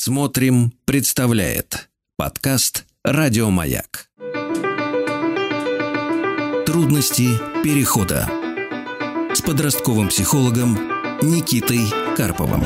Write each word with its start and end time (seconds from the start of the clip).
Смотрим, 0.00 0.72
представляет 0.84 1.88
подкаст 2.16 2.84
Радиомаяк. 3.02 4.06
Трудности 6.64 7.26
перехода 7.64 8.30
с 9.34 9.42
подростковым 9.42 10.06
психологом 10.06 10.78
Никитой 11.20 11.80
Карповым. 12.16 12.62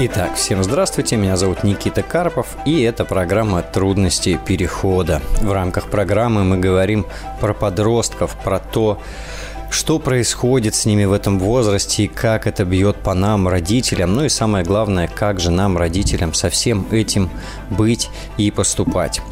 Итак, 0.00 0.34
всем 0.34 0.64
здравствуйте, 0.64 1.14
меня 1.14 1.36
зовут 1.36 1.62
Никита 1.62 2.02
Карпов, 2.02 2.56
и 2.66 2.80
это 2.80 3.04
программа 3.04 3.62
«Трудности 3.62 4.38
перехода». 4.48 5.22
В 5.40 5.52
рамках 5.52 5.90
программы 5.90 6.42
мы 6.42 6.58
говорим 6.58 7.06
про 7.40 7.54
подростков, 7.54 8.36
про 8.42 8.58
то, 8.58 9.00
что 9.70 9.98
происходит 9.98 10.74
с 10.74 10.84
ними 10.86 11.04
в 11.04 11.12
этом 11.12 11.38
возрасте 11.38 12.04
и 12.04 12.08
как 12.08 12.46
это 12.46 12.64
бьет 12.64 12.96
по 12.96 13.12
нам, 13.14 13.48
родителям. 13.48 14.14
Ну 14.14 14.24
и 14.24 14.28
самое 14.28 14.64
главное, 14.64 15.08
как 15.08 15.40
же 15.40 15.50
нам, 15.50 15.76
родителям, 15.76 16.32
со 16.34 16.50
всем 16.50 16.86
этим 16.90 17.30
быть 17.70 18.10
и 18.36 18.50
поступать. 18.50 19.22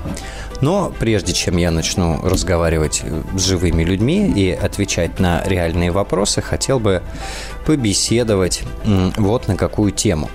Но 0.62 0.92
прежде 1.00 1.34
чем 1.34 1.58
я 1.58 1.72
начну 1.72 2.20
разговаривать 2.22 3.04
с 3.36 3.46
живыми 3.46 3.84
людьми 3.84 4.32
и 4.36 4.52
отвечать 4.52 5.20
на 5.20 5.42
реальные 5.46 5.92
вопросы, 5.92 6.42
хотел 6.42 6.80
бы 6.80 7.02
побеседовать 7.66 8.64
вот 9.18 9.48
на 9.48 9.56
какую 9.56 9.92
тему. 9.92 10.30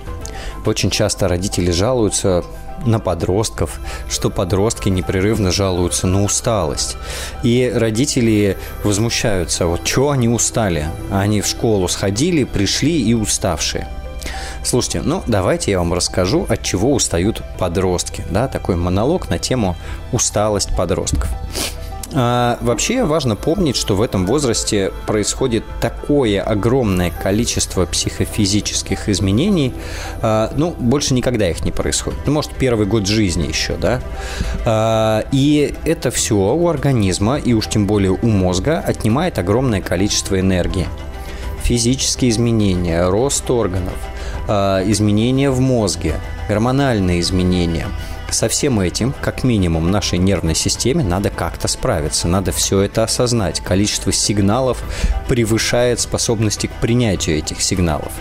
Очень 0.65 0.89
часто 0.89 1.27
родители 1.27 1.69
жалуются 1.71 2.43
на 2.85 2.99
подростков, 2.99 3.79
что 4.09 4.29
подростки 4.29 4.89
непрерывно 4.89 5.51
жалуются 5.51 6.07
на 6.07 6.23
усталость. 6.23 6.97
И 7.43 7.71
родители 7.73 8.57
возмущаются, 8.83 9.67
вот 9.67 9.87
что 9.87 10.09
они 10.09 10.27
устали? 10.27 10.87
Они 11.11 11.41
в 11.41 11.47
школу 11.47 11.87
сходили, 11.87 12.43
пришли 12.43 13.01
и 13.01 13.13
уставшие. 13.13 13.87
Слушайте, 14.63 15.01
ну 15.01 15.23
давайте 15.27 15.71
я 15.71 15.79
вам 15.79 15.93
расскажу, 15.93 16.45
от 16.49 16.61
чего 16.63 16.93
устают 16.93 17.41
подростки. 17.57 18.23
Да, 18.29 18.47
такой 18.47 18.75
монолог 18.75 19.29
на 19.29 19.39
тему 19.39 19.75
усталость 20.11 20.75
подростков. 20.75 21.29
А, 22.17 22.57
вообще 22.61 23.03
важно 23.03 23.35
помнить, 23.35 23.75
что 23.75 23.95
в 23.95 24.01
этом 24.01 24.25
возрасте 24.25 24.91
происходит 25.05 25.63
такое 25.81 26.41
огромное 26.41 27.11
количество 27.11 27.85
психофизических 27.85 29.09
изменений, 29.09 29.73
а, 30.21 30.51
ну, 30.55 30.71
больше 30.71 31.13
никогда 31.13 31.49
их 31.49 31.65
не 31.65 31.71
происходит. 31.71 32.19
Ну, 32.25 32.31
может, 32.31 32.51
первый 32.51 32.87
год 32.87 33.05
жизни 33.05 33.47
еще, 33.47 33.75
да? 33.75 34.01
А, 34.65 35.25
и 35.31 35.75
это 35.83 36.09
все 36.09 36.35
у 36.35 36.67
организма, 36.69 37.37
и 37.37 37.53
уж 37.53 37.67
тем 37.67 37.85
более 37.85 38.11
у 38.11 38.27
мозга, 38.27 38.79
отнимает 38.79 39.37
огромное 39.37 39.81
количество 39.81 40.39
энергии. 40.39 40.87
Физические 41.63 42.31
изменения, 42.31 43.09
рост 43.09 43.49
органов– 43.49 43.97
изменения 44.47 45.49
в 45.49 45.59
мозге, 45.59 46.15
гормональные 46.47 47.19
изменения. 47.21 47.87
Со 48.29 48.49
всем 48.49 48.79
этим, 48.79 49.13
как 49.21 49.43
минимум, 49.43 49.91
нашей 49.91 50.17
нервной 50.17 50.55
системе 50.55 51.03
надо 51.03 51.29
как-то 51.29 51.67
справиться, 51.67 52.27
надо 52.27 52.51
все 52.51 52.81
это 52.81 53.03
осознать. 53.03 53.61
Количество 53.61 54.11
сигналов 54.11 54.83
превышает 55.29 55.99
способности 55.99 56.67
к 56.67 56.71
принятию 56.81 57.37
этих 57.37 57.61
сигналов. 57.61 58.11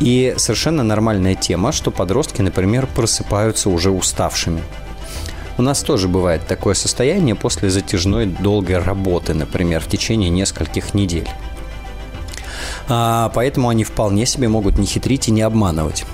И 0.00 0.34
совершенно 0.36 0.82
нормальная 0.82 1.34
тема, 1.34 1.72
что 1.72 1.90
подростки, 1.90 2.42
например, 2.42 2.86
просыпаются 2.86 3.68
уже 3.68 3.90
уставшими. 3.90 4.62
У 5.58 5.62
нас 5.62 5.82
тоже 5.82 6.06
бывает 6.06 6.46
такое 6.46 6.74
состояние 6.74 7.34
после 7.34 7.70
затяжной 7.70 8.26
долгой 8.26 8.78
работы, 8.78 9.32
например, 9.32 9.80
в 9.80 9.88
течение 9.88 10.28
нескольких 10.28 10.92
недель. 10.92 11.28
А, 12.88 13.30
поэтому 13.34 13.68
они 13.68 13.84
вполне 13.84 14.26
себе 14.26 14.48
могут 14.48 14.78
не 14.78 14.86
хитрить 14.86 15.28
и 15.28 15.30
не 15.32 15.42
обманывать. 15.42 16.04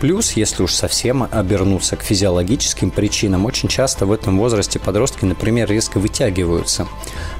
Плюс, 0.00 0.32
если 0.32 0.64
уж 0.64 0.74
совсем 0.74 1.28
обернуться 1.30 1.94
к 1.94 2.02
физиологическим 2.02 2.90
причинам, 2.90 3.44
очень 3.44 3.68
часто 3.68 4.04
в 4.04 4.10
этом 4.10 4.36
возрасте 4.36 4.80
подростки, 4.80 5.24
например, 5.24 5.70
резко 5.70 5.98
вытягиваются 5.98 6.88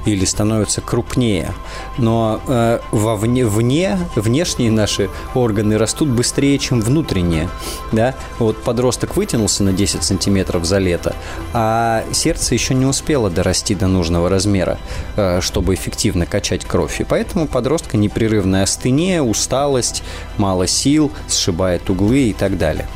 или 0.05 0.25
становятся 0.25 0.81
крупнее. 0.81 1.53
Но 1.99 2.41
э, 2.47 2.81
вовне, 2.91 3.47
вне, 3.47 3.99
внешние 4.15 4.71
наши 4.71 5.11
органы 5.35 5.79
растут 5.79 6.09
быстрее, 6.09 6.59
чем 6.59 6.81
внутренние. 6.81 7.49
Да? 7.93 8.15
Вот 8.39 8.63
подросток 8.63 9.17
вытянулся 9.17 9.63
на 9.63 9.73
10 9.73 10.03
сантиметров 10.03 10.65
за 10.65 10.79
лето, 10.79 11.15
а 11.53 12.05
сердце 12.13 12.55
еще 12.55 12.75
не 12.75 12.87
успело 12.87 13.31
дорасти 13.31 13.75
до 13.75 13.87
нужного 13.87 14.29
размера, 14.29 14.79
э, 15.17 15.41
чтобы 15.41 15.75
эффективно 15.75 16.27
качать 16.27 16.65
кровь. 16.65 17.01
И 17.01 17.05
поэтому 17.05 17.47
подростка 17.47 17.97
непрерывная 17.97 18.65
астения, 18.65 19.23
усталость, 19.23 20.03
мало 20.37 20.67
сил, 20.67 21.13
сшибает 21.29 21.89
углы 21.91 22.31
и 22.31 22.33
так 22.33 22.59
далее. 22.59 22.89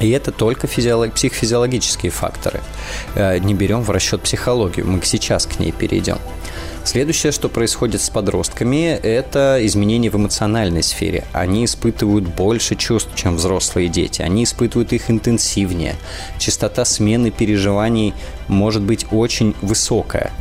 И 0.00 0.10
это 0.10 0.30
только 0.32 0.66
физиолог, 0.66 1.14
психофизиологические 1.14 2.10
факторы. 2.12 2.60
Э, 3.14 3.38
не 3.38 3.54
берем 3.54 3.82
в 3.82 3.90
расчет 3.90 4.22
психологию. 4.22 4.86
Мы 4.86 5.00
сейчас 5.02 5.46
к 5.46 5.58
ней 5.58 5.72
перейдем. 5.72 6.18
Следующее, 6.84 7.32
что 7.32 7.50
происходит 7.50 8.00
с 8.00 8.08
подростками, 8.08 8.98
это 9.02 9.58
изменения 9.60 10.08
в 10.08 10.16
эмоциональной 10.16 10.82
сфере. 10.82 11.24
Они 11.34 11.66
испытывают 11.66 12.24
больше 12.24 12.76
чувств, 12.76 13.10
чем 13.14 13.36
взрослые 13.36 13.88
дети. 13.88 14.22
Они 14.22 14.44
испытывают 14.44 14.94
их 14.94 15.10
интенсивнее. 15.10 15.96
Частота 16.38 16.86
смены 16.86 17.30
переживаний 17.30 18.14
может 18.46 18.82
быть 18.82 19.04
очень 19.10 19.54
высокая. 19.60 20.32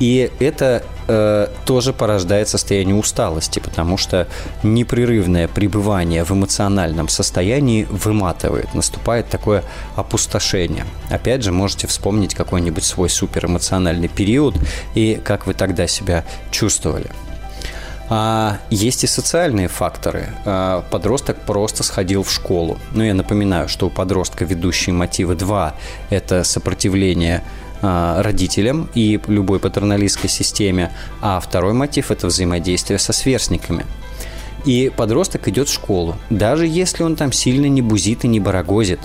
И 0.00 0.30
это 0.38 0.84
э, 1.08 1.48
тоже 1.64 1.92
порождает 1.92 2.48
состояние 2.48 2.94
усталости, 2.94 3.58
потому 3.58 3.96
что 3.96 4.28
непрерывное 4.62 5.48
пребывание 5.48 6.24
в 6.24 6.30
эмоциональном 6.30 7.08
состоянии 7.08 7.84
выматывает, 7.90 8.74
наступает 8.74 9.28
такое 9.28 9.64
опустошение. 9.96 10.84
Опять 11.10 11.42
же, 11.42 11.52
можете 11.52 11.86
вспомнить 11.86 12.34
какой-нибудь 12.34 12.84
свой 12.84 13.10
суперэмоциональный 13.10 14.08
период 14.08 14.54
и 14.94 15.20
как 15.22 15.46
вы 15.46 15.54
тогда 15.54 15.86
себя 15.86 16.24
чувствовали. 16.50 17.10
А 18.10 18.58
есть 18.70 19.04
и 19.04 19.06
социальные 19.06 19.68
факторы. 19.68 20.28
А, 20.46 20.82
подросток 20.90 21.36
просто 21.40 21.82
сходил 21.82 22.22
в 22.22 22.32
школу. 22.32 22.78
Но 22.92 23.04
я 23.04 23.12
напоминаю, 23.12 23.68
что 23.68 23.86
у 23.86 23.90
подростка 23.90 24.44
ведущие 24.44 24.94
мотивы 24.94 25.34
два– 25.34 25.74
это 26.10 26.42
сопротивление 26.42 27.42
родителям 27.80 28.88
и 28.94 29.20
любой 29.26 29.60
патерналистской 29.60 30.28
системе, 30.28 30.92
а 31.20 31.40
второй 31.40 31.72
мотив– 31.72 32.10
это 32.12 32.26
взаимодействие 32.26 32.98
со 32.98 33.12
сверстниками. 33.12 33.84
И 34.64 34.90
подросток 34.94 35.48
идет 35.48 35.68
в 35.68 35.72
школу, 35.72 36.16
даже 36.30 36.66
если 36.66 37.02
он 37.02 37.16
там 37.16 37.32
сильно 37.32 37.66
не 37.66 37.80
бузит 37.80 38.24
и 38.24 38.28
не 38.28 38.40
барагозит, 38.40 39.00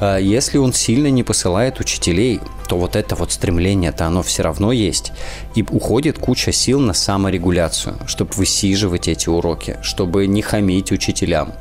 а, 0.00 0.18
если 0.18 0.58
он 0.58 0.72
сильно 0.72 1.08
не 1.08 1.22
посылает 1.22 1.80
учителей, 1.80 2.40
то 2.68 2.78
вот 2.78 2.96
это 2.96 3.14
вот 3.16 3.32
стремление-то 3.32 4.06
оно 4.06 4.22
все 4.22 4.42
равно 4.42 4.72
есть. 4.72 5.12
И 5.54 5.64
уходит 5.68 6.18
куча 6.18 6.52
сил 6.52 6.80
на 6.80 6.92
саморегуляцию, 6.92 7.96
чтобы 8.06 8.32
высиживать 8.34 9.08
эти 9.08 9.28
уроки, 9.28 9.78
чтобы 9.82 10.26
не 10.26 10.42
хамить 10.42 10.92
учителям, 10.92 11.52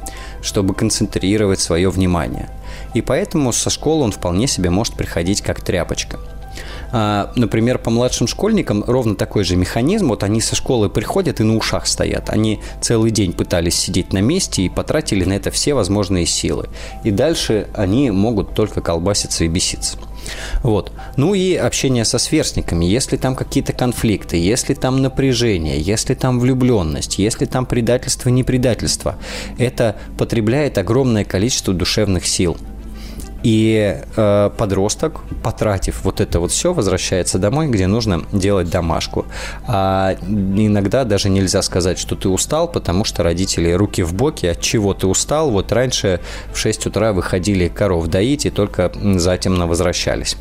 чтобы 0.41 0.73
концентрировать 0.73 1.59
свое 1.59 1.89
внимание. 1.89 2.49
И 2.93 3.01
поэтому 3.01 3.51
со 3.51 3.69
школы 3.69 4.03
он 4.03 4.11
вполне 4.11 4.47
себе 4.47 4.69
может 4.69 4.95
приходить 4.95 5.41
как 5.41 5.61
тряпочка– 5.61 6.19
например, 6.91 7.77
по 7.77 7.89
младшим 7.89 8.27
школьникам 8.27 8.83
ровно 8.85 9.15
такой 9.15 9.43
же 9.43 9.55
механизм. 9.55 10.09
Вот 10.09 10.23
они 10.23 10.41
со 10.41 10.55
школы 10.55 10.89
приходят 10.89 11.39
и 11.39 11.43
на 11.43 11.55
ушах 11.55 11.87
стоят. 11.87 12.29
Они 12.29 12.59
целый 12.81 13.11
день 13.11 13.33
пытались 13.33 13.75
сидеть 13.75 14.13
на 14.13 14.19
месте 14.19 14.63
и 14.63 14.69
потратили 14.69 15.25
на 15.25 15.33
это 15.33 15.51
все 15.51 15.73
возможные 15.73 16.25
силы. 16.25 16.69
И 17.03 17.11
дальше 17.11 17.67
они 17.73 18.11
могут 18.11 18.53
только 18.53 18.81
колбаситься 18.81 19.43
и 19.43 19.47
беситься. 19.47 19.97
Вот. 20.63 20.91
Ну 21.17 21.33
и 21.33 21.55
общение 21.55 22.05
со 22.05 22.17
сверстниками. 22.17 22.85
Если 22.85 23.17
там 23.17 23.35
какие-то 23.35 23.73
конфликты, 23.73 24.37
если 24.37 24.73
там 24.73 25.01
напряжение, 25.01 25.79
если 25.79 26.13
там 26.13 26.39
влюбленность, 26.39 27.19
если 27.19 27.45
там 27.45 27.65
предательство, 27.65 28.29
не 28.29 28.43
предательство, 28.43 29.17
это 29.57 29.95
потребляет 30.17 30.77
огромное 30.77 31.25
количество 31.25 31.73
душевных 31.73 32.25
сил. 32.25 32.57
И 33.43 34.01
э, 34.15 34.49
подросток, 34.57 35.21
потратив 35.43 36.03
вот 36.03 36.21
это 36.21 36.39
вот 36.39 36.51
все, 36.51 36.73
возвращается 36.73 37.39
домой, 37.39 37.67
где 37.67 37.87
нужно 37.87 38.23
делать 38.31 38.69
домашку. 38.69 39.25
А 39.67 40.15
иногда 40.27 41.03
даже 41.05 41.29
нельзя 41.29 41.61
сказать, 41.61 41.97
что 41.97 42.15
ты 42.15 42.29
устал, 42.29 42.67
потому 42.67 43.05
что 43.05 43.23
родители 43.23 43.71
руки 43.71 44.03
в 44.03 44.13
боки, 44.13 44.45
от 44.45 44.61
чего 44.61 44.93
ты 44.93 45.07
устал. 45.07 45.51
Вот 45.51 45.71
раньше 45.71 46.19
в 46.53 46.57
6 46.57 46.87
утра 46.87 47.13
выходили 47.13 47.67
коров 47.67 48.07
доить 48.07 48.45
и 48.45 48.49
только 48.49 48.91
затем 49.15 49.55
на 49.55 49.67
возвращались. 49.67 50.35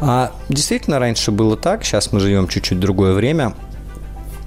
А, 0.00 0.32
действительно, 0.48 0.98
раньше 0.98 1.30
было 1.30 1.56
так, 1.56 1.84
сейчас 1.84 2.12
мы 2.12 2.20
живем 2.20 2.48
чуть-чуть 2.48 2.78
другое 2.78 3.14
время. 3.14 3.54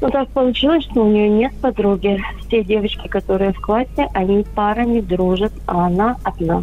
Но 0.00 0.10
так 0.10 0.28
получилось, 0.28 0.84
что 0.84 1.04
у 1.04 1.08
нее 1.08 1.28
нет 1.28 1.52
подруги. 1.60 2.22
Все 2.46 2.62
девочки, 2.62 3.08
которые 3.08 3.52
в 3.52 3.60
классе, 3.60 4.08
они 4.14 4.44
парами 4.54 5.00
дружат, 5.00 5.52
а 5.66 5.86
она 5.86 6.16
одна. 6.22 6.62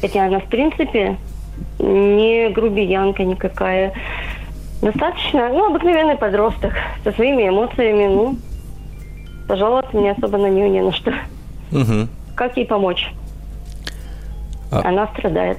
Хотя 0.00 0.26
она, 0.26 0.38
в 0.38 0.46
принципе, 0.46 1.16
не 1.78 2.50
грубиянка 2.50 3.24
никакая. 3.24 3.92
Достаточно, 4.82 5.48
ну, 5.48 5.66
обыкновенный 5.66 6.16
подросток 6.16 6.72
со 7.04 7.12
своими 7.12 7.48
эмоциями, 7.48 8.06
ну, 8.06 8.36
пожаловаться 9.48 9.96
мне 9.96 10.12
особо 10.12 10.38
на 10.38 10.48
нее 10.48 10.68
не 10.70 10.80
на 10.80 10.92
что. 10.92 11.12
Угу. 11.72 12.08
Как 12.34 12.56
ей 12.56 12.66
помочь? 12.66 13.12
А... 14.70 14.88
Она 14.88 15.06
страдает. 15.08 15.58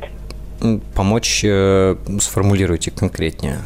Помочь 0.96 1.42
э, 1.44 1.96
сформулируйте 2.19 2.92
конкретнее. 2.92 3.60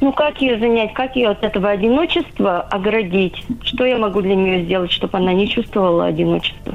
Ну, 0.00 0.12
как 0.12 0.40
ее 0.40 0.58
занять, 0.58 0.92
как 0.94 1.14
ее 1.14 1.30
от 1.30 1.44
этого 1.44 1.70
одиночества 1.70 2.60
оградить? 2.60 3.44
Что 3.62 3.84
я 3.84 3.98
могу 3.98 4.20
для 4.20 4.34
нее 4.34 4.64
сделать, 4.64 4.90
чтобы 4.90 5.18
она 5.18 5.32
не 5.32 5.48
чувствовала 5.48 6.06
одиночество? 6.06 6.74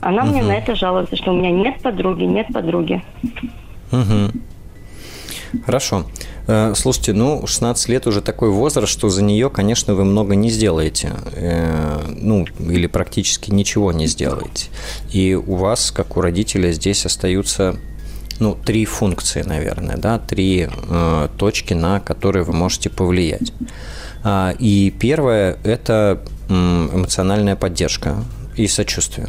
Она 0.00 0.22
угу. 0.22 0.30
мне 0.30 0.42
на 0.42 0.52
это 0.52 0.74
жалуется, 0.74 1.16
что 1.16 1.32
у 1.32 1.36
меня 1.36 1.50
нет 1.50 1.82
подруги, 1.82 2.24
нет 2.24 2.46
подруги. 2.52 3.02
Угу. 3.92 4.40
Хорошо. 5.64 6.06
Э, 6.46 6.74
слушайте, 6.76 7.12
ну, 7.12 7.46
16 7.46 7.88
лет 7.88 8.06
уже 8.06 8.20
такой 8.20 8.50
возраст, 8.50 8.92
что 8.92 9.08
за 9.08 9.22
нее, 9.22 9.50
конечно, 9.50 9.94
вы 9.94 10.04
много 10.04 10.34
не 10.34 10.50
сделаете. 10.50 11.12
Э, 11.32 12.00
ну, 12.08 12.46
или 12.58 12.86
практически 12.86 13.50
ничего 13.50 13.92
не 13.92 14.06
сделаете. 14.06 14.66
И 15.10 15.34
у 15.34 15.54
вас, 15.56 15.90
как 15.90 16.16
у 16.16 16.20
родителя, 16.20 16.72
здесь 16.72 17.06
остаются 17.06 17.76
ну, 18.38 18.54
три 18.54 18.84
функции, 18.84 19.42
наверное, 19.42 19.96
да, 19.96 20.18
три 20.18 20.68
э, 20.68 21.28
точки, 21.38 21.74
на 21.74 22.00
которые 22.00 22.44
вы 22.44 22.52
можете 22.52 22.90
повлиять. 22.90 23.52
А, 24.22 24.54
и 24.58 24.90
первое– 24.90 25.58
это 25.64 26.20
эмоциональная 26.48 27.56
поддержка 27.56 28.16
и 28.56 28.66
сочувствие. 28.66 29.28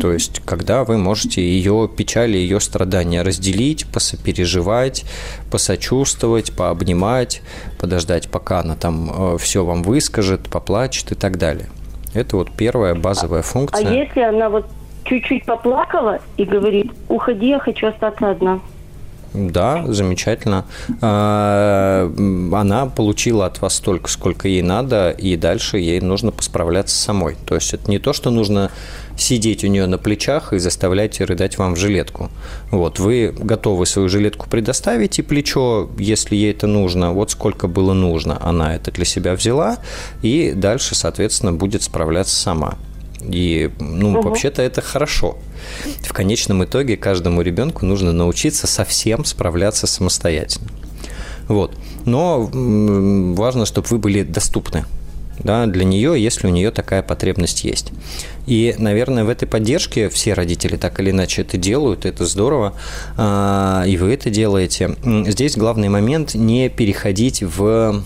То 0.00 0.12
есть, 0.12 0.40
когда 0.44 0.84
вы 0.84 0.98
можете 0.98 1.40
ее 1.40 1.88
печали, 1.94 2.36
ее 2.36 2.60
страдания 2.60 3.22
разделить, 3.22 3.86
посопереживать, 3.86 5.04
посочувствовать, 5.50 6.52
пообнимать, 6.52 7.42
подождать, 7.78 8.28
пока 8.28 8.60
она 8.60 8.74
там 8.74 9.34
э, 9.34 9.38
все 9.38 9.64
вам 9.64 9.82
выскажет, 9.82 10.48
поплачет 10.48 11.12
и 11.12 11.14
так 11.14 11.38
далее. 11.38 11.68
Это 12.14 12.36
вот 12.36 12.50
первая 12.50 12.94
базовая 12.94 13.42
функция. 13.42 13.86
А 13.86 13.92
если 13.92 14.20
она 14.20 14.48
вот 14.48 14.66
чуть-чуть 15.04 15.44
поплакала 15.44 16.18
и 16.36 16.44
говорит, 16.44 16.92
уходи, 17.08 17.48
я 17.48 17.58
хочу 17.60 17.86
остаться 17.86 18.30
одна? 18.30 18.60
Да, 19.34 19.84
замечательно. 19.86 20.64
А, 21.02 22.10
она 22.52 22.86
получила 22.86 23.46
от 23.46 23.60
вас 23.60 23.74
столько, 23.74 24.08
сколько 24.08 24.48
ей 24.48 24.62
надо, 24.62 25.10
и 25.10 25.36
дальше 25.36 25.78
ей 25.78 26.00
нужно 26.00 26.32
посправляться 26.32 26.96
самой. 26.96 27.36
То 27.46 27.54
есть 27.54 27.74
это 27.74 27.90
не 27.90 27.98
то, 27.98 28.12
что 28.12 28.30
нужно 28.30 28.70
сидеть 29.18 29.64
у 29.64 29.66
нее 29.66 29.86
на 29.86 29.98
плечах 29.98 30.52
и 30.52 30.58
заставлять 30.58 31.20
рыдать 31.20 31.58
вам 31.58 31.74
в 31.74 31.78
жилетку. 31.78 32.30
Вот, 32.70 32.98
вы 32.98 33.34
готовы 33.36 33.86
свою 33.86 34.08
жилетку 34.08 34.48
предоставить, 34.48 35.18
и 35.18 35.22
плечо, 35.22 35.90
если 35.98 36.36
ей 36.36 36.52
это 36.52 36.66
нужно, 36.66 37.12
вот 37.12 37.30
сколько 37.30 37.68
было 37.68 37.92
нужно, 37.92 38.38
она 38.40 38.74
это 38.74 38.90
для 38.90 39.04
себя 39.04 39.34
взяла, 39.34 39.78
и 40.22 40.52
дальше, 40.54 40.94
соответственно, 40.94 41.52
будет 41.52 41.82
справляться 41.82 42.36
сама. 42.36 42.78
И, 43.20 43.70
ну, 43.80 44.12
угу. 44.12 44.28
вообще-то 44.28 44.62
это 44.62 44.80
хорошо. 44.80 45.36
В 46.02 46.12
конечном 46.12 46.64
итоге 46.64 46.96
каждому 46.96 47.42
ребенку 47.42 47.84
нужно 47.84 48.12
научиться 48.12 48.66
совсем 48.66 49.24
справляться 49.24 49.86
самостоятельно. 49.86 50.68
Вот. 51.48 51.74
Но 52.04 52.48
важно, 52.52 53.66
чтобы 53.66 53.88
вы 53.88 53.98
были 53.98 54.22
доступны 54.22 54.84
да, 55.38 55.66
для 55.66 55.84
нее, 55.84 56.22
если 56.22 56.46
у 56.46 56.50
нее 56.50 56.70
такая 56.70 57.02
потребность 57.02 57.64
есть. 57.64 57.92
И, 58.46 58.74
наверное, 58.78 59.24
в 59.24 59.28
этой 59.28 59.46
поддержке 59.46 60.08
все 60.08 60.34
родители 60.34 60.76
так 60.76 60.98
или 61.00 61.10
иначе 61.10 61.42
это 61.42 61.56
делают, 61.56 62.06
это 62.06 62.24
здорово, 62.26 62.74
а, 63.16 63.84
и 63.86 63.96
вы 63.96 64.12
это 64.12 64.30
делаете. 64.30 64.96
Здесь 65.26 65.56
главный 65.56 65.88
момент 65.88 66.34
не 66.34 66.68
переходить 66.68 67.42
в 67.42 68.02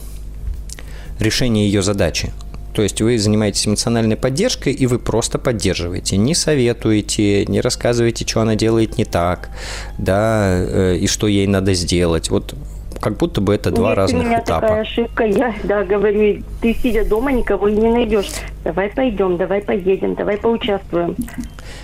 решение 1.18 1.66
ее 1.66 1.82
задачи. 1.82 2.32
То 2.74 2.82
есть 2.82 3.02
вы 3.02 3.18
занимаетесь 3.18 3.66
эмоциональной 3.66 4.16
поддержкой, 4.16 4.72
и 4.72 4.86
вы 4.86 4.98
просто 4.98 5.38
поддерживаете. 5.38 6.16
Не 6.16 6.34
советуете, 6.34 7.44
не 7.46 7.60
рассказываете, 7.60 8.26
что 8.26 8.40
она 8.40 8.54
делает 8.54 8.96
не 8.96 9.04
так, 9.04 9.50
да, 9.98 10.56
э, 10.58 10.96
и 10.96 11.06
что 11.06 11.26
ей 11.26 11.46
надо 11.46 11.74
сделать. 11.74 12.30
Вот 12.30 12.54
как 13.02 13.16
будто 13.16 13.40
бы 13.40 13.52
это 13.52 13.72
два 13.72 13.88
Нет, 13.88 13.98
разных 13.98 14.22
у 14.22 14.24
меня 14.24 14.38
этапа. 14.38 14.60
такая 14.60 14.80
ошибка, 14.82 15.24
я 15.24 15.52
да, 15.64 15.82
говорю, 15.82 16.42
ты 16.60 16.72
сидя 16.72 17.04
дома 17.04 17.32
никого 17.32 17.66
и 17.66 17.74
не 17.74 17.90
найдешь. 17.90 18.28
Давай 18.62 18.90
пойдем, 18.90 19.36
давай 19.36 19.60
поедем, 19.60 20.14
давай 20.14 20.36
поучаствуем. 20.36 21.16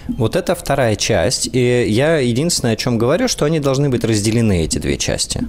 Вот 0.07 0.37
это 0.37 0.55
вторая 0.55 0.95
часть. 0.95 1.51
И 1.53 1.87
я 1.89 2.19
единственное, 2.19 2.75
о 2.75 2.77
чем 2.77 2.99
говорю, 2.99 3.27
что 3.27 3.45
они 3.47 3.59
должны 3.59 3.89
быть 3.89 4.05
разделены, 4.05 4.63
эти 4.63 4.79
две 4.79 4.97
части. 4.97 5.41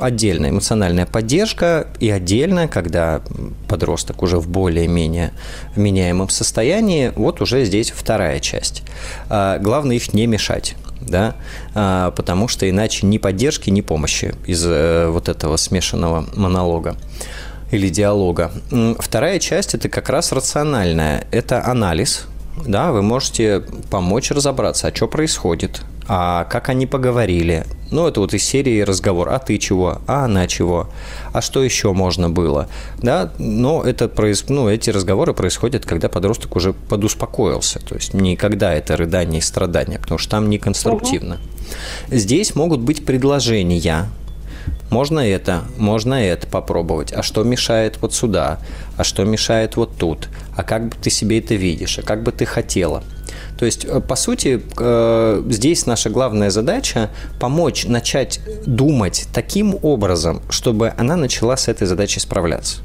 Отдельная 0.00 0.50
эмоциональная 0.50 1.06
поддержка 1.06 1.86
и 1.98 2.10
отдельно, 2.10 2.68
когда 2.68 3.20
подросток 3.68 4.22
уже 4.22 4.38
в 4.38 4.48
более-менее 4.48 5.32
вменяемом 5.76 6.28
состоянии, 6.28 7.12
вот 7.16 7.40
уже 7.40 7.64
здесь 7.64 7.90
вторая 7.90 8.40
часть. 8.40 8.82
А, 9.28 9.58
главное 9.58 9.96
их 9.96 10.12
не 10.12 10.26
мешать 10.26 10.76
да, 11.00 11.34
а, 11.74 12.10
потому 12.10 12.48
что 12.48 12.68
иначе 12.68 13.06
ни 13.06 13.18
поддержки, 13.18 13.70
ни 13.70 13.80
помощи 13.80 14.34
из 14.46 14.64
э, 14.66 15.08
вот 15.08 15.28
этого 15.28 15.56
смешанного 15.56 16.26
монолога 16.34 16.96
или 17.70 17.88
диалога. 17.88 18.50
Вторая 18.98 19.38
часть– 19.38 19.74
это 19.76 19.88
как 19.88 20.08
раз 20.08 20.32
рациональная. 20.32 21.26
Это 21.30 21.64
анализ, 21.64 22.26
да, 22.66 22.92
вы 22.92 23.02
можете 23.02 23.64
помочь 23.90 24.30
разобраться, 24.30 24.88
а 24.88 24.94
что 24.94 25.08
происходит, 25.08 25.82
а 26.12 26.42
как 26.42 26.70
они 26.70 26.88
поговорили. 26.88 27.64
Ну, 27.92 28.08
это 28.08 28.18
вот 28.18 28.34
из 28.34 28.42
серии 28.42 28.80
разговор, 28.80 29.28
а 29.28 29.38
ты 29.38 29.58
чего, 29.58 30.00
а 30.08 30.24
она 30.24 30.48
чего, 30.48 30.88
а 31.32 31.40
что 31.40 31.62
еще 31.62 31.92
можно 31.92 32.28
было, 32.28 32.68
да, 32.98 33.32
но 33.38 33.84
это 33.84 34.08
проис... 34.08 34.48
ну, 34.48 34.68
эти 34.68 34.90
разговоры 34.90 35.34
происходят, 35.34 35.86
когда 35.86 36.08
подросток 36.08 36.56
уже 36.56 36.72
подуспокоился, 36.72 37.78
то 37.78 37.94
есть 37.94 38.12
не 38.12 38.34
когда 38.34 38.74
это 38.74 38.96
рыдание 38.96 39.38
и 39.38 39.42
страдания, 39.42 40.00
потому 40.00 40.18
что 40.18 40.32
там 40.32 40.50
неконструктивно. 40.50 41.36
Угу. 41.36 42.16
Здесь 42.16 42.56
могут 42.56 42.80
быть 42.80 43.06
предложения, 43.06 44.08
можно 44.90 45.20
это, 45.20 45.62
можно 45.78 46.14
это 46.14 46.48
попробовать. 46.48 47.12
А 47.12 47.22
что 47.22 47.44
мешает 47.44 47.98
вот 48.00 48.14
сюда? 48.14 48.58
А 48.96 49.04
что 49.04 49.24
мешает 49.24 49.76
вот 49.76 49.96
тут? 49.96 50.28
А 50.56 50.64
как 50.64 50.88
бы 50.88 50.96
ты 51.00 51.08
себе 51.08 51.38
это 51.38 51.54
видишь? 51.54 52.00
А 52.00 52.02
как 52.02 52.24
бы 52.24 52.32
ты 52.32 52.46
хотела? 52.46 53.04
То 53.60 53.66
есть, 53.66 53.84
э, 53.84 54.00
по 54.00 54.16
сути, 54.16 54.62
э, 54.78 55.42
здесь 55.50 55.84
наша 55.84 56.08
главная 56.08 56.48
задача 56.48 57.10
помочь 57.38 57.84
начать 57.84 58.40
думать 58.64 59.28
таким 59.34 59.76
образом, 59.82 60.40
чтобы 60.48 60.94
она 60.96 61.14
начала 61.14 61.58
с 61.58 61.68
этой 61.68 61.86
задачей 61.86 62.20
справляться 62.20 62.78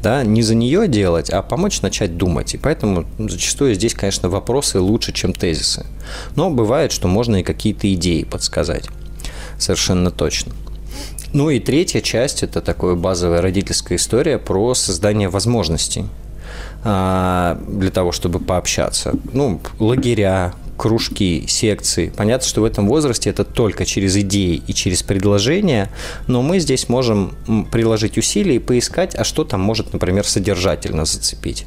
да, 0.00 0.22
не 0.22 0.42
за 0.42 0.54
нее 0.54 0.86
делать, 0.86 1.30
а 1.30 1.42
помочь 1.42 1.82
начать 1.82 2.16
думать. 2.16 2.54
И 2.54 2.58
поэтому 2.58 3.06
зачастую 3.18 3.74
здесь, 3.74 3.94
конечно, 3.94 4.28
вопросы 4.28 4.78
лучше, 4.78 5.10
чем 5.10 5.32
тезисы. 5.32 5.84
Но 6.36 6.48
бывает, 6.50 6.92
что 6.92 7.08
можно 7.08 7.40
и 7.40 7.42
какие-то 7.42 7.92
идеи 7.94 8.22
подсказать. 8.22 8.84
совершенно 9.58 10.12
точно. 10.12 10.52
Ну 11.32 11.50
и 11.50 11.58
третья 11.58 12.00
часть– 12.00 12.42
это 12.44 12.60
такая 12.60 12.94
базовая 12.94 13.42
родительская 13.42 13.98
история 13.98 14.38
про 14.38 14.74
создание 14.74 15.28
возможностей 15.28 16.04
для 16.82 17.90
того, 17.92 18.12
чтобы 18.12 18.38
пообщаться. 18.38 19.14
Ну, 19.32 19.60
лагеря, 19.78 20.54
кружки, 20.78 21.44
секции. 21.48 22.12
Понятно, 22.16 22.46
что 22.46 22.60
в 22.60 22.64
этом 22.64 22.86
возрасте 22.86 23.28
это 23.30 23.44
только 23.44 23.84
через 23.84 24.16
идеи 24.16 24.62
и 24.66 24.72
через 24.72 25.02
предложения, 25.02 25.90
но 26.28 26.40
мы 26.40 26.60
здесь 26.60 26.88
можем 26.88 27.34
приложить 27.72 28.16
усилия 28.16 28.56
и 28.56 28.58
поискать, 28.60 29.16
а 29.16 29.24
что 29.24 29.42
там 29.44 29.60
может, 29.60 29.92
например, 29.92 30.24
содержательно 30.24 31.04
зацепить. 31.04 31.66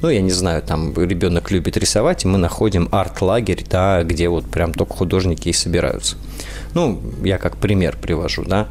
Ну, 0.00 0.08
я 0.08 0.20
не 0.20 0.30
знаю, 0.30 0.62
там 0.62 0.94
ребенок 0.94 1.50
любит 1.50 1.76
рисовать, 1.76 2.24
и 2.24 2.28
мы 2.28 2.38
находим 2.38 2.88
арт-лагерь, 2.92 3.64
да, 3.68 4.04
где 4.04 4.28
вот 4.28 4.48
прям 4.48 4.72
только 4.72 4.94
художники 4.94 5.48
и 5.48 5.52
собираются. 5.52 6.16
Ну, 6.74 7.02
я 7.24 7.38
как 7.38 7.56
пример 7.56 7.98
привожу, 8.00 8.44
да. 8.44 8.68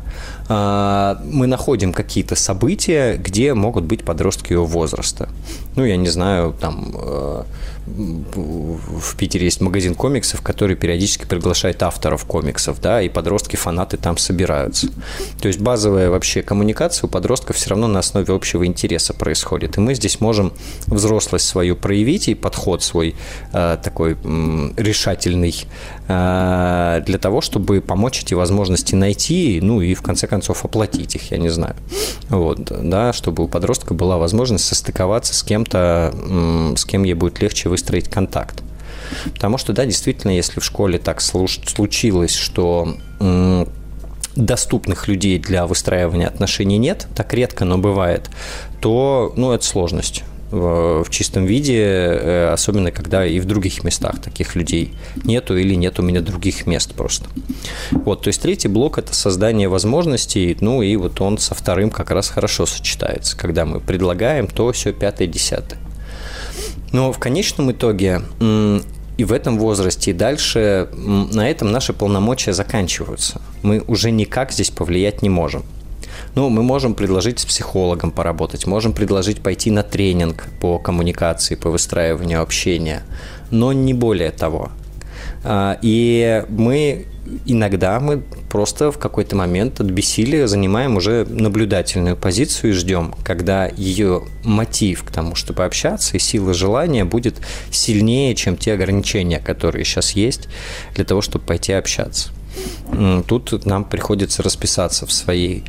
А, 0.53 1.17
мы 1.23 1.47
находим 1.47 1.93
какие-то 1.93 2.35
события, 2.35 3.15
где 3.15 3.53
могут 3.53 3.85
быть 3.85 4.03
подростки 4.03 4.51
его 4.51 4.65
возраста. 4.65 5.29
Ну, 5.77 5.85
я 5.85 5.95
не 5.95 6.09
знаю, 6.09 6.53
там 6.59 6.93
э, 6.93 7.43
в 7.85 9.15
Питере 9.17 9.45
есть 9.45 9.59
магазин 9.59 9.95
комиксов, 9.95 10.41
который 10.41 10.75
периодически 10.75 11.25
приглашает 11.25 11.81
авторов 11.81 12.25
комиксов, 12.25 12.79
да, 12.79 13.01
и 13.01 13.09
подростки, 13.09 13.55
фанаты 13.55 13.97
там 13.97 14.17
собираются. 14.17 14.87
То 15.41 15.47
есть 15.47 15.59
базовая 15.59 16.09
вообще 16.09 16.43
коммуникация 16.43 17.07
у 17.07 17.09
подростков 17.09 17.55
все 17.55 17.71
равно 17.71 17.87
на 17.87 17.99
основе 17.99 18.33
общего 18.33 18.65
интереса 18.65 19.13
происходит. 19.13 19.77
И 19.77 19.81
мы 19.81 19.95
здесь 19.95 20.21
можем 20.21 20.53
взрослость 20.85 21.47
свою 21.47 21.75
проявить 21.75 22.27
и 22.27 22.35
подход 22.35 22.83
свой 22.83 23.15
э, 23.51 23.77
такой 23.83 24.13
э, 24.13 24.69
решательный 24.77 25.55
э, 26.07 27.01
для 27.05 27.17
того, 27.17 27.41
чтобы 27.41 27.81
помочь 27.81 28.21
эти 28.21 28.35
возможности 28.35 28.93
найти, 28.93 29.59
ну 29.61 29.81
и 29.81 29.95
в 29.95 30.03
конце 30.03 30.27
концов 30.27 30.63
оплатить 30.65 31.15
их, 31.15 31.31
я 31.31 31.37
не 31.37 31.49
знаю. 31.49 31.75
Вот, 32.29 32.71
да, 32.89 33.11
чтобы 33.11 33.43
у 33.43 33.47
подростка 33.47 33.95
была 33.95 34.17
возможность 34.17 34.65
состыковаться 34.65 35.33
с 35.33 35.41
кем-то, 35.41 36.13
э, 36.13 36.73
с 36.77 36.85
кем 36.85 37.03
ей 37.03 37.15
будет 37.15 37.41
легче 37.41 37.70
выстроить 37.71 38.07
контакт. 38.07 38.61
Потому 39.33 39.57
что, 39.57 39.73
да, 39.73 39.85
действительно, 39.85 40.31
если 40.31 40.59
в 40.59 40.63
школе 40.63 40.99
так 40.99 41.21
случилось, 41.21 42.35
что 42.35 42.95
доступных 44.35 45.07
людей 45.07 45.39
для 45.39 45.65
выстраивания 45.65 46.27
отношений 46.27 46.77
нет, 46.77 47.07
так 47.15 47.33
редко, 47.33 47.65
но 47.65 47.77
бывает, 47.77 48.29
то, 48.79 49.33
ну, 49.35 49.51
это 49.51 49.65
сложность 49.65 50.23
в 50.51 51.05
чистом 51.09 51.45
виде, 51.45 51.79
э, 51.79 52.49
особенно 52.51 52.91
когда 52.91 53.25
и 53.25 53.39
в 53.39 53.45
других 53.45 53.85
местах 53.85 54.21
таких 54.21 54.55
людей 54.55 54.93
нету 55.23 55.57
или 55.57 55.75
нет 55.75 55.97
у 55.99 56.03
меня 56.03 56.19
других 56.19 56.67
мест 56.67 56.93
просто. 56.93 57.25
Вот, 57.91 58.23
то 58.23 58.27
есть 58.27 58.41
третий 58.41 58.67
блок– 58.67 58.97
это 58.97 59.15
создание 59.15 59.69
возможностей, 59.69 60.57
ну 60.59 60.81
и 60.81 60.95
вот 60.97 61.21
он 61.21 61.37
со 61.37 61.55
вторым 61.55 61.89
как 61.89 62.11
раз 62.11 62.27
хорошо 62.27 62.65
сочетается, 62.65 63.37
когда 63.37 63.65
мы 63.65 63.79
предлагаем 63.79 64.47
то, 64.47 64.71
все 64.73 64.91
пятое, 64.91 65.27
десятое. 65.27 65.79
Но 66.91 67.11
в 67.11 67.19
конечном 67.19 67.71
итоге 67.71 68.21
и 69.17 69.23
в 69.23 69.33
этом 69.33 69.59
возрасте, 69.59 70.11
и 70.11 70.13
дальше 70.13 70.89
на 70.95 71.49
этом 71.49 71.71
наши 71.71 71.93
полномочия 71.93 72.53
заканчиваются. 72.53 73.41
Мы 73.61 73.83
уже 73.87 74.09
никак 74.11 74.51
здесь 74.51 74.71
повлиять 74.71 75.21
не 75.21 75.29
можем. 75.29 75.63
Ну, 76.35 76.49
мы 76.49 76.63
можем 76.63 76.93
предложить 76.93 77.39
с 77.39 77.45
психологом 77.45 78.11
поработать, 78.11 78.65
можем 78.65 78.93
предложить 78.93 79.41
пойти 79.41 79.69
на 79.69 79.83
тренинг 79.83 80.47
по 80.59 80.79
коммуникации, 80.79 81.55
по 81.55 81.69
выстраиванию 81.69 82.41
общения, 82.41 83.03
но 83.49 83.73
не 83.73 83.93
более 83.93 84.31
того. 84.31 84.71
А, 85.43 85.77
и 85.81 86.43
мы 86.49 87.05
иногда 87.45 87.99
мы 87.99 88.23
просто 88.49 88.91
в 88.91 88.97
какой-то 88.97 89.35
момент 89.35 89.79
от 89.79 89.87
бессилия 89.87 90.47
занимаем 90.47 90.97
уже 90.97 91.25
наблюдательную 91.25 92.15
позицию 92.15 92.71
и 92.71 92.73
ждем, 92.73 93.13
когда 93.23 93.67
ее 93.67 94.23
мотив 94.43 95.03
к 95.03 95.11
тому, 95.11 95.35
чтобы 95.35 95.65
общаться, 95.65 96.17
и 96.17 96.19
сила 96.19 96.53
желания 96.53 97.05
будет 97.05 97.35
сильнее, 97.71 98.35
чем 98.35 98.57
те 98.57 98.73
ограничения, 98.73 99.39
которые 99.39 99.85
сейчас 99.85 100.11
есть 100.11 100.47
для 100.95 101.05
того, 101.05 101.21
чтобы 101.21 101.45
пойти 101.45 101.73
общаться. 101.73 102.29
Тут 103.27 103.65
нам 103.65 103.85
приходится 103.85 104.43
расписаться 104.43 105.05
в 105.05 105.11
своей 105.11 105.63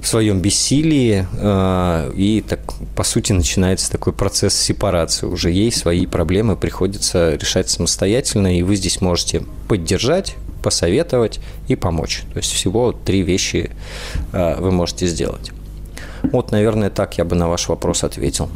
в 0.00 0.06
своем 0.06 0.40
бессилии, 0.40 1.26
э, 1.30 2.12
и 2.16 2.40
так, 2.40 2.60
по 2.96 3.04
сути, 3.04 3.32
начинается 3.32 3.90
такой 3.90 4.12
процесс 4.12 4.54
сепарации. 4.54 5.26
Уже 5.26 5.50
ей 5.50 5.70
свои 5.70 6.06
проблемы 6.06 6.56
приходится 6.56 7.34
решать 7.34 7.68
самостоятельно, 7.68 8.58
и 8.58 8.62
вы 8.62 8.76
здесь 8.76 9.00
можете 9.02 9.42
поддержать, 9.68 10.36
посоветовать 10.60 11.40
и 11.68 11.76
помочь. 11.76 12.22
То 12.32 12.38
есть 12.38 12.52
всего 12.52 12.92
три 12.92 13.22
вещи 13.22 13.70
э, 14.32 14.60
вы 14.60 14.70
можете 14.70 15.06
сделать. 15.06 15.52
Вот, 16.22 16.52
наверное, 16.52 16.90
так 16.90 17.18
я 17.18 17.24
бы 17.24 17.36
на 17.36 17.48
ваш 17.48 17.68
вопрос 17.68 18.04
ответил. 18.04 18.48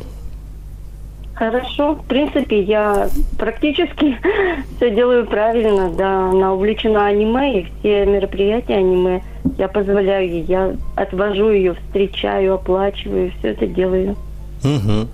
Хорошо. 1.35 1.95
В 1.95 2.05
принципе, 2.05 2.63
я 2.63 3.09
практически 3.39 4.17
все 4.77 4.91
делаю 4.91 5.27
правильно. 5.27 5.91
Да, 5.91 6.31
она 6.31 6.55
увлечена 6.55 7.07
аниме, 7.07 7.61
и 7.61 7.67
все 7.81 8.07
мероприятия 8.07 8.77
аниме 8.77 9.23
я 9.59 9.69
позволяю 9.69 10.29
ей. 10.29 10.45
Я 10.45 10.77
отвожу 10.95 11.51
ее, 11.51 11.75
встречаю, 11.75 12.55
оплачиваю, 12.55 13.33
все 13.39 13.49
это 13.49 13.67
делаю. 13.67 14.17
Угу. 14.64 15.09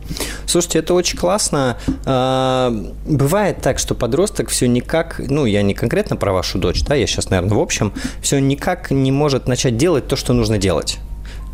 Слушайте, 0.46 0.78
это 0.78 0.94
очень 0.94 1.18
классно. 1.18 1.76
А, 2.06 2.72
бывает 3.06 3.58
так, 3.60 3.78
что 3.78 3.94
подросток 3.94 4.48
все 4.48 4.66
никак, 4.68 5.20
ну, 5.28 5.44
я 5.44 5.62
не 5.62 5.74
конкретно 5.74 6.16
про 6.16 6.32
вашу 6.32 6.58
дочь, 6.58 6.82
да, 6.84 6.94
я 6.94 7.06
сейчас, 7.06 7.30
наверное, 7.30 7.56
в 7.56 7.60
общем, 7.60 7.92
все 8.22 8.38
никак 8.38 8.90
не 8.90 9.12
может 9.12 9.48
начать 9.48 9.76
делать 9.76 10.06
то, 10.06 10.16
что 10.16 10.32
нужно 10.32 10.58
делать 10.58 10.98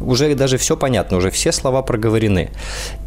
уже 0.00 0.34
даже 0.34 0.58
все 0.58 0.76
понятно, 0.76 1.16
уже 1.16 1.30
все 1.30 1.52
слова 1.52 1.82
проговорены. 1.82 2.50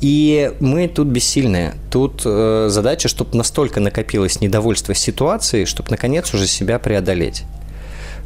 И 0.01 0.51
мы 0.60 0.88
тут 0.88 1.08
бессильные. 1.08 1.75
Тут 1.91 2.24
э, 2.25 2.67
задача, 2.69 3.08
чтобы 3.08 3.38
настолько 3.38 3.79
накопилось 3.79 4.41
недовольство 4.41 4.96
ситуацией, 4.96 5.65
чтобы 5.65 5.91
наконец 5.91 6.34
уже 6.34 6.48
себя 6.48 6.79
преодолеть. 6.79 7.43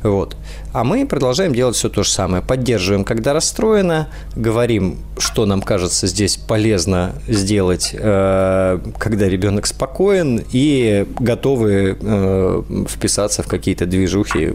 Вот. 0.04 0.36
А 0.74 0.84
мы 0.84 1.08
продолжаем 1.08 1.54
делать 1.54 1.76
все 1.76 1.90
то 1.90 2.04
же 2.04 2.10
самое. 2.10 2.44
Поддерживаем, 2.44 3.06
когда 3.06 3.34
расстроено, 3.34 4.10
говорим, 4.36 5.00
что 5.18 5.46
нам 5.46 5.62
кажется 5.62 6.08
здесь 6.08 6.36
полезно 6.36 7.14
сделать, 7.28 7.92
э, 7.94 8.80
когда 8.98 9.30
ребенок 9.30 9.66
спокоен, 9.66 10.44
и 10.52 11.08
готовы 11.20 11.98
э, 12.00 12.64
вписаться 12.90 13.44
в 13.44 13.48
какие-то 13.48 13.86
движухи, 13.86 14.54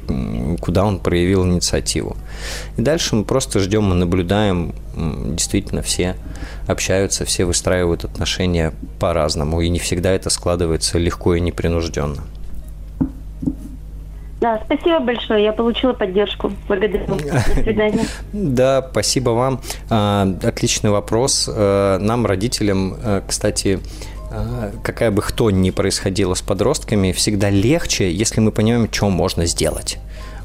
куда 0.60 0.84
он 0.84 0.98
проявил 0.98 1.46
инициативу. 1.46 2.16
И 2.76 2.82
дальше 2.82 3.16
мы 3.16 3.24
просто 3.24 3.58
ждем 3.60 3.90
и 3.92 3.96
наблюдаем, 3.96 4.74
действительно 5.34 5.82
все 5.82 6.16
общаются, 6.66 7.24
все 7.24 7.44
выстраивают 7.46 8.04
отношения 8.04 8.74
по-разному, 8.98 9.60
и 9.62 9.68
не 9.68 9.78
всегда 9.78 10.10
это 10.10 10.28
складывается 10.28 10.98
легко 10.98 11.34
и 11.34 11.40
непринужденно. 11.40 12.24
Да, 14.40 14.62
спасибо 14.64 15.00
большое. 15.00 15.44
Я 15.44 15.52
получила 15.52 15.92
поддержку. 15.92 16.52
Благодарю. 16.68 17.06
До 17.06 17.40
свидания. 17.62 18.06
Да, 18.32 18.86
спасибо 18.90 19.30
вам. 19.30 19.60
А, 19.90 20.28
отличный 20.42 20.90
вопрос. 20.90 21.50
А, 21.52 21.98
нам, 21.98 22.24
родителям, 22.26 22.94
а, 23.02 23.22
кстати, 23.26 23.80
какая 24.82 25.10
бы 25.10 25.22
кто 25.22 25.50
ни 25.50 25.70
происходила 25.70 26.34
с 26.34 26.42
подростками, 26.42 27.12
всегда 27.12 27.48
легче, 27.48 28.12
если 28.12 28.40
мы 28.40 28.52
понимаем, 28.52 28.92
что 28.92 29.08
можно 29.08 29.46
сделать 29.46 29.98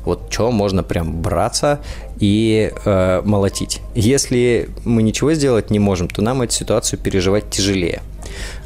вот 0.05 0.27
что 0.29 0.51
можно 0.51 0.83
прям 0.83 1.21
браться 1.21 1.79
и 2.19 2.71
э, 2.85 3.21
молотить. 3.23 3.81
Если 3.95 4.69
мы 4.83 5.01
ничего 5.01 5.33
сделать 5.33 5.71
не 5.71 5.79
можем, 5.79 6.09
то 6.09 6.21
нам 6.21 6.41
эту 6.41 6.53
ситуацию 6.53 6.99
переживать 6.99 7.49
тяжелее. 7.49 8.01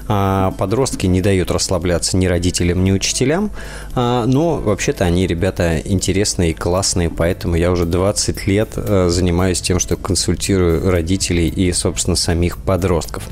А, 0.07 0.51
подростки 0.57 1.05
не 1.05 1.22
дают 1.22 1.51
расслабляться 1.51 2.17
ни 2.17 2.25
родителям, 2.25 2.84
ни 2.84 2.91
учителям. 2.91 3.51
Но 3.95 4.55
вообще-то 4.55 5.05
они, 5.05 5.27
ребята, 5.27 5.79
интересные 5.79 6.51
и 6.51 6.53
классные, 6.53 7.10
поэтому 7.10 7.55
я 7.55 7.72
уже 7.72 7.86
20 7.86 8.48
лет 8.48 8.69
занимаюсь 8.74 9.62
тем, 9.62 9.79
что 9.79 9.95
консультирую 9.95 10.89
родителей 10.89 11.48
и, 11.48 11.72
собственно, 11.72 12.15
самих 12.15 12.57
подростков. 12.57 13.24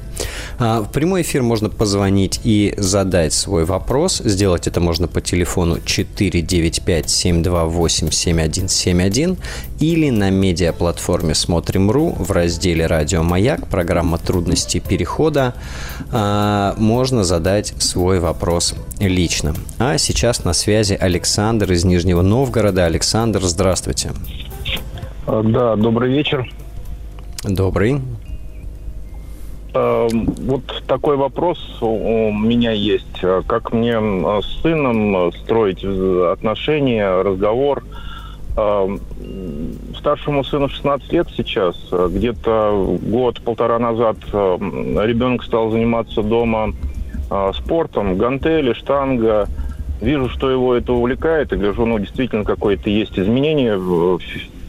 В 0.60 0.88
прямой 0.94 1.24
эфир 1.24 1.42
можно 1.42 1.70
позвонить 1.70 2.40
и 2.44 2.74
задать 2.78 3.34
свой 3.34 3.66
вопрос. 3.66 4.22
Сделать 4.24 4.68
это 4.68 4.80
можно 4.80 5.08
по 5.08 5.20
телефону 5.22 5.80
495 5.84 7.10
728 7.10 8.12
7171 8.12 9.23
или 9.80 10.10
на 10.10 10.30
медиаплатформе 10.30 11.36
«Смотрим.ру» 11.36 12.16
в 12.18 12.32
разделе 12.32 12.86
«Радио 12.86 13.24
Маяк» 13.24 13.68
программа 13.68 14.18
«Трудности 14.18 14.80
перехода» 14.80 15.54
а, 16.12 16.74
можно 16.78 17.24
задать 17.24 17.74
свой 17.80 18.20
вопрос 18.20 18.76
лично. 19.00 19.54
А 19.80 19.98
сейчас 19.98 20.46
на 20.46 20.54
связи 20.54 20.94
Александр 20.94 21.72
из 21.72 21.84
Нижнего 21.84 22.22
Новгорода. 22.22 22.86
Александр, 22.86 23.42
здравствуйте. 23.42 24.12
А, 25.26 25.42
да, 25.44 25.76
добрый 25.76 26.12
вечер. 26.12 26.50
Добрый. 27.44 28.00
А, 29.74 30.08
вот 30.12 30.84
такой 30.88 31.18
вопрос 31.18 31.60
у 31.82 32.32
меня 32.32 32.72
есть. 32.72 33.20
Как 33.48 33.74
мне 33.74 34.00
с 34.42 34.62
сыном 34.62 35.34
строить 35.34 35.84
отношения, 35.84 37.22
разговор– 37.22 37.84
Старшему 38.56 40.44
сыну 40.44 40.70
16 40.70 41.12
лет 41.12 41.28
сейчас. 41.36 41.76
Где-то 41.92 42.98
год-полтора 43.02 43.80
назад 43.80 44.18
ребенок 44.32 45.44
стал 45.44 45.72
заниматься 45.72 46.22
дома 46.22 46.74
а, 47.30 47.52
спортом, 47.54 48.16
гантели, 48.18 48.74
штанга. 48.74 49.48
Вижу, 50.02 50.30
что 50.30 50.52
его 50.52 50.76
это 50.76 50.94
увлекает, 50.94 51.52
и 51.52 51.56
гляжу, 51.56 51.86
ну, 51.86 51.98
действительно, 51.98 52.44
какое-то 52.44 52.90
есть 52.90 53.18
изменение 53.18 53.76
в 53.78 54.20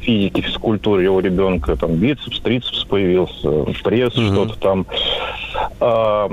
физике, 0.05 0.43
физкультуре 0.43 1.05
его 1.05 1.21
ребенка. 1.21 1.77
Там 1.77 1.95
бицепс, 1.95 2.41
трицепс 2.41 2.85
появился, 2.85 3.65
пресс, 3.83 4.15
mm-hmm. 4.15 4.33
что-то 4.33 4.59
там. 4.59 4.87
А, 5.81 6.29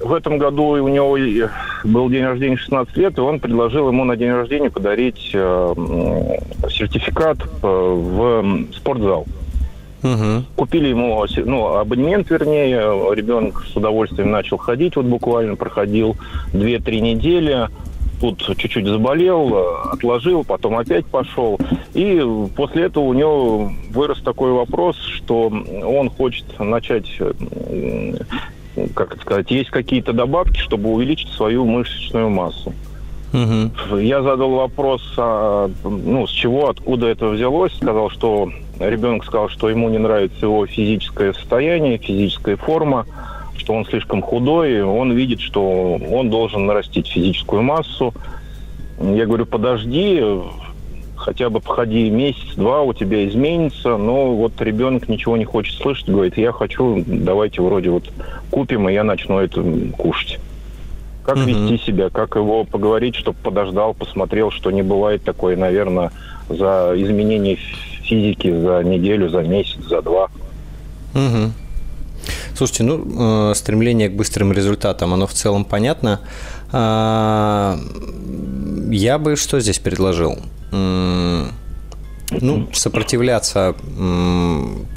в 0.00 0.12
этом 0.12 0.38
году 0.38 0.64
у 0.64 0.88
него 0.88 1.18
был 1.84 2.08
день 2.08 2.24
рождения 2.24 2.56
16 2.56 2.96
лет, 2.96 3.18
и 3.18 3.20
он 3.20 3.40
предложил 3.40 3.88
ему 3.88 4.04
на 4.04 4.16
день 4.16 4.32
рождения 4.32 4.70
подарить 4.70 5.32
а, 5.34 5.74
сертификат 6.70 7.38
а, 7.62 7.94
в 7.94 8.72
спортзал. 8.74 9.26
Угу. 10.00 10.44
Купили 10.54 10.88
ему 10.88 11.26
ну, 11.44 11.76
абонемент, 11.76 12.30
вернее, 12.30 12.78
ребенок 13.14 13.64
с 13.64 13.74
удовольствием 13.74 14.30
начал 14.30 14.56
ходить, 14.56 14.94
вот 14.94 15.06
буквально 15.06 15.56
проходил 15.56 16.16
2-3 16.52 17.00
недели, 17.00 17.68
тут 18.20 18.38
чуть-чуть 18.56 18.86
заболел, 18.86 19.90
отложил, 19.92 20.44
потом 20.44 20.78
опять 20.78 21.06
пошел. 21.06 21.58
И 21.94 22.22
после 22.56 22.84
этого 22.84 23.04
у 23.04 23.12
него 23.12 23.72
вырос 23.90 24.20
такой 24.22 24.52
вопрос, 24.52 24.96
что 24.96 25.46
он 25.48 26.10
хочет 26.10 26.44
начать 26.58 27.06
как 28.94 29.14
это 29.14 29.22
сказать, 29.22 29.50
есть 29.50 29.70
какие-то 29.70 30.12
добавки, 30.12 30.58
чтобы 30.58 30.90
увеличить 30.90 31.30
свою 31.30 31.64
мышечную 31.64 32.30
массу. 32.30 32.72
Угу. 33.32 33.96
Я 33.98 34.22
задал 34.22 34.50
вопрос, 34.50 35.02
а, 35.18 35.70
ну, 35.84 36.26
с 36.26 36.30
чего, 36.30 36.70
откуда 36.70 37.08
это 37.08 37.28
взялось. 37.28 37.74
Сказал, 37.74 38.08
что 38.10 38.50
ребенок 38.78 39.24
сказал, 39.24 39.48
что 39.50 39.68
ему 39.68 39.90
не 39.90 39.98
нравится 39.98 40.46
его 40.46 40.66
физическое 40.66 41.34
состояние, 41.34 41.98
физическая 41.98 42.56
форма, 42.56 43.06
что 43.58 43.74
он 43.74 43.84
слишком 43.84 44.22
худой, 44.22 44.82
он 44.82 45.12
видит, 45.12 45.40
что 45.40 45.98
он 46.10 46.30
должен 46.30 46.66
нарастить 46.66 47.08
физическую 47.08 47.62
массу. 47.62 48.14
Я 49.00 49.26
говорю, 49.26 49.46
подожди, 49.46 50.22
хотя 51.16 51.50
бы 51.50 51.60
походи 51.60 52.08
месяц-два, 52.10 52.82
у 52.82 52.92
тебя 52.92 53.28
изменится, 53.28 53.96
но 53.96 54.34
вот 54.34 54.60
ребенок 54.60 55.08
ничего 55.08 55.36
не 55.36 55.44
хочет 55.44 55.80
слышать, 55.80 56.08
говорит, 56.08 56.38
я 56.38 56.52
хочу, 56.52 57.02
давайте 57.06 57.60
вроде 57.62 57.90
вот 57.90 58.04
купим, 58.50 58.88
и 58.88 58.92
я 58.92 59.04
начну 59.04 59.38
это 59.38 59.62
кушать. 59.96 60.38
Как 61.24 61.36
угу. 61.36 61.44
вести 61.44 61.84
себя, 61.84 62.08
как 62.08 62.36
его 62.36 62.64
поговорить, 62.64 63.14
чтобы 63.14 63.36
подождал, 63.42 63.92
посмотрел, 63.92 64.50
что 64.50 64.70
не 64.70 64.82
бывает 64.82 65.22
такое, 65.22 65.56
наверное, 65.56 66.10
за 66.48 66.94
изменение 66.96 67.56
физики 67.56 68.50
за 68.50 68.82
неделю, 68.82 69.28
за 69.28 69.42
месяц, 69.42 69.84
за 69.84 70.00
два. 70.00 70.30
Угу. 71.14 71.52
Слушайте, 72.58 72.82
ну, 72.82 73.50
э, 73.50 73.54
стремление 73.54 74.08
к 74.08 74.14
быстрым 74.14 74.52
результатам, 74.52 75.14
оно 75.14 75.28
в 75.28 75.32
целом 75.32 75.64
понятно. 75.64 76.18
Э, 76.72 77.78
я 78.90 79.18
бы 79.20 79.36
что 79.36 79.60
здесь 79.60 79.78
предложил? 79.78 80.40
Ну, 80.72 82.68
сопротивляться 82.72 83.76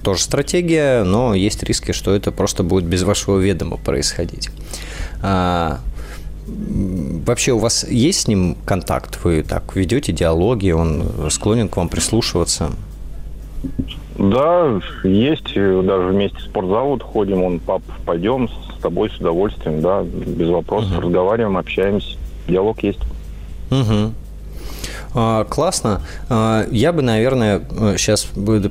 тоже 0.01 0.23
стратегия, 0.23 1.03
но 1.03 1.35
есть 1.35 1.61
риски, 1.61 1.91
что 1.91 2.15
это 2.15 2.31
просто 2.31 2.63
будет 2.63 2.85
без 2.85 3.03
вашего 3.03 3.37
ведома 3.37 3.77
происходить. 3.77 4.49
А, 5.21 5.81
вообще 6.47 7.51
у 7.51 7.59
вас 7.59 7.85
есть 7.87 8.21
с 8.21 8.27
ним 8.27 8.57
контакт? 8.65 9.19
Вы 9.23 9.43
так 9.43 9.75
ведете 9.75 10.11
диалоги, 10.11 10.71
он 10.71 11.29
склонен 11.29 11.69
к 11.69 11.77
вам 11.77 11.89
прислушиваться? 11.89 12.71
Да, 14.21 14.79
есть. 15.03 15.53
Даже 15.55 16.07
вместе 16.09 16.37
в 16.37 16.41
спортзал 16.41 16.99
ходим. 16.99 17.43
Он, 17.43 17.59
пап, 17.59 17.81
пойдем 18.05 18.47
с 18.49 18.81
тобой 18.81 19.09
с 19.09 19.17
удовольствием, 19.17 19.81
да, 19.81 20.03
без 20.03 20.49
вопросов. 20.49 20.91
Угу. 20.91 21.01
Разговариваем, 21.01 21.57
общаемся. 21.57 22.17
Диалог 22.47 22.83
есть. 22.83 22.99
Угу. 23.71 24.13
Классно. 25.49 26.01
А, 26.29 26.65
я 26.71 26.93
бы, 26.93 27.01
наверное, 27.01 27.61
сейчас 27.97 28.23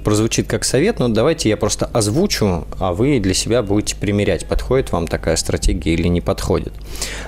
прозвучит 0.03 0.47
как 0.47 0.65
совет, 0.65 0.99
но 0.99 1.09
давайте 1.09 1.51
я 1.51 1.57
просто 1.59 1.85
озвучу, 1.87 2.65
а 2.79 2.95
вы 2.95 3.21
для 3.21 3.35
себя 3.35 3.63
будете 3.63 3.95
примерять, 3.97 4.47
подходит 4.47 4.91
вам 4.91 5.07
такая 5.07 5.37
стратегия 5.37 5.93
или 5.93 6.09
не 6.09 6.23
подходит. 6.23 6.73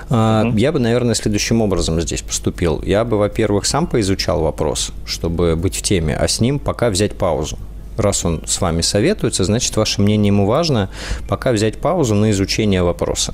Mm-hmm. 0.09 0.59
Я 0.59 0.71
бы, 0.71 0.79
наверное, 0.79 1.13
следующим 1.13 1.61
образом 1.61 2.01
здесь 2.01 2.23
поступил. 2.23 2.81
Я 2.83 3.03
бы, 3.03 3.17
во-первых, 3.19 3.67
сам 3.67 3.85
поизучал 3.85 4.41
вопрос, 4.41 4.91
чтобы 5.05 5.55
быть 5.55 5.75
в 5.75 5.83
теме, 5.83 6.15
а 6.15 6.27
с 6.27 6.39
ним 6.39 6.57
пока 6.57 6.89
взять 6.89 7.13
паузу 7.15 7.59
раз 7.97 8.25
он 8.25 8.43
с 8.45 8.61
вами 8.61 8.81
советуется, 8.81 9.43
значит, 9.43 9.75
ваше 9.75 10.01
мнение 10.01 10.27
ему 10.27 10.45
важно, 10.45 10.89
пока 11.27 11.51
взять 11.51 11.79
паузу 11.79 12.15
на 12.15 12.31
изучение 12.31 12.83
вопроса 12.83 13.33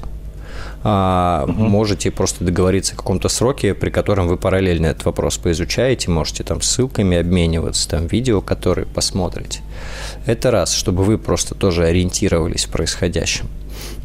а, 0.83 1.45
угу. 1.47 1.53
можете 1.53 2.11
просто 2.11 2.43
договориться 2.43 2.93
о 2.93 2.97
каком-то 2.97 3.29
сроке, 3.29 3.73
при 3.73 3.89
котором 3.89 4.27
вы 4.27 4.37
параллельно 4.37 4.87
этот 4.87 5.05
вопрос 5.05 5.37
поизучаете, 5.37 6.09
можете 6.09 6.43
там 6.43 6.61
ссылками 6.61 7.17
обмениваться, 7.17 7.89
там 7.89 8.07
видео, 8.07 8.41
которые 8.41 8.87
посмотрите. 8.87 9.61
Это 10.25 10.51
раз, 10.51 10.73
чтобы 10.73 11.03
вы 11.03 11.17
просто 11.17 11.55
тоже 11.55 11.85
ориентировались 11.85 12.65
в 12.65 12.69
происходящем 12.69 13.47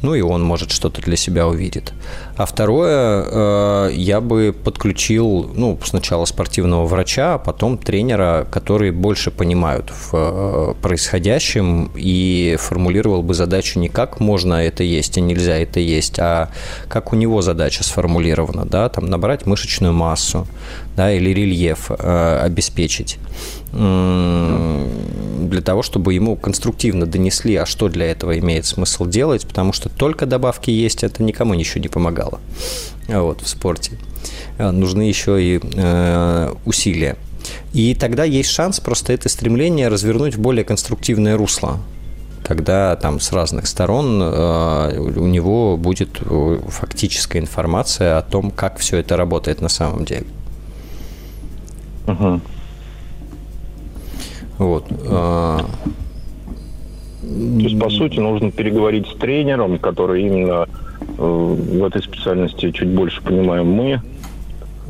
ну 0.05 0.15
и 0.15 0.21
он, 0.21 0.43
может, 0.43 0.71
что-то 0.71 1.01
для 1.01 1.17
себя 1.17 1.49
увидит. 1.49 1.95
А 2.37 2.45
второе, 2.45 3.25
э, 3.27 3.91
я 3.95 4.21
бы 4.21 4.53
подключил, 4.53 5.51
ну, 5.55 5.79
сначала 5.83 6.27
спортивного 6.27 6.85
врача, 6.85 7.35
а 7.35 7.39
потом 7.39 7.79
тренера, 7.79 8.47
которые 8.51 8.93
больше 8.93 9.31
понимают 9.31 9.91
в 9.91 10.11
э, 10.13 10.75
происходящем 10.83 11.91
и 11.95 12.57
формулировал 12.61 13.23
бы 13.23 13.33
задачу 13.33 13.79
не 13.79 13.89
как 13.89 14.21
можно 14.21 14.55
это 14.55 14.83
есть 14.83 15.17
и 15.17 15.23
нельзя 15.23 15.57
это 15.57 15.81
есть, 15.81 16.19
а 16.19 16.51
как 16.89 17.15
у 17.15 17.17
него 17.17 17.41
задача 17.41 17.83
сформулирована, 17.83 18.67
да, 18.67 18.91
там 18.91 19.07
набрать 19.07 19.47
мышечную 19.47 19.95
массу, 19.95 20.47
да, 20.97 21.13
или 21.13 21.31
рельеф 21.31 21.91
э, 21.91 22.41
обеспечить 22.45 23.19
для 23.75 25.61
того, 25.63 25.83
чтобы 25.83 26.15
ему 26.15 26.37
конструктивно 26.37 27.07
донесли, 27.07 27.57
а 27.57 27.67
что 27.67 27.89
для 27.89 28.07
этого 28.07 28.39
имеет 28.39 28.67
смысл 28.67 29.07
делать, 29.07 29.47
потому 29.47 29.73
что 29.73 29.89
только 29.89 30.27
добавки 30.27 30.71
есть, 30.71 31.03
это 31.03 31.23
никому 31.23 31.55
ничего 31.55 31.83
не 31.83 31.89
помогало 31.89 32.41
вот, 33.09 33.41
в 33.41 33.49
спорте. 33.49 33.99
А, 34.59 34.73
нужны 34.73 35.03
еще 35.03 35.43
и 35.43 35.61
э, 35.63 36.55
усилия. 36.65 37.17
И 37.73 37.95
тогда 37.95 38.25
есть 38.25 38.51
шанс 38.51 38.81
просто 38.81 39.13
это 39.13 39.29
стремление 39.29 39.89
развернуть 39.89 40.37
в 40.37 40.41
более 40.41 40.65
конструктивное 40.65 41.37
русло 41.37 41.81
когда 42.45 42.95
там 42.97 43.21
с 43.21 43.33
разных 43.33 43.67
сторон 43.67 44.21
э, 44.23 44.99
у 44.99 45.27
него 45.27 45.79
будет 45.79 46.21
э, 46.21 46.61
фактическая 46.69 47.41
информация 47.41 48.19
о 48.19 48.23
том, 48.23 48.51
как 48.51 48.77
все 48.77 48.99
это 48.99 49.17
работает 49.17 49.63
на 49.63 49.71
самом 49.71 50.05
деле. 50.05 50.27
Угу. 52.07 52.43
Вот. 54.59 54.85
А, 55.09 55.59
То 57.23 57.59
есть, 57.59 57.79
по 57.79 57.91
сути, 57.91 58.19
нужно 58.21 58.51
переговорить 58.51 59.07
с 59.09 59.15
тренером, 59.17 59.79
который 59.79 60.23
именно 60.25 60.67
э, 61.01 61.23
в 61.23 61.85
этой 61.85 62.03
специальности 62.03 62.71
чуть 62.71 62.89
больше 62.89 63.23
понимаем 63.23 63.67
мы, 63.67 64.01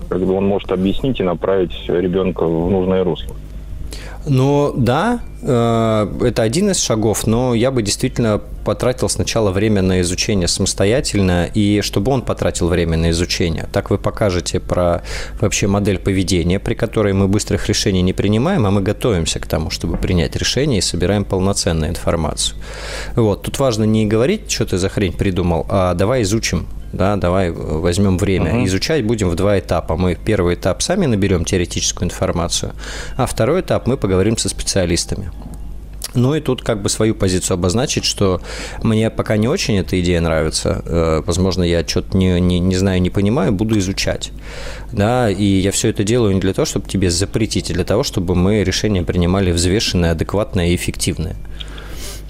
когда 0.09 0.33
он 0.33 0.47
может 0.47 0.71
объяснить 0.73 1.21
и 1.21 1.23
направить 1.23 1.73
ребенка 1.89 2.45
в 2.47 2.71
нужное 2.71 3.05
русло. 3.05 3.35
Ну, 4.27 4.73
да, 4.77 5.21
э, 5.43 6.07
это 6.23 6.43
один 6.43 6.71
из 6.71 6.83
шагов, 6.83 7.27
но 7.27 7.55
я 7.55 7.71
бы 7.71 7.83
действительно 7.83 8.41
потратил 8.65 9.09
сначала 9.09 9.51
время 9.51 9.83
на 9.83 10.01
изучение 10.01 10.49
самостоятельно, 10.49 11.47
и 11.53 11.81
чтобы 11.83 12.13
он 12.13 12.23
потратил 12.23 12.69
время 12.69 12.97
на 12.97 13.11
изучение. 13.11 13.69
Так 13.73 13.91
вы 13.91 13.99
покажете 13.99 14.61
про 14.61 15.03
вообще 15.41 15.67
модель 15.67 15.99
поведения, 15.99 16.59
при 16.59 16.75
которой 16.75 17.13
мы 17.13 17.29
быстрых 17.29 17.69
решений 17.69 18.03
не 18.03 18.13
принимаем, 18.13 18.67
а 18.67 18.71
мы 18.71 18.81
готовимся 18.81 19.39
к 19.39 19.47
тому, 19.47 19.71
чтобы 19.71 19.97
принять 19.97 20.37
решение 20.37 20.79
и 20.79 20.83
собираем 20.83 21.25
полноценную 21.25 21.91
информацию. 21.91 22.59
Вот. 23.15 23.43
Тут 23.43 23.59
важно 23.59 23.85
не 23.85 24.07
говорить, 24.07 24.51
что 24.51 24.67
ты 24.67 24.79
за 24.79 24.89
хрень 24.89 25.13
придумал, 25.13 25.67
а 25.69 25.95
давай 25.95 26.23
изучим 26.23 26.67
да, 26.95 27.17
давай 27.17 27.51
возьмем 27.51 28.19
время. 28.19 28.55
Угу. 28.55 28.67
Изучать 28.67 29.05
будем 29.05 29.29
в 29.29 29.35
два 29.35 29.59
этапа. 29.59 29.97
Мы 29.97 30.15
первый 30.15 30.55
этап 30.55 30.81
сами 30.81 31.07
наберем 31.07 31.45
теоретическую 31.45 32.07
информацию, 32.07 32.73
а 33.17 33.27
второй 33.27 33.63
этап 33.63 33.87
мы 33.87 33.97
поговорим 33.97 34.37
со 34.39 34.49
специалистами. 34.49 35.31
Ну 36.15 36.35
и 36.35 36.41
тут 36.41 36.63
как 36.63 36.83
бы 36.83 36.89
свою 36.89 37.15
позицию 37.15 37.55
обозначить, 37.55 38.05
что 38.05 38.41
мне 38.83 39.11
пока 39.11 39.37
не 39.37 39.49
очень 39.49 39.79
эта 39.79 40.01
идея 40.01 40.21
нравится. 40.21 40.83
Э, 40.87 41.23
возможно, 41.27 41.63
я 41.63 41.87
что-то 41.87 42.17
не, 42.17 42.41
не, 42.41 42.61
не 42.61 42.77
знаю, 42.77 43.03
не 43.03 43.11
понимаю, 43.11 43.53
буду 43.53 43.79
изучать. 43.79 44.31
Да, 44.93 45.29
и 45.31 45.45
я 45.45 45.73
все 45.73 45.89
это 45.89 46.05
делаю 46.05 46.35
не 46.35 46.41
для 46.41 46.53
того, 46.53 46.67
чтобы 46.67 46.89
тебе 46.89 47.11
запретить, 47.11 47.71
а 47.71 47.75
для 47.75 47.85
того, 47.85 48.03
чтобы 48.05 48.35
мы 48.35 48.63
решения 48.63 49.03
принимали 49.03 49.51
взвешенные, 49.51 50.13
адекватные 50.13 50.73
и 50.73 50.77
эффективные. 50.77 51.37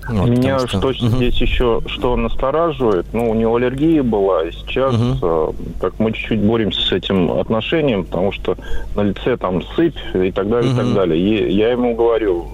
Вот, 0.08 0.28
Меня 0.28 0.58
что, 0.58 0.92
что 0.92 1.06
угу. 1.06 1.16
здесь 1.16 1.40
еще 1.40 1.80
что 1.86 2.16
настораживает, 2.16 3.06
ну, 3.12 3.30
у 3.30 3.34
него 3.34 3.56
аллергия 3.56 4.02
была, 4.02 4.44
и 4.44 4.52
сейчас 4.52 4.94
угу. 4.94 5.54
как 5.80 5.98
мы 5.98 6.12
чуть-чуть 6.12 6.40
боремся 6.40 6.80
с 6.80 6.92
этим 6.92 7.30
отношением, 7.32 8.04
потому 8.04 8.30
что 8.32 8.56
на 8.94 9.02
лице 9.02 9.38
там 9.38 9.62
сыпь 9.74 9.96
и 10.14 10.30
так 10.30 10.48
далее, 10.50 10.72
угу. 10.72 10.80
и 10.80 10.84
так 10.84 10.94
далее. 10.94 11.18
И 11.18 11.54
я 11.54 11.70
ему 11.70 11.94
говорю, 11.94 12.46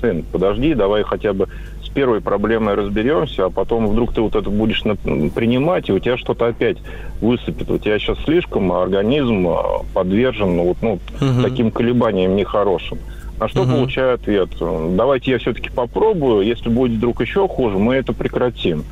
сын, 0.00 0.24
подожди, 0.30 0.74
давай 0.74 1.02
хотя 1.02 1.32
бы 1.32 1.48
с 1.84 1.88
первой 1.88 2.20
проблемой 2.20 2.74
разберемся, 2.74 3.46
а 3.46 3.50
потом 3.50 3.86
вдруг 3.86 4.12
ты 4.12 4.20
вот 4.20 4.34
это 4.34 4.50
будешь 4.50 4.82
принимать, 4.82 5.88
и 5.88 5.92
у 5.92 5.98
тебя 5.98 6.16
что-то 6.16 6.46
опять 6.46 6.78
высыпет. 7.20 7.70
У 7.70 7.78
тебя 7.78 7.98
сейчас 7.98 8.18
слишком 8.24 8.72
организм 8.72 9.46
а, 9.48 9.82
подвержен 9.94 10.58
вот, 10.58 10.76
ну, 10.82 10.92
угу. 10.92 11.42
таким 11.42 11.70
колебаниям 11.70 12.36
нехорошим. 12.36 12.98
А 13.38 13.48
что 13.48 13.62
угу. 13.62 13.72
получаю 13.72 14.14
ответ? 14.14 14.50
Давайте 14.60 15.30
я 15.32 15.38
все-таки 15.38 15.70
попробую. 15.70 16.46
Если 16.46 16.68
будет 16.68 16.98
вдруг 16.98 17.20
еще 17.20 17.46
хуже, 17.48 17.78
мы 17.78 17.94
это 17.94 18.12
прекратим. 18.12 18.84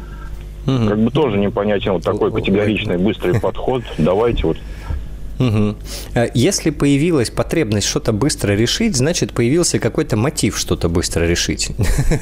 Угу. 0.66 0.88
Как 0.88 0.98
бы 0.98 1.10
тоже 1.10 1.38
непонятен 1.38 1.92
вот 1.92 2.02
такой 2.02 2.32
категоричный, 2.32 2.98
быстрый 2.98 3.40
подход. 3.40 3.82
Давайте 3.98 4.46
вот 4.46 4.56
Угу. 5.38 5.76
Если 6.34 6.70
появилась 6.70 7.30
потребность 7.30 7.86
что-то 7.86 8.12
быстро 8.12 8.52
решить, 8.52 8.96
значит 8.96 9.32
появился 9.32 9.78
какой-то 9.78 10.16
мотив 10.16 10.58
что-то 10.58 10.88
быстро 10.88 11.24
решить. 11.24 11.70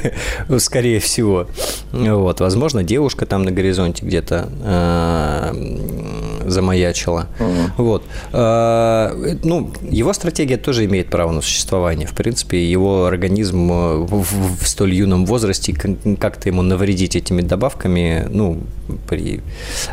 Скорее 0.59 1.01
всего. 1.01 1.47
Вот, 1.93 2.41
возможно, 2.41 2.83
девушка 2.83 3.27
там 3.27 3.43
на 3.43 3.53
горизонте 3.53 4.05
где-то 4.05 4.51
э, 4.63 6.49
замаячила. 6.51 7.29
Вот. 7.77 8.03
Э, 8.33 9.37
ну, 9.45 9.73
его 9.83 10.13
стратегия 10.13 10.57
тоже 10.57 10.85
имеет 10.87 11.11
право 11.11 11.31
на 11.31 11.41
существование. 11.41 12.07
В 12.07 12.13
принципе, 12.13 12.65
его 12.65 13.07
организм 13.07 13.69
в, 13.69 14.25
в 14.61 14.69
столь 14.69 14.95
юном 14.95 15.27
возрасте 15.27 15.73
как-то 16.21 16.49
ему 16.49 16.63
навредить 16.63 17.17
этими 17.17 17.43
добавками, 17.43 18.27
ну, 18.31 18.61
при 19.09 19.41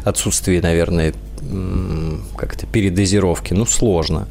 отсутствии, 0.04 0.60
наверное, 0.60 1.14
как-то 2.42 2.66
передозировки, 2.66 3.54
ну, 3.54 3.68
сложно. 3.68 4.28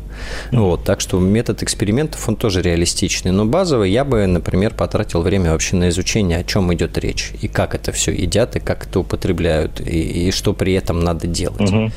Вот, 0.53 0.85
так 0.85 1.01
что 1.01 1.19
метод 1.19 1.63
экспериментов, 1.63 2.29
он 2.29 2.37
тоже 2.37 2.63
реалистичный. 2.63 3.31
Но 3.31 3.47
базовый 3.47 3.91
я 3.91 4.05
бы, 4.05 4.27
например, 4.27 4.75
потратил 4.75 5.23
время 5.23 5.53
вообще 5.53 5.77
на 5.77 5.89
изучение, 5.89 6.39
о 6.39 6.45
чем 6.45 6.73
идет 6.75 6.99
речь, 6.99 7.33
и 7.41 7.49
как 7.49 7.75
это 7.75 7.93
все 7.93 8.13
едят, 8.13 8.57
и 8.57 8.61
как 8.61 8.87
это 8.87 9.01
употребляют, 9.01 9.81
и, 9.81 10.29
и 10.29 10.31
что 10.31 10.53
при 10.53 10.75
этом 10.75 11.01
надо 11.01 11.27
делать. 11.27 11.71
Угу. 11.71 11.93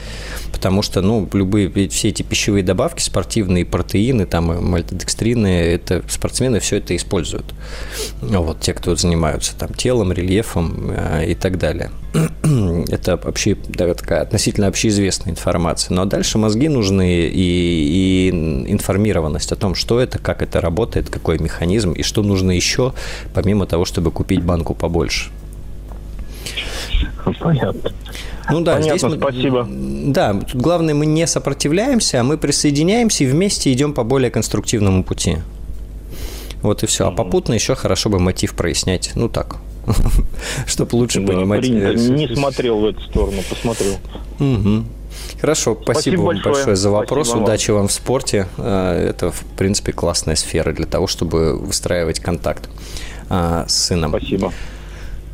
Потому 0.51 0.81
что, 0.81 1.01
ну, 1.01 1.27
любые, 1.33 1.69
все 1.89 2.09
эти 2.09 2.23
пищевые 2.23 2.63
добавки, 2.63 3.01
спортивные 3.01 3.65
протеины, 3.65 4.25
там, 4.25 4.63
мальтодекстрины, 4.63 5.47
это 5.47 6.03
спортсмены 6.07 6.59
все 6.59 6.77
это 6.77 6.95
используют. 6.95 7.45
Вот, 8.21 8.61
те, 8.61 8.73
кто 8.73 8.95
занимаются 8.95 9.55
там 9.55 9.73
телом, 9.73 10.11
рельефом 10.11 10.91
э, 10.95 11.31
и 11.31 11.35
так 11.35 11.57
далее. 11.57 11.91
это 12.89 13.17
вообще 13.17 13.57
да, 13.67 13.91
такая 13.93 14.21
относительно 14.21 14.67
общеизвестная 14.67 15.31
информация. 15.33 15.95
Но 15.95 16.05
дальше 16.05 16.37
мозги 16.37 16.69
нужны 16.69 17.27
и, 17.27 17.31
и 17.31 18.12
информированность 18.29 19.51
о 19.51 19.55
том, 19.55 19.75
что 19.75 19.99
это, 19.99 20.19
как 20.19 20.41
это 20.41 20.61
работает, 20.61 21.09
какой 21.09 21.39
механизм 21.39 21.91
и 21.91 22.03
что 22.03 22.23
нужно 22.23 22.51
еще, 22.51 22.93
помимо 23.33 23.65
того, 23.65 23.85
чтобы 23.85 24.11
купить 24.11 24.43
банку 24.43 24.73
побольше. 24.73 25.31
Понятно. 27.39 27.91
Ну 28.49 28.61
да, 28.61 28.75
Понятно, 28.75 28.97
здесь 28.97 29.03
мы, 29.03 29.17
спасибо. 29.17 29.67
Да, 29.69 30.33
тут 30.33 30.61
главное, 30.61 30.93
мы 30.93 31.05
не 31.05 31.25
сопротивляемся, 31.27 32.21
а 32.21 32.23
мы 32.23 32.37
присоединяемся 32.37 33.23
и 33.23 33.27
вместе 33.27 33.71
идем 33.71 33.93
по 33.93 34.03
более 34.03 34.31
конструктивному 34.31 35.03
пути. 35.03 35.37
Вот 36.61 36.83
и 36.83 36.87
все. 36.87 37.07
А 37.07 37.11
попутно 37.11 37.53
еще 37.53 37.75
хорошо 37.75 38.09
бы 38.09 38.19
мотив 38.19 38.53
прояснять. 38.53 39.11
Ну 39.15 39.29
так, 39.29 39.57
чтобы 40.65 40.95
лучше 40.95 41.21
понимать. 41.21 41.61
Принято. 41.61 41.93
Не 41.93 42.33
смотрел 42.35 42.79
в 42.79 42.85
эту 42.85 43.01
сторону, 43.01 43.41
посмотрел. 43.49 43.97
Хорошо, 45.39 45.77
спасибо, 45.81 45.93
спасибо 45.93 46.21
вам 46.21 46.35
большое, 46.35 46.53
большое 46.53 46.75
за 46.75 46.89
вопрос. 46.89 47.27
Спасибо 47.27 47.45
Удачи 47.45 47.71
вам. 47.71 47.79
вам 47.79 47.87
в 47.87 47.91
спорте. 47.91 48.47
Э, 48.57 49.07
это, 49.09 49.31
в 49.31 49.43
принципе, 49.57 49.91
классная 49.91 50.35
сфера 50.35 50.73
для 50.73 50.85
того, 50.85 51.07
чтобы 51.07 51.57
выстраивать 51.57 52.19
контакт 52.19 52.69
а, 53.29 53.65
с 53.67 53.73
сыном. 53.73 54.11
Спасибо. 54.11 54.53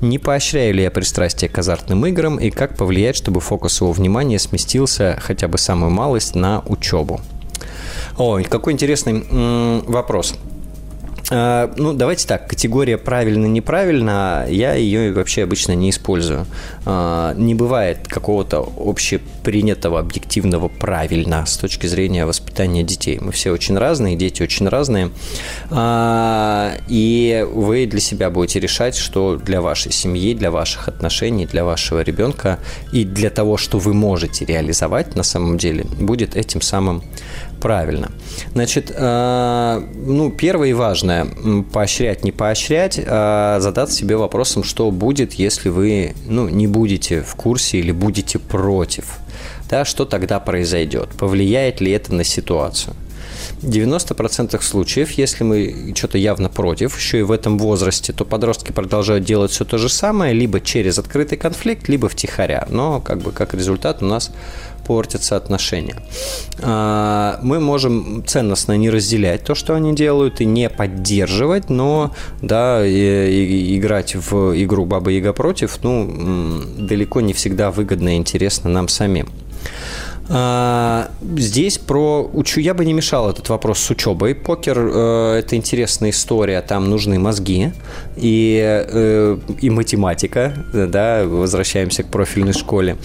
Не 0.00 0.20
поощряю 0.20 0.74
ли 0.74 0.84
я 0.84 0.92
пристрастие 0.92 1.50
к 1.50 1.58
азартным 1.58 2.06
играм 2.06 2.36
и 2.36 2.50
как 2.50 2.76
повлиять, 2.76 3.16
чтобы 3.16 3.40
фокус 3.40 3.80
его 3.80 3.90
внимания 3.90 4.38
сместился 4.38 5.18
хотя 5.20 5.48
бы 5.48 5.58
самую 5.58 5.90
малость 5.90 6.36
на 6.36 6.62
учебу? 6.66 7.20
Ой, 8.18 8.44
какой 8.44 8.72
интересный 8.72 9.24
вопрос. 9.86 10.34
А, 11.34 11.72
ну, 11.76 11.94
давайте 11.94 12.26
так, 12.26 12.46
категория 12.46 12.98
правильно-неправильно, 12.98 14.46
я 14.50 14.74
ее 14.74 15.12
вообще 15.14 15.44
обычно 15.44 15.72
не 15.72 15.88
использую. 15.88 16.46
А, 16.84 17.32
не 17.34 17.54
бывает 17.54 18.06
какого-то 18.06 18.70
общепринятого 18.76 19.98
объективного 19.98 20.68
правильно 20.68 21.46
с 21.46 21.56
точки 21.56 21.86
зрения 21.86 22.26
воспитания 22.26 22.82
детей. 22.82 23.18
Мы 23.18 23.32
все 23.32 23.50
очень 23.50 23.78
разные, 23.78 24.14
дети 24.14 24.42
очень 24.42 24.68
разные. 24.68 25.10
А, 25.70 26.72
и 26.88 27.46
вы 27.50 27.86
для 27.86 28.00
себя 28.00 28.28
будете 28.28 28.60
решать, 28.60 28.96
что 28.96 29.36
для 29.36 29.62
вашей 29.62 29.90
семьи, 29.90 30.34
для 30.34 30.50
ваших 30.50 30.88
отношений, 30.88 31.46
для 31.46 31.64
вашего 31.64 32.02
ребенка 32.02 32.58
и 32.92 33.04
для 33.04 33.30
того, 33.30 33.56
что 33.56 33.78
вы 33.78 33.94
можете 33.94 34.44
реализовать 34.44 35.16
на 35.16 35.22
самом 35.22 35.56
деле, 35.56 35.84
будет 35.84 36.36
этим 36.36 36.60
самым 36.60 37.02
правильно. 37.62 38.10
Значит, 38.52 38.92
ну, 38.98 40.34
первое 40.36 40.68
и 40.68 40.72
важное, 40.72 41.26
поощрять, 41.72 42.24
не 42.24 42.32
поощрять, 42.32 43.00
а 43.06 43.60
задаться 43.60 43.96
себе 43.96 44.16
вопросом, 44.16 44.64
что 44.64 44.90
будет, 44.90 45.34
если 45.34 45.68
вы 45.68 46.14
ну, 46.26 46.48
не 46.48 46.66
будете 46.66 47.22
в 47.22 47.34
курсе 47.36 47.78
или 47.78 47.92
будете 47.92 48.38
против. 48.38 49.18
Да, 49.70 49.84
что 49.84 50.04
тогда 50.04 50.40
произойдет? 50.40 51.10
Повлияет 51.16 51.80
ли 51.80 51.92
это 51.92 52.12
на 52.12 52.24
ситуацию? 52.24 52.94
90% 53.62 54.60
случаев, 54.62 55.12
если 55.12 55.44
мы 55.44 55.92
что-то 55.96 56.18
явно 56.18 56.48
против, 56.48 56.96
еще 56.96 57.20
и 57.20 57.22
в 57.22 57.30
этом 57.30 57.58
возрасте, 57.58 58.12
то 58.12 58.24
подростки 58.24 58.72
продолжают 58.72 59.24
делать 59.24 59.52
все 59.52 59.64
то 59.64 59.78
же 59.78 59.88
самое, 59.88 60.34
либо 60.34 60.60
через 60.60 60.98
открытый 60.98 61.38
конфликт, 61.38 61.88
либо 61.88 62.08
втихаря. 62.08 62.66
Но 62.70 63.00
как 63.00 63.18
бы 63.22 63.32
как 63.32 63.54
результат 63.54 64.02
у 64.02 64.06
нас 64.06 64.30
портятся 64.86 65.36
отношения. 65.36 65.96
А, 66.60 67.38
мы 67.42 67.60
можем 67.60 68.24
ценностно 68.26 68.76
не 68.76 68.90
разделять 68.90 69.44
то, 69.44 69.54
что 69.54 69.74
они 69.74 69.94
делают, 69.94 70.40
и 70.40 70.44
не 70.44 70.68
поддерживать, 70.68 71.70
но 71.70 72.12
да, 72.40 72.84
и, 72.84 73.76
играть 73.78 74.14
в 74.14 74.60
игру 74.60 74.84
Баба 74.84 75.10
Яга 75.10 75.32
против, 75.32 75.78
ну, 75.82 76.62
далеко 76.78 77.20
не 77.20 77.32
всегда 77.32 77.70
выгодно 77.70 78.14
и 78.14 78.16
интересно 78.16 78.70
нам 78.70 78.88
самим. 78.88 79.28
А, 80.28 81.10
здесь 81.36 81.78
про 81.78 82.22
учу 82.32 82.60
я 82.60 82.74
бы 82.74 82.84
не 82.84 82.92
мешал 82.92 83.30
этот 83.30 83.48
вопрос 83.48 83.80
с 83.80 83.90
учебой. 83.90 84.34
Покер 84.34 84.78
э, 84.78 85.38
это 85.40 85.56
интересная 85.56 86.10
история, 86.10 86.60
там 86.62 86.88
нужны 86.88 87.18
мозги 87.18 87.72
и, 88.16 88.60
э, 88.62 89.38
и 89.60 89.70
математика, 89.70 90.54
да, 90.72 91.24
возвращаемся 91.24 92.04
к 92.04 92.06
профильной 92.06 92.52
школе. 92.52 92.96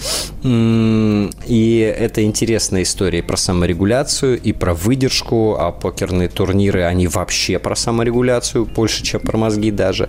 И 0.44 1.94
это 1.98 2.24
интересная 2.24 2.82
история 2.82 3.22
про 3.22 3.36
саморегуляцию 3.36 4.40
и 4.40 4.52
про 4.52 4.74
выдержку, 4.74 5.56
а 5.58 5.72
покерные 5.72 6.28
турниры, 6.28 6.82
они 6.82 7.08
вообще 7.08 7.58
про 7.58 7.74
саморегуляцию, 7.74 8.64
больше, 8.66 9.02
чем 9.02 9.20
про 9.20 9.36
мозги 9.36 9.70
даже. 9.70 10.08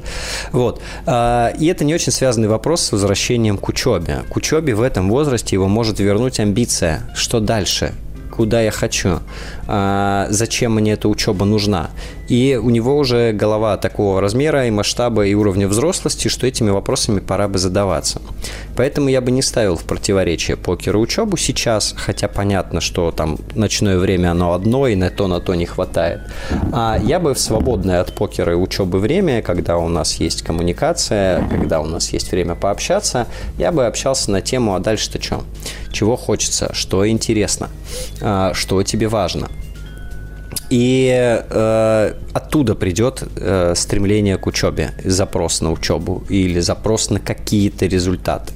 Вот. 0.52 0.82
А, 1.06 1.52
и 1.60 1.65
это 1.65 1.86
не 1.86 1.95
очень 1.95 2.12
связанный 2.12 2.48
вопрос 2.48 2.84
с 2.84 2.91
возвращением 2.91 3.58
к 3.58 3.67
учебе. 3.67 4.19
К 4.30 4.38
учебе 4.38 4.76
в 4.76 4.82
этом 4.82 5.10
возрасте 5.10 5.56
его 5.56 5.67
может 5.67 6.00
вернуть 6.00 6.39
амбиция 6.39 6.99
что 7.16 7.40
дальше, 7.40 7.94
куда 8.32 8.62
я 8.62 8.72
хочу, 8.72 9.20
зачем 10.30 10.76
мне 10.76 10.94
эта 10.94 11.08
учеба 11.08 11.46
нужна. 11.46 11.92
И 12.28 12.60
у 12.62 12.70
него 12.70 12.96
уже 12.98 13.34
голова 13.34 13.78
такого 13.78 14.22
размера 14.22 14.68
и 14.68 14.72
масштаба 14.72 15.26
и 15.26 15.34
уровня 15.34 15.68
взрослости, 15.68 16.28
что 16.28 16.48
этими 16.48 16.70
вопросами 16.70 17.20
пора 17.20 17.48
бы 17.48 17.58
задаваться. 17.58 18.22
Поэтому 18.76 19.10
я 19.10 19.22
бы 19.22 19.32
не 19.32 19.42
ставил 19.42 19.76
в 19.76 19.84
противоречие 19.84 20.56
покер 20.58 20.96
и 20.96 21.00
учебу 21.00 21.38
сейчас, 21.38 21.94
хотя 21.98 22.28
понятно, 22.28 22.82
что 22.82 23.12
там 23.12 23.38
ночное 23.56 23.98
время 23.98 24.32
оно 24.32 24.54
одно, 24.54 24.88
и 24.88 24.96
на 24.96 25.10
то, 25.10 25.28
на 25.28 25.40
то 25.40 25.56
не 25.56 25.66
хватает. 25.66 26.22
А 26.72 26.98
я 27.02 27.20
бы 27.20 27.34
в 27.34 27.40
свободное 27.40 28.02
от 28.02 28.14
покера 28.14 28.54
и 28.54 28.56
учебы 28.56 29.00
время, 29.00 29.42
когда 29.42 29.78
у 29.78 29.88
нас 29.88 30.16
есть 30.16 30.44
коммуникация, 30.44 31.48
когда 31.50 31.82
у 31.82 31.86
нас 31.86 32.14
есть 32.14 32.32
время 32.32 32.56
пообщаться, 32.56 33.28
я 33.58 33.72
бы 33.72 33.86
общался 33.86 34.32
на 34.32 34.42
тему, 34.42 34.76
а 34.76 34.80
дальше-то 34.80 35.22
что? 35.22 35.44
Чего 35.92 36.16
хочется, 36.16 36.74
что 36.74 37.08
интересно, 37.08 37.70
а, 38.22 38.54
что 38.54 38.84
тебе 38.84 39.08
важно– 39.08 39.50
и 40.70 41.44
э, 41.50 42.14
оттуда 42.34 42.76
придет 42.76 43.24
э, 43.36 43.74
стремление 43.76 44.38
к 44.38 44.48
учебе, 44.48 44.92
запрос 45.04 45.62
на 45.62 45.72
учебу 45.72 46.24
или 46.30 46.60
запрос 46.60 47.10
на 47.10 47.20
какие-то 47.20 47.86
результаты. 47.88 48.54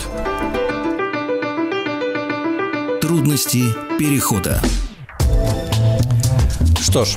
Трудности 3.02 3.64
перехода. 4.00 4.62
Что 6.80 7.04
ж, 7.06 7.16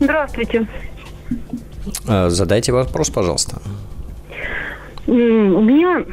Здравствуйте. 0.00 0.68
А, 2.06 2.30
задайте 2.30 2.72
вопрос, 2.72 3.10
пожалуйста. 3.10 3.60
У 5.06 5.12
меня 5.12 6.04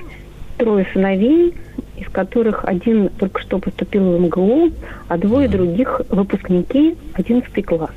трое 0.57 0.87
сыновей, 0.93 1.55
из 1.97 2.07
которых 2.09 2.65
один 2.65 3.09
только 3.09 3.41
что 3.41 3.59
поступил 3.59 4.17
в 4.17 4.21
МГУ, 4.21 4.71
а 5.07 5.17
двое 5.17 5.47
других 5.47 6.01
выпускники 6.09 6.95
11 7.13 7.65
класс. 7.65 7.91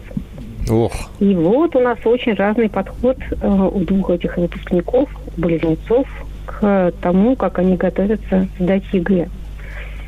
Ох. 0.71 0.93
И 1.19 1.35
вот 1.35 1.75
у 1.77 1.81
нас 1.81 1.99
очень 2.05 2.35
разный 2.35 2.69
подход 2.69 3.17
э, 3.31 3.49
у 3.49 3.81
двух 3.81 4.11
этих 4.11 4.37
выпускников, 4.37 5.09
близнецов, 5.37 6.07
к 6.47 6.93
тому, 7.01 7.37
как 7.37 7.59
они 7.59 7.77
готовятся 7.77 8.49
сдать 8.59 8.85
ЕГЭ. 8.93 9.29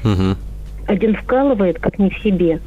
Угу. 0.04 0.36
Один 0.86 1.14
вкалывает, 1.14 1.78
как 1.78 1.98
не 1.98 2.10
в 2.10 2.18
себе. 2.18 2.60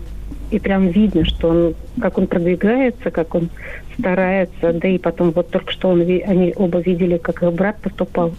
И 0.52 0.60
прям 0.60 0.88
видно, 0.88 1.26
что 1.26 1.50
он, 1.50 1.76
как 2.00 2.18
он 2.18 2.28
продвигается, 2.28 3.10
как 3.10 3.34
он 3.34 3.50
старается. 3.98 4.74
Да 4.74 4.88
и 4.88 4.98
потом 4.98 5.32
вот 5.32 5.50
только 5.50 5.72
что 5.72 5.90
он, 5.90 6.02
они 6.02 6.54
оба 6.56 6.80
видели, 6.80 7.18
как 7.18 7.42
их 7.42 7.52
брат 7.54 7.78
поступал 7.82 8.34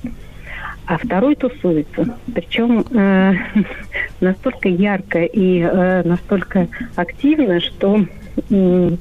а 0.86 0.98
второй 0.98 1.34
тусуется. 1.34 2.16
Причем 2.34 2.84
э, 2.90 3.32
настолько 4.20 4.68
ярко 4.68 5.22
и 5.22 5.60
э, 5.60 6.02
настолько 6.02 6.68
активно, 6.96 7.60
что 7.60 8.04
э, 8.50 8.96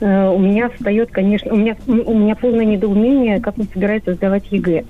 у 0.00 0.38
меня 0.38 0.68
встает, 0.70 1.10
конечно, 1.10 1.52
у 1.52 1.56
меня, 1.56 1.76
у 1.86 2.14
меня 2.14 2.34
полное 2.34 2.64
недоумение, 2.64 3.40
как 3.40 3.58
он 3.58 3.66
собирается 3.72 4.14
сдавать 4.14 4.44
ЕГЭ. 4.50 4.84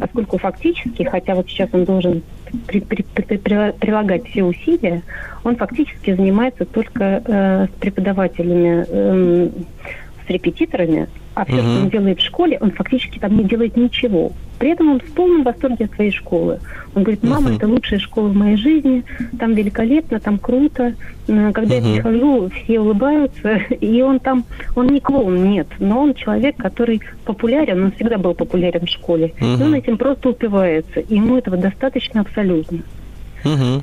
Поскольку 0.00 0.38
фактически, 0.38 1.02
хотя 1.04 1.34
вот 1.34 1.48
сейчас 1.48 1.68
он 1.72 1.84
должен 1.84 2.22
при, 2.66 2.80
при, 2.80 3.02
при, 3.02 3.36
прилагать 3.36 4.26
все 4.28 4.42
усилия, 4.42 5.02
он 5.42 5.56
фактически 5.56 6.14
занимается 6.14 6.64
только 6.64 7.22
э, 7.24 7.66
с 7.66 7.80
преподавателями, 7.80 8.84
э, 8.88 9.48
с 10.26 10.30
репетиторами, 10.30 11.08
а 11.34 11.44
все, 11.44 11.56
угу. 11.56 11.62
что 11.62 11.80
он 11.82 11.90
делает 11.90 12.20
в 12.20 12.24
школе, 12.24 12.58
он 12.60 12.70
фактически 12.70 13.18
там 13.18 13.36
не 13.36 13.44
делает 13.44 13.76
ничего. 13.76 14.32
При 14.58 14.70
этом 14.70 14.88
он 14.92 15.00
в 15.00 15.12
полном 15.12 15.42
восторге 15.42 15.86
от 15.86 15.94
своей 15.94 16.12
школы. 16.12 16.60
Он 16.94 17.02
говорит, 17.02 17.24
мама, 17.24 17.50
uh-huh. 17.50 17.56
это 17.56 17.66
лучшая 17.66 17.98
школа 17.98 18.28
в 18.28 18.36
моей 18.36 18.56
жизни, 18.56 19.04
там 19.38 19.52
великолепно, 19.54 20.20
там 20.20 20.38
круто. 20.38 20.94
Когда 21.26 21.62
uh-huh. 21.62 21.88
я 21.88 21.94
прихожу, 21.96 22.50
все 22.50 22.80
улыбаются, 22.80 23.56
и 23.80 24.00
он 24.00 24.20
там, 24.20 24.44
он 24.76 24.86
не 24.86 25.00
клоун, 25.00 25.50
нет, 25.50 25.66
но 25.80 26.00
он 26.00 26.14
человек, 26.14 26.56
который 26.56 27.00
популярен, 27.24 27.84
он 27.84 27.92
всегда 27.92 28.16
был 28.16 28.34
популярен 28.34 28.86
в 28.86 28.90
школе. 28.90 29.34
Uh-huh. 29.38 29.58
И 29.58 29.62
он 29.62 29.74
этим 29.74 29.98
просто 29.98 30.28
упивается, 30.30 31.00
и 31.00 31.16
ему 31.16 31.36
этого 31.36 31.56
достаточно 31.56 32.20
абсолютно. 32.20 32.78
Uh-huh. 33.42 33.82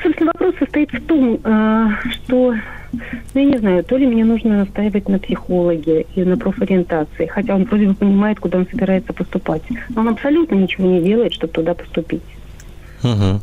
Собственно, 0.00 0.32
вопрос 0.32 0.54
состоит 0.58 0.92
в 0.92 1.06
том, 1.06 1.38
а, 1.44 1.90
что 2.10 2.54
ну, 2.92 3.40
я 3.40 3.44
не 3.44 3.58
знаю, 3.58 3.84
то 3.84 3.96
ли 3.96 4.06
мне 4.06 4.24
нужно 4.24 4.58
настаивать 4.58 5.08
на 5.08 5.18
психологе 5.18 6.06
и 6.14 6.24
на 6.24 6.36
профориентации, 6.36 7.26
хотя 7.26 7.54
он 7.54 7.64
вроде 7.64 7.88
бы 7.88 7.94
понимает, 7.94 8.38
куда 8.38 8.58
он 8.58 8.66
собирается 8.70 9.12
поступать. 9.12 9.62
Но 9.90 10.02
он 10.02 10.08
абсолютно 10.08 10.54
ничего 10.56 10.88
не 10.88 11.02
делает, 11.02 11.32
чтобы 11.32 11.52
туда 11.52 11.74
поступить. 11.74 12.22
Угу. 13.02 13.40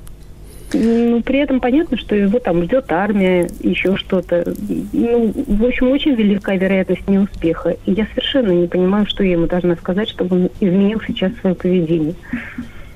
Ну, 0.71 1.23
при 1.23 1.39
этом 1.39 1.59
понятно, 1.59 1.97
что 1.97 2.15
его 2.15 2.37
там 2.37 2.63
ждет 2.63 2.91
армия, 2.91 3.49
еще 3.61 3.97
что-то. 3.97 4.53
Ну, 4.93 5.33
в 5.47 5.65
общем, 5.65 5.89
очень 5.89 6.13
велика 6.13 6.53
вероятность 6.55 7.07
неуспеха. 7.07 7.75
И 7.87 7.91
я 7.93 8.05
совершенно 8.07 8.51
не 8.51 8.67
понимаю, 8.67 9.07
что 9.07 9.23
я 9.23 9.31
ему 9.31 9.47
должна 9.47 9.75
сказать, 9.77 10.09
чтобы 10.09 10.35
он 10.35 10.49
изменил 10.59 11.01
сейчас 11.07 11.31
свое 11.41 11.55
поведение. 11.55 12.13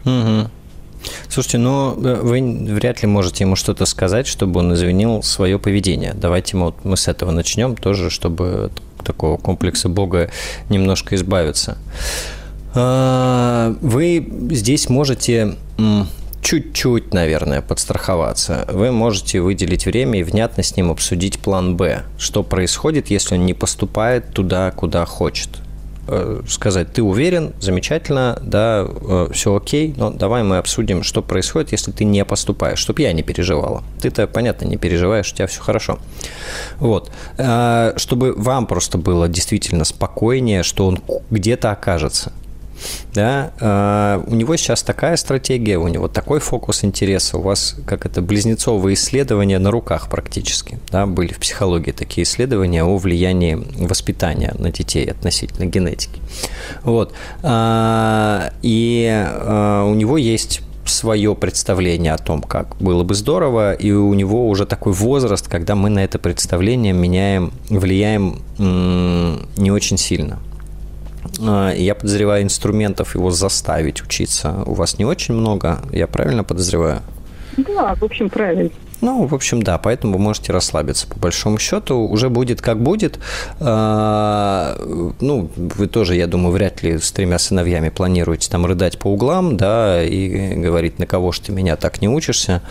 Угу. 0.06 0.50
Слушайте, 1.30 1.58
ну 1.58 1.94
вы 1.96 2.42
вряд 2.74 3.02
ли 3.02 3.08
можете 3.08 3.44
ему 3.44 3.56
что-то 3.56 3.86
сказать, 3.86 4.28
чтобы 4.28 4.60
он 4.60 4.74
извинил 4.74 5.24
свое 5.24 5.60
поведение. 5.60 6.14
Давайте 6.14 6.58
мы, 6.58 6.66
вот, 6.66 6.76
мы 6.84 6.98
с 6.98 7.08
этого 7.08 7.32
начнем 7.32 7.76
тоже, 7.76 8.10
чтобы 8.10 8.72
такого 9.04 9.38
комплекса 9.38 9.90
Бога 9.90 10.30
немножко 10.70 11.16
избавиться. 11.16 11.78
А, 12.76 13.76
вы 13.82 14.28
здесь 14.52 14.90
можете 14.90 15.56
чуть-чуть, 16.42 17.14
наверное, 17.14 17.62
подстраховаться. 17.62 18.66
Вы 18.72 18.92
можете 18.92 19.40
выделить 19.40 19.86
время 19.86 20.20
и 20.20 20.24
внятно 20.24 20.62
с 20.62 20.76
ним 20.76 20.92
обсудить 20.92 21.40
план 21.40 21.78
«Б». 21.78 22.04
Что 22.18 22.44
происходит, 22.44 23.10
если 23.10 23.36
он 23.36 23.46
не 23.46 23.54
поступает 23.54 24.34
туда, 24.34 24.72
куда 24.72 25.06
хочет? 25.06 25.50
Э, 26.06 26.42
сказать, 26.48 26.92
ты 26.92 27.02
уверен, 27.02 27.54
замечательно, 27.62 28.38
да, 28.42 28.86
э, 28.86 29.28
все 29.32 29.56
окей, 29.56 29.94
но 29.96 30.12
давай 30.12 30.44
мы 30.44 30.58
обсудим, 30.58 31.02
что 31.02 31.22
происходит, 31.22 31.72
если 31.72 31.92
ты 31.92 32.04
не 32.04 32.26
поступаешь, 32.26 32.80
чтобы 32.80 33.04
я 33.04 33.14
не 33.14 33.24
переживала. 33.24 33.84
Ты-то, 34.02 34.28
понятно, 34.28 34.66
не 34.66 34.76
переживаешь, 34.76 35.32
у 35.32 35.36
тебя 35.36 35.48
все 35.48 35.62
хорошо. 35.62 36.00
Вот. 36.80 37.10
Э, 37.38 37.94
чтобы 37.96 38.34
вам 38.34 38.68
просто 38.68 38.98
было 38.98 39.30
действительно 39.30 39.86
спокойнее, 39.86 40.64
что 40.64 40.88
он 40.88 41.00
где-то 41.30 41.72
окажется 41.72 42.34
да, 43.14 43.52
э, 43.60 44.24
у 44.28 44.36
него 44.36 44.56
сейчас 44.56 44.84
такая 44.84 45.18
стратегия, 45.18 45.78
у 45.78 45.88
него 45.88 46.08
такой 46.08 46.40
фокус 46.40 46.84
интереса, 46.84 47.38
у 47.38 47.42
вас 47.42 47.76
как 47.86 48.06
это 48.06 48.22
близнецовые 48.22 48.96
исследования 48.96 49.60
на 49.60 49.72
руках 49.72 50.10
практически, 50.10 50.80
да, 50.92 51.06
были 51.06 51.34
в 51.34 51.40
психологии 51.40 51.92
такие 51.92 52.24
исследования 52.24 52.84
о 52.84 52.98
влиянии 52.98 53.64
воспитания 53.78 54.54
на 54.58 54.72
детей 54.72 55.06
относительно 55.10 55.66
генетики, 55.66 56.22
вот, 56.84 57.14
э, 57.42 58.50
и 58.62 59.26
э, 59.26 59.84
у 59.88 59.94
него 59.94 60.18
есть 60.18 60.62
свое 60.86 61.34
представление 61.36 62.14
о 62.14 62.18
том, 62.18 62.42
как 62.42 62.76
было 62.78 63.04
бы 63.04 63.16
здорово, 63.16 63.74
и 63.74 63.92
у 63.92 64.14
него 64.14 64.50
уже 64.50 64.66
такой 64.66 64.94
возраст, 64.94 65.48
когда 65.48 65.76
мы 65.76 65.90
на 65.90 66.04
это 66.04 66.20
представление 66.20 66.94
меняем, 66.94 67.54
влияем 67.70 68.42
не 68.58 69.72
очень 69.72 69.98
сильно. 69.98 70.40
А, 71.42 71.72
я 71.72 71.96
подозреваю, 71.96 72.44
инструментов 72.44 73.16
его 73.16 73.32
заставить 73.32 74.02
учиться 74.02 74.64
у 74.66 74.74
вас 74.74 74.98
не 74.98 75.06
очень 75.06 75.34
много. 75.34 75.82
Я 75.92 76.08
правильно 76.08 76.44
подозреваю? 76.44 77.02
Да, 77.58 77.96
в 77.96 78.04
общем, 78.04 78.30
правильно. 78.30 78.70
Ну, 79.04 79.28
в 79.28 79.36
общем, 79.36 79.62
да, 79.62 79.78
поэтому 79.78 80.14
вы 80.14 80.20
можете 80.20 80.54
расслабиться. 80.54 81.08
По 81.08 81.20
большому 81.20 81.60
счету, 81.60 81.98
уже 81.98 82.30
будет 82.30 82.62
как 82.62 82.82
будет. 82.82 83.20
А, 83.60 84.78
ну, 85.20 85.50
вы 85.58 85.88
тоже, 85.88 86.16
я 86.16 86.26
думаю, 86.26 86.54
вряд 86.54 86.82
ли 86.84 86.98
с 86.98 87.12
тремя 87.12 87.38
сыновьями 87.38 87.90
планируете 87.90 88.50
там 88.50 88.66
рыдать 88.66 88.98
по 88.98 89.08
углам, 89.08 89.58
да, 89.58 90.02
и 90.02 90.56
говорить, 90.56 91.00
на 91.00 91.06
кого 91.06 91.34
ж 91.34 91.40
ты 91.40 91.52
меня 91.52 91.76
так 91.76 92.02
не 92.02 92.08
учишься. 92.08 92.62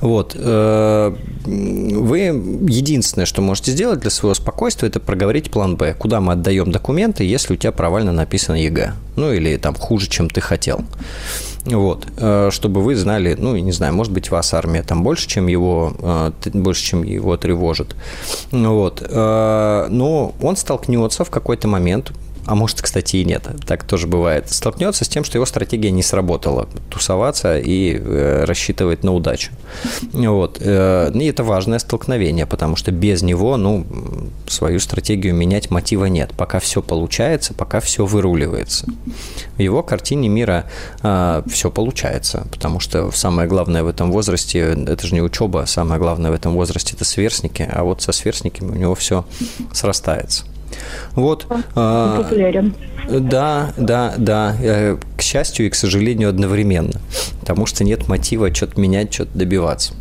Вот. 0.00 0.34
Э, 0.34 1.14
вы 1.44 2.18
единственное, 2.18 3.26
что 3.26 3.42
можете 3.42 3.72
сделать 3.72 4.00
для 4.00 4.10
своего 4.10 4.32
спокойствия, 4.32 4.88
это 4.88 5.00
проговорить 5.00 5.50
план 5.50 5.76
«Б». 5.76 5.92
Куда 5.92 6.22
мы 6.22 6.32
отдаем 6.32 6.72
документы, 6.72 7.24
если 7.24 7.52
у 7.52 7.56
тебя 7.56 7.72
провально 7.72 8.12
написано 8.12 8.56
ЕГЭ? 8.56 8.94
Ну, 9.16 9.34
или 9.34 9.58
там 9.58 9.74
хуже, 9.74 10.08
чем 10.08 10.30
ты 10.30 10.40
хотел. 10.40 10.82
Вот, 11.64 12.06
э, 12.18 12.50
чтобы 12.50 12.82
вы 12.82 12.94
знали, 12.94 13.34
ну, 13.38 13.56
не 13.56 13.72
знаю, 13.72 13.94
может 13.94 14.12
быть, 14.12 14.30
вас 14.30 14.52
армия 14.52 14.82
там 14.82 15.02
больше, 15.02 15.26
чем 15.26 15.46
его, 15.46 15.94
э, 15.98 16.32
больше, 16.52 16.84
чем 16.84 17.02
его 17.02 17.36
тревожит. 17.38 17.96
Вот, 18.50 19.02
э, 19.02 19.86
но 19.88 20.34
он 20.42 20.56
столкнется 20.56 21.24
в 21.24 21.30
какой-то 21.30 21.66
момент, 21.66 22.12
а 22.46 22.54
может, 22.54 22.82
кстати, 22.82 23.16
и 23.16 23.24
нет, 23.24 23.48
так 23.66 23.84
тоже 23.84 24.06
бывает, 24.06 24.50
столкнется 24.50 25.04
с 25.04 25.08
тем, 25.08 25.24
что 25.24 25.38
его 25.38 25.46
стратегия 25.46 25.90
не 25.90 26.02
сработала, 26.02 26.68
тусоваться 26.90 27.58
и 27.58 27.96
э, 27.96 28.44
рассчитывать 28.44 29.02
на 29.02 29.12
удачу. 29.14 29.50
Вот. 30.12 30.58
Э, 30.60 31.10
и 31.14 31.26
это 31.26 31.42
важное 31.42 31.78
столкновение, 31.78 32.46
потому 32.46 32.76
что 32.76 32.92
без 32.92 33.22
него, 33.22 33.56
ну, 33.56 33.86
свою 34.46 34.78
стратегию 34.80 35.34
менять 35.34 35.70
мотива 35.70 36.04
нет. 36.06 36.32
Пока 36.36 36.58
все 36.58 36.82
получается, 36.82 37.54
пока 37.54 37.80
все 37.80 38.04
выруливается. 38.04 38.86
В 39.56 39.60
его 39.60 39.82
картине 39.82 40.28
мира 40.28 40.64
э, 41.02 41.42
все 41.48 41.70
получается, 41.70 42.46
потому 42.50 42.80
что 42.80 43.10
самое 43.10 43.48
главное 43.48 43.82
в 43.82 43.88
этом 43.88 44.12
возрасте, 44.12 44.76
это 44.86 45.06
же 45.06 45.14
не 45.14 45.22
учеба, 45.22 45.64
самое 45.66 46.00
главное 46.00 46.30
в 46.30 46.34
этом 46.34 46.54
возрасте 46.54 46.94
это 46.94 47.04
сверстники, 47.04 47.68
а 47.70 47.84
вот 47.84 48.02
со 48.02 48.12
сверстниками 48.12 48.72
у 48.72 48.76
него 48.76 48.94
все 48.94 49.24
срастается. 49.72 50.44
Вот. 51.14 51.46
А, 51.74 52.22
популярен. 52.22 52.74
Да, 53.08 53.72
да, 53.76 54.14
да. 54.16 54.56
Э, 54.60 54.96
к 55.16 55.22
счастью 55.22 55.66
и 55.66 55.70
к 55.70 55.74
сожалению 55.74 56.28
одновременно. 56.28 57.00
Потому 57.40 57.66
что 57.66 57.84
нет 57.84 58.08
мотива 58.08 58.54
что-то 58.54 58.80
менять, 58.80 59.12
что-то 59.12 59.36
добиваться. 59.38 59.94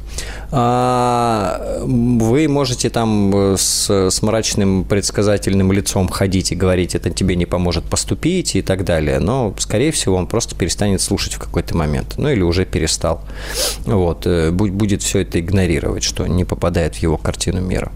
А, 0.51 1.81
вы 1.81 2.47
можете 2.47 2.89
там 2.89 3.36
э, 3.36 3.55
с, 3.57 3.89
с 3.89 4.21
мрачным 4.21 4.83
предсказательным 4.83 5.71
лицом 5.71 6.07
ходить 6.07 6.51
и 6.51 6.55
говорить, 6.55 6.95
это 6.95 7.09
тебе 7.09 7.36
не 7.36 7.45
поможет 7.45 7.83
поступить 7.83 8.55
и 8.55 8.62
так 8.62 8.86
далее. 8.86 9.19
Но, 9.19 9.53
скорее 9.57 9.91
всего, 9.91 10.15
он 10.15 10.27
просто 10.27 10.55
перестанет 10.55 11.01
слушать 11.01 11.33
в 11.33 11.39
какой-то 11.39 11.75
момент. 11.75 12.15
Ну, 12.17 12.29
или 12.29 12.41
уже 12.41 12.65
перестал. 12.65 13.21
Вот. 13.86 14.25
Э, 14.25 14.51
будет 14.51 15.01
все 15.01 15.19
это 15.19 15.39
игнорировать, 15.39 16.03
что 16.03 16.27
не 16.27 16.45
попадает 16.45 16.95
в 16.95 16.99
его 16.99 17.17
картину 17.17 17.62
мира. 17.62 17.91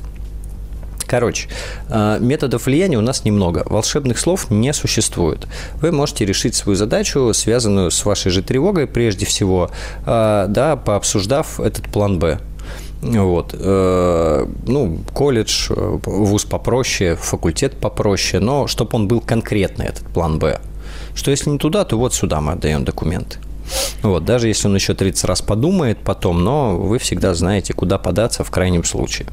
Короче, 1.07 1.47
э, 1.89 2.17
методов 2.19 2.65
влияния 2.65 2.97
у 2.97 3.01
нас 3.01 3.23
немного. 3.23 3.63
Волшебных 3.65 4.19
слов 4.19 4.51
не 4.51 4.73
существует. 4.73 5.47
Вы 5.81 5.91
можете 5.91 6.25
решить 6.25 6.53
свою 6.53 6.75
задачу, 6.75 7.31
связанную 7.33 7.91
с 7.91 8.05
вашей 8.05 8.29
же 8.29 8.41
тревогой, 8.41 8.87
прежде 8.87 9.25
всего, 9.25 9.71
э, 10.05 10.45
да, 10.49 10.75
пообсуждав 10.75 11.59
этот 11.61 11.85
план 11.85 12.19
«Б». 12.19 12.39
Вот. 13.01 13.55
Э, 13.57 14.45
ну, 14.67 14.99
колледж, 15.13 15.69
вуз 15.71 16.43
попроще, 16.43 17.15
факультет 17.15 17.77
попроще, 17.77 18.43
но 18.43 18.67
чтобы 18.67 18.91
он 18.93 19.07
был 19.07 19.21
конкретный, 19.21 19.85
этот 19.85 20.05
план 20.07 20.39
«Б». 20.39 20.59
Что 21.15 21.31
если 21.31 21.49
не 21.49 21.57
туда, 21.57 21.85
то 21.85 21.97
вот 21.97 22.13
сюда 22.13 22.41
мы 22.41 22.53
отдаем 22.53 22.83
документы. 22.83 23.37
Вот, 24.01 24.25
даже 24.25 24.47
если 24.47 24.67
он 24.67 24.75
еще 24.75 24.93
30 24.93 25.23
раз 25.25 25.41
подумает 25.41 25.99
потом, 25.99 26.43
но 26.43 26.77
вы 26.77 26.99
всегда 26.99 27.33
знаете, 27.33 27.73
куда 27.73 27.97
податься 27.97 28.43
в 28.43 28.51
крайнем 28.51 28.83
случае. 28.83 29.27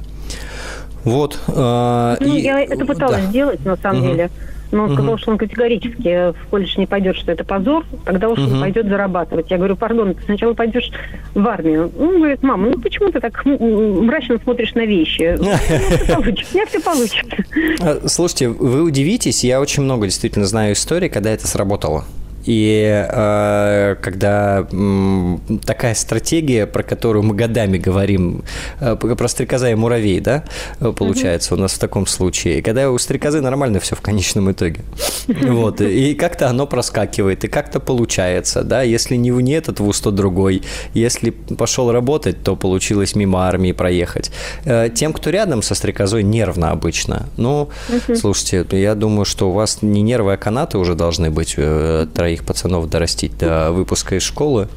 Вот. 1.05 1.39
Э, 1.49 2.17
ну, 2.21 2.35
и... 2.35 2.41
я 2.41 2.61
это 2.61 2.85
пыталась 2.85 3.23
да. 3.23 3.29
сделать, 3.29 3.65
на 3.65 3.77
самом 3.77 4.01
угу. 4.01 4.09
деле. 4.09 4.31
Но 4.73 4.85
он 4.85 4.95
сказал, 4.95 5.13
угу. 5.13 5.19
что 5.19 5.31
он 5.31 5.39
категорически 5.39 6.33
в 6.33 6.47
колледж 6.51 6.77
не 6.79 6.87
пойдет, 6.87 7.17
что 7.17 7.31
это 7.31 7.45
позор, 7.45 7.85
тогда 8.05 8.29
уж 8.29 8.39
угу. 8.39 8.55
он 8.55 8.61
пойдет 8.61 8.87
зарабатывать. 8.89 9.51
Я 9.51 9.59
говорю, 9.59 9.77
пардон, 9.77 10.15
ты 10.15 10.23
сначала 10.25 10.55
пойдешь 10.55 10.91
в 11.35 11.47
армию. 11.47 11.93
Он 11.99 12.19
говорит, 12.19 12.43
мама, 12.43 12.71
ну 12.71 12.81
почему 12.81 13.11
ты 13.13 13.21
так 13.21 13.45
мрачно 13.45 14.39
смотришь 14.43 14.75
на 14.75 14.85
вещи? 14.85 15.37
У 15.39 16.25
меня 16.25 16.67
все 16.67 16.81
получится. 16.81 17.37
А, 17.81 18.09
слушайте, 18.09 18.49
вы 18.49 18.83
удивитесь, 18.83 19.45
я 19.45 19.61
очень 19.61 19.85
много 19.85 20.07
действительно 20.07 20.47
знаю 20.47 20.73
историй, 20.73 21.09
когда 21.09 21.31
это 21.31 21.47
сработало. 21.47 22.05
И 22.45 23.07
э, 23.09 23.97
когда 24.01 24.67
э, 24.71 25.39
такая 25.65 25.95
стратегия, 25.95 26.67
про 26.67 26.83
которую 26.83 27.23
мы 27.23 27.35
годами 27.35 27.79
говорим, 27.79 28.45
э, 28.81 28.97
про 28.97 29.29
стрекоза 29.29 29.71
и 29.71 29.75
муравей, 29.75 30.21
да, 30.21 30.45
получается 30.79 31.55
mm-hmm. 31.55 31.59
у 31.59 31.61
нас 31.61 31.73
в 31.73 31.79
таком 31.79 32.07
случае, 32.07 32.63
когда 32.63 32.91
у 32.91 32.99
стрекозы 32.99 33.41
нормально 33.41 33.81
все 33.81 33.97
в 33.97 34.01
конечном 34.01 34.51
итоге. 34.53 34.81
Вот, 35.55 35.81
и 35.81 36.15
как-то 36.15 36.49
оно 36.49 36.67
проскакивает, 36.67 37.45
и 37.45 37.49
как-то 37.49 37.81
получается, 37.81 38.63
да, 38.63 38.83
если 38.83 39.17
не, 39.17 39.31
не 39.31 39.53
этот 39.53 39.81
вуз, 39.81 40.01
то 40.01 40.11
другой. 40.11 40.63
Если 40.95 41.31
пошел 41.31 41.93
работать, 41.93 42.43
то 42.43 42.57
получилось 42.57 43.15
мимо 43.15 43.47
армии 43.47 43.73
проехать. 43.73 44.31
Э, 44.65 44.89
тем, 44.95 45.13
кто 45.13 45.31
рядом 45.31 45.63
со 45.63 45.75
стрекозой, 45.75 46.23
нервно 46.23 46.71
обычно. 46.71 47.29
Ну, 47.37 47.71
mm-hmm. 47.89 48.17
слушайте, 48.17 48.67
я 48.81 48.95
думаю, 48.95 49.25
что 49.25 49.51
у 49.51 49.53
вас 49.53 49.79
не 49.83 50.03
нервы, 50.03 50.35
а 50.35 50.37
канаты 50.37 50.79
уже 50.79 50.95
должны 50.95 51.31
быть 51.31 51.55
э, 51.57 52.07
троих 52.13 52.34
своих 52.35 52.45
пацанов 52.45 52.89
дорастить 52.89 53.39
до 53.39 53.71
выпуска 53.71 54.17
из 54.17 54.23
школы. 54.23 54.69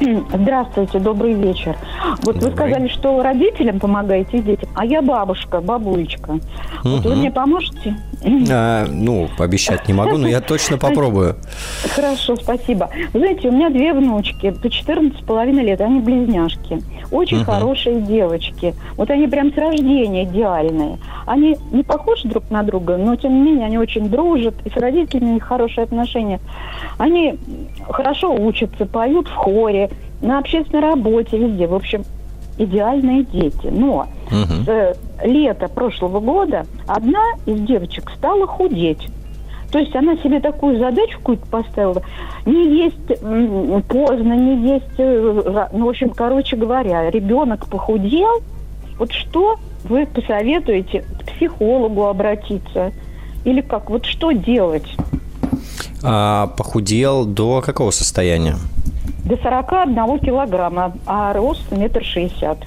добрый 1.00 1.34
вечер. 1.34 1.76
Вот 2.22 2.34
добрый. 2.34 2.50
вы 2.50 2.56
сказали, 2.56 2.88
что 2.88 3.22
родителям 3.22 3.80
помогаете 3.80 4.40
детям, 4.40 4.68
а 4.74 4.84
я 4.84 5.02
бабушка, 5.02 5.60
бабулечка. 5.60 6.32
Угу. 6.32 6.40
Вот 6.84 7.04
вы 7.04 7.16
мне 7.16 7.30
поможете? 7.30 7.96
А, 8.50 8.86
ну, 8.86 9.28
обещать 9.38 9.88
не 9.88 9.94
могу, 9.94 10.16
но 10.16 10.28
я 10.28 10.40
точно 10.40 10.78
попробую. 10.78 11.36
Хорошо, 11.94 12.36
спасибо. 12.36 12.90
Вы 13.12 13.20
знаете, 13.20 13.48
у 13.48 13.52
меня 13.52 13.70
две 13.70 13.92
внучки, 13.92 14.50
по 14.50 14.66
14,5 14.66 15.50
лет, 15.62 15.80
они 15.80 16.00
близняшки. 16.00 16.82
Очень 17.10 17.38
угу. 17.38 17.50
хорошие 17.50 18.00
девочки. 18.00 18.74
Вот 18.96 19.10
они 19.10 19.26
прям 19.26 19.52
с 19.52 19.56
рождения 19.56 20.24
идеальные. 20.24 20.98
Они 21.26 21.56
не 21.70 21.82
похожи 21.82 22.26
друг 22.28 22.50
на 22.50 22.62
друга, 22.62 22.96
но 22.96 23.16
тем 23.16 23.34
не 23.34 23.50
менее 23.50 23.66
они 23.66 23.78
очень 23.78 24.08
дружат, 24.08 24.54
и 24.64 24.70
с 24.70 24.76
родителями 24.76 25.30
у 25.30 25.34
них 25.34 25.44
хорошие 25.44 25.84
отношения. 25.84 26.40
Они 26.98 27.38
хорошо 27.88 28.34
учатся, 28.34 28.86
поют 28.86 29.28
в 29.28 29.34
хоре, 29.34 29.90
на 30.22 30.38
общественной 30.38 30.82
работе, 30.82 31.36
везде. 31.36 31.66
В 31.66 31.74
общем, 31.74 32.04
идеальные 32.58 33.24
дети. 33.24 33.66
Но 33.70 34.06
угу. 34.26 34.64
с 34.64 34.96
лета 35.22 35.68
прошлого 35.68 36.20
года 36.20 36.66
одна 36.86 37.22
из 37.46 37.60
девочек 37.60 38.10
стала 38.16 38.46
худеть. 38.46 39.08
То 39.70 39.78
есть 39.78 39.96
она 39.96 40.16
себе 40.18 40.38
такую 40.38 40.78
задачу 40.78 41.18
какую-то 41.18 41.46
поставила. 41.46 42.02
Не 42.44 42.84
есть 42.84 43.20
поздно, 43.88 44.34
не 44.34 44.74
есть... 44.74 44.84
Э, 44.98 45.68
ну, 45.72 45.86
в 45.86 45.88
общем, 45.88 46.10
короче 46.10 46.56
говоря, 46.56 47.10
ребенок 47.10 47.66
похудел. 47.66 48.42
Вот 48.98 49.12
что 49.12 49.56
вы 49.84 50.04
посоветуете 50.04 51.00
к 51.00 51.24
психологу 51.32 52.04
обратиться? 52.04 52.92
Или 53.44 53.62
как? 53.62 53.88
Вот 53.88 54.04
что 54.04 54.32
делать? 54.32 54.86
А, 56.02 56.48
похудел 56.48 57.24
до 57.24 57.62
какого 57.62 57.92
состояния? 57.92 58.56
До 59.24 59.36
41 59.36 60.18
килограмма, 60.18 60.92
а 61.06 61.32
рост 61.32 61.70
метр 61.70 62.04
шестьдесят. 62.04 62.58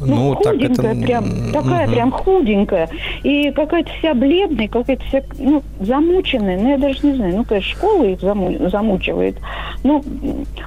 Ну, 0.00 0.06
ну 0.06 0.34
худенькая 0.34 0.74
так 0.74 0.96
это... 0.96 1.02
прям, 1.02 1.52
такая 1.52 1.86
угу. 1.86 1.92
прям 1.92 2.10
худенькая. 2.10 2.88
И 3.22 3.50
какая-то 3.50 3.90
вся 3.98 4.14
бледная, 4.14 4.68
какая-то 4.68 5.04
вся, 5.04 5.22
ну, 5.38 5.62
замученная. 5.80 6.58
Ну, 6.58 6.70
я 6.70 6.78
даже 6.78 7.06
не 7.06 7.14
знаю. 7.14 7.36
Ну, 7.36 7.44
конечно, 7.44 7.70
школа 7.70 8.04
их 8.04 8.20
заму- 8.20 8.70
замучивает. 8.70 9.36
Ну, 9.84 10.02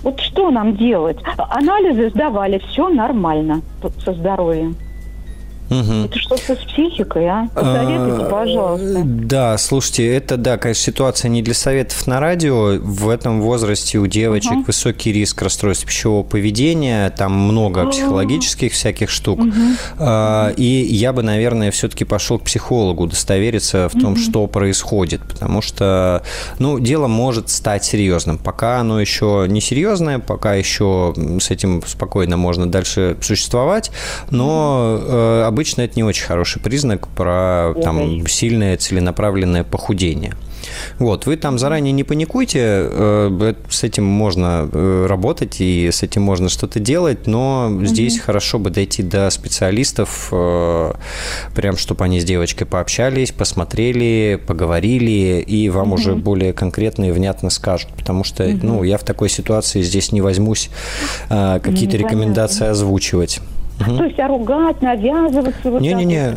вот 0.04 0.20
что 0.20 0.52
нам 0.52 0.76
делать? 0.76 1.18
Анализы 1.38 2.10
сдавали, 2.10 2.60
все 2.70 2.90
нормально 2.90 3.62
со 4.04 4.14
здоровьем. 4.14 4.76
Угу. 5.70 6.06
Это 6.06 6.20
что-то 6.20 6.56
с 6.56 6.60
психикой, 6.66 7.28
а? 7.28 7.48
Посоветуйте, 7.54 8.24
а, 8.24 8.30
пожалуйста. 8.30 9.02
Да, 9.06 9.58
слушайте, 9.58 10.14
это, 10.16 10.38
да, 10.38 10.58
конечно, 10.58 10.84
ситуация 10.84 11.30
не 11.30 11.42
для 11.42 11.54
советов 11.54 12.06
на 12.08 12.20
радио. 12.20 12.78
В 12.80 13.10
этом 13.10 13.42
возрасте 13.42 13.98
у 13.98 14.08
девочек 14.08 14.52
угу. 14.52 14.64
высокий 14.68 15.12
риск 15.12 15.42
расстройств 15.42 15.86
пищевого 15.86 16.24
поведения, 16.24 17.10
там 17.12 17.34
много 17.34 17.88
психологических 17.88 18.74
всяких 18.74 19.10
штук. 19.10 19.40
Угу. 19.40 19.52
И 20.58 20.88
я 20.90 21.14
бы, 21.14 21.24
наверное, 21.24 21.72
все-таки 21.72 22.06
пошел 22.06 22.40
к 22.40 22.44
психологу 22.44 23.04
удостовериться 23.04 23.90
в 23.90 24.00
том, 24.00 24.14
угу. 24.14 24.20
что 24.20 24.48
происходит, 24.48 25.22
потому 25.22 25.62
что, 25.62 26.24
ну, 26.60 26.80
дело 26.80 27.08
может 27.08 27.50
стать 27.50 27.84
серьезным. 27.84 28.38
Пока 28.38 28.80
оно 28.80 29.00
еще 29.00 29.46
не 29.48 29.62
серьезное, 29.62 30.20
пока 30.20 30.54
еще 30.54 31.14
с 31.40 31.50
этим 31.50 31.82
спокойно 31.86 32.38
можно 32.38 32.70
дальше 32.70 33.18
существовать, 33.22 33.92
но 34.30 35.00
э, 35.02 35.46
обычно 35.54 35.82
это 35.84 35.94
не 35.96 36.04
очень 36.04 36.26
хороший 36.26 36.62
признак 36.62 37.08
про 37.08 37.74
там, 37.84 38.28
сильное 38.28 38.76
целенаправленное 38.78 39.64
похудение. 39.64 40.34
Вот, 41.00 41.26
вы 41.26 41.38
там 41.38 41.60
заранее 41.60 41.92
не 41.92 42.04
паникуйте, 42.04 42.60
э, 42.62 43.54
с 43.70 43.84
этим 43.84 44.06
можно 44.06 44.70
э, 44.72 45.06
работать 45.08 45.60
и 45.60 45.90
с 45.92 46.04
этим 46.04 46.22
можно 46.22 46.50
что-то 46.50 46.80
делать, 46.80 47.28
но 47.28 47.70
угу. 47.70 47.86
здесь 47.86 48.20
хорошо 48.20 48.60
бы 48.60 48.70
дойти 48.70 49.04
до 49.04 49.30
специалистов, 49.30 50.30
э, 50.32 50.94
прям 51.56 51.78
чтобы 51.78 52.06
они 52.06 52.20
с 52.20 52.24
девочкой 52.24 52.68
пообщались, 52.68 53.32
посмотрели, 53.32 54.40
поговорили, 54.48 55.44
и 55.46 55.70
вам 55.70 55.92
угу. 55.92 56.02
уже 56.02 56.16
более 56.16 56.54
конкретно 56.54 57.10
и 57.10 57.12
внятно 57.12 57.50
скажут, 57.50 57.90
потому 57.96 58.24
что, 58.24 58.46
угу. 58.46 58.60
ну, 58.64 58.84
я 58.84 58.98
в 58.98 59.04
такой 59.04 59.30
ситуации 59.30 59.82
здесь 59.82 60.12
не 60.12 60.22
возьмусь 60.22 60.70
какие-то 61.30 61.98
рекомендации 61.98 62.68
озвучивать. 62.68 63.42
Угу. 63.88 63.98
То 63.98 64.04
есть, 64.06 64.20
а 64.20 64.28
ругать, 64.28 64.82
навязываться, 64.82 65.72
вот 65.72 65.82
не, 65.82 65.94
не, 65.94 66.06
не. 66.06 66.36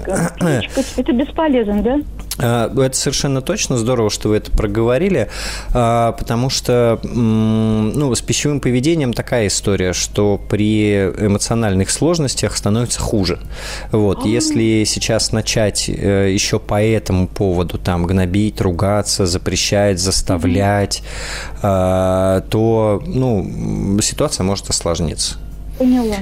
это 0.97 1.13
бесполезно, 1.13 1.83
да? 1.83 1.99
А, 2.39 2.73
это 2.81 2.97
совершенно 2.97 3.41
точно 3.41 3.79
здорово, 3.79 4.11
что 4.11 4.29
вы 4.29 4.37
это 4.37 4.51
проговорили, 4.51 5.29
а, 5.73 6.13
потому 6.13 6.51
что 6.51 7.01
ну, 7.03 8.15
с 8.15 8.21
пищевым 8.21 8.61
поведением 8.61 9.13
такая 9.13 9.47
история, 9.47 9.93
что 9.93 10.39
при 10.39 10.95
эмоциональных 10.97 11.91
сложностях 11.91 12.57
становится 12.57 13.01
хуже. 13.01 13.39
Вот, 13.93 14.25
а. 14.25 14.29
если 14.29 14.85
сейчас 14.85 15.33
начать 15.33 15.89
э, 15.89 16.31
еще 16.33 16.59
по 16.59 16.83
этому 16.83 17.29
поводу 17.29 17.79
там 17.79 18.07
гнобить, 18.07 18.61
ругаться, 18.61 19.27
запрещать, 19.27 19.99
заставлять, 19.99 21.03
то 21.63 23.03
ну, 23.07 23.99
ситуация 24.03 24.45
может 24.45 24.69
осложниться. 24.69 25.37
Поняла. 25.79 26.17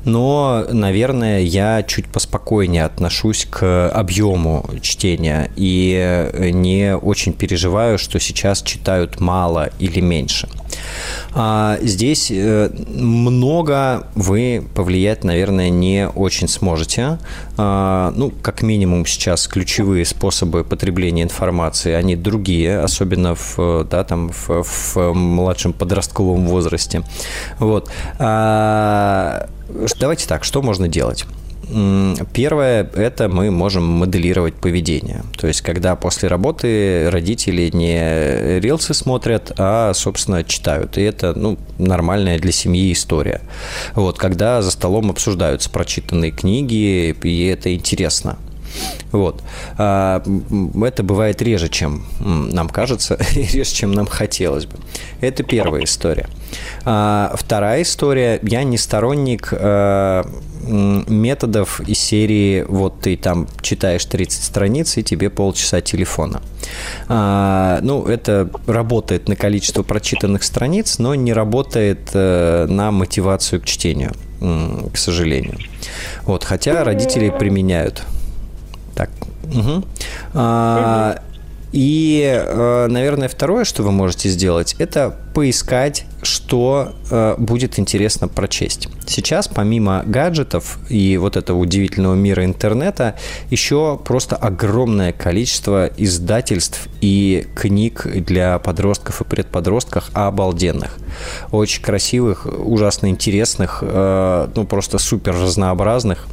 Но, 0.06 0.66
наверное, 0.70 1.42
я 1.42 1.84
чуть 1.84 2.08
поспокойнее 2.08 2.86
отношусь 2.86 3.46
к 3.50 3.90
объему 3.90 4.66
чтения 4.82 5.52
и 5.56 6.52
не 6.54 6.96
очень 6.96 7.34
переживаю, 7.34 7.98
что 7.98 8.20
сейчас 8.20 8.62
читают 8.62 9.20
мало 9.20 9.70
или 9.80 10.00
меньше. 10.00 10.48
А 11.34 11.78
здесь 11.82 12.30
э, 12.32 12.70
много 12.88 14.08
вы 14.16 14.68
повлиять, 14.76 15.24
наверное, 15.24 15.70
не 15.70 16.08
очень 16.08 16.48
сможете. 16.48 17.20
А, 17.58 18.14
ну, 18.16 18.32
как 18.42 18.62
минимум 18.62 19.06
сейчас 19.06 19.48
ключевые 19.48 20.06
способы 20.06 20.64
потребления 20.64 21.24
информации, 21.24 21.94
они 21.94 22.16
другие, 22.16 22.80
особенно 22.80 23.36
в, 23.36 23.86
да, 23.90 24.04
там, 24.04 24.30
в, 24.30 24.64
в 24.64 25.14
младшем 25.14 25.74
подростковом 25.74 26.48
возрасте. 26.48 27.04
Вот. 27.60 27.90
А, 28.20 29.48
давайте 30.00 30.28
так, 30.28 30.44
что 30.44 30.62
можно 30.62 30.88
делать? 30.88 31.26
Первое– 32.34 32.90
это 32.96 33.30
мы 33.30 33.50
можем 33.50 33.84
моделировать 33.84 34.56
поведение. 34.56 35.24
То 35.38 35.48
есть, 35.48 35.62
когда 35.62 35.96
после 35.96 36.28
работы 36.28 37.10
родители 37.10 37.70
не 37.74 38.60
рилсы 38.60 38.94
смотрят, 38.94 39.54
а, 39.58 39.94
собственно, 39.94 40.44
читают. 40.44 40.98
И 40.98 41.02
это 41.02 41.34
ну, 41.34 41.58
нормальная 41.78 42.40
для 42.40 42.52
семьи 42.52 42.92
история. 42.92 43.42
Вот, 43.96 44.18
когда 44.18 44.62
за 44.62 44.72
столом 44.72 45.10
обсуждаются 45.12 45.70
прочитанные 45.70 46.32
книги, 46.32 47.16
и 47.24 47.46
это 47.46 47.74
интересно. 47.74 48.38
Вот. 49.12 49.42
А, 49.78 50.24
это 50.84 51.04
бывает 51.04 51.42
реже, 51.42 51.70
чем 51.70 52.06
нам 52.20 52.70
кажется, 52.70 53.18
и 53.36 53.44
реже, 53.44 53.72
чем 53.74 53.92
нам 53.92 54.08
хотелось 54.08 54.66
бы. 54.66 54.78
Это 55.22 55.44
первая 55.44 55.84
история. 55.84 56.28
А, 56.86 57.34
вторая 57.36 57.82
история. 57.84 58.40
Я 58.42 58.64
не 58.64 58.78
сторонник 58.78 59.50
а, 59.52 60.26
методов 60.64 61.82
из 61.82 62.00
серии 62.00 62.64
вот 62.68 63.02
ты 63.02 63.18
там 63.18 63.48
читаешь 63.62 64.06
30 64.06 64.44
страниц 64.44 64.98
и 64.98 65.04
тебе 65.04 65.30
полчаса 65.30 65.82
телефона. 65.82 66.42
Ну, 67.10 68.06
это 68.06 68.48
работает 68.68 69.28
на 69.28 69.36
количество 69.36 69.82
прочитанных 69.82 70.44
страниц, 70.44 71.00
но 71.00 71.16
не 71.16 71.34
работает 71.34 72.12
э, 72.14 72.68
на 72.70 72.92
мотивацию 72.92 73.60
к 73.60 73.66
чтению, 73.66 74.14
к 74.40 74.98
сожалению. 74.98 75.58
Вот, 76.24 76.44
хотя 76.44 76.84
родители 76.84 77.34
применяют 77.38 78.04
так. 78.96 79.10
Угу. 79.44 79.84
А, 80.34 81.22
и, 81.72 82.24
э, 82.24 82.88
наверное, 82.90 83.28
второе, 83.30 83.64
что 83.64 83.84
вы 83.84 83.92
можете 83.92 84.30
сделать, 84.30 84.76
это 84.78 85.16
поискать, 85.34 86.06
что 86.24 86.94
э, 87.10 87.36
будет 87.38 87.80
интересно 87.80 88.28
прочесть. 88.28 88.88
Сейчас, 89.06 89.48
помимо 89.48 90.04
гаджетов 90.06 90.80
и 90.90 91.18
вот 91.18 91.38
этого 91.38 91.58
удивительного 91.58 92.16
мира 92.16 92.46
интернета, 92.46 93.16
еще 93.50 94.00
просто 94.04 94.36
огромное 94.36 95.12
количество 95.12 95.88
издательств 95.98 96.88
и 97.02 97.48
книг 97.56 98.08
для 98.08 98.60
подростков 98.60 99.22
и 99.22 99.24
предподростков 99.24 100.10
обалденных. 100.14 100.98
Очень 101.52 101.82
красивых, 101.82 102.46
ужасно 102.46 103.08
интересных, 103.08 103.80
э, 103.82 104.48
ну 104.56 104.66
просто 104.66 104.98
супер 105.00 105.34
разнообразных. 105.34 106.28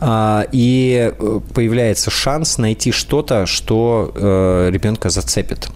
А, 0.00 0.46
и 0.52 1.12
э, 1.18 1.40
появляется 1.54 2.10
шанс 2.10 2.58
найти 2.58 2.92
что-то, 2.92 3.46
что 3.46 4.12
э, 4.14 4.70
ребенка 4.70 5.10
зацепит. 5.10 5.68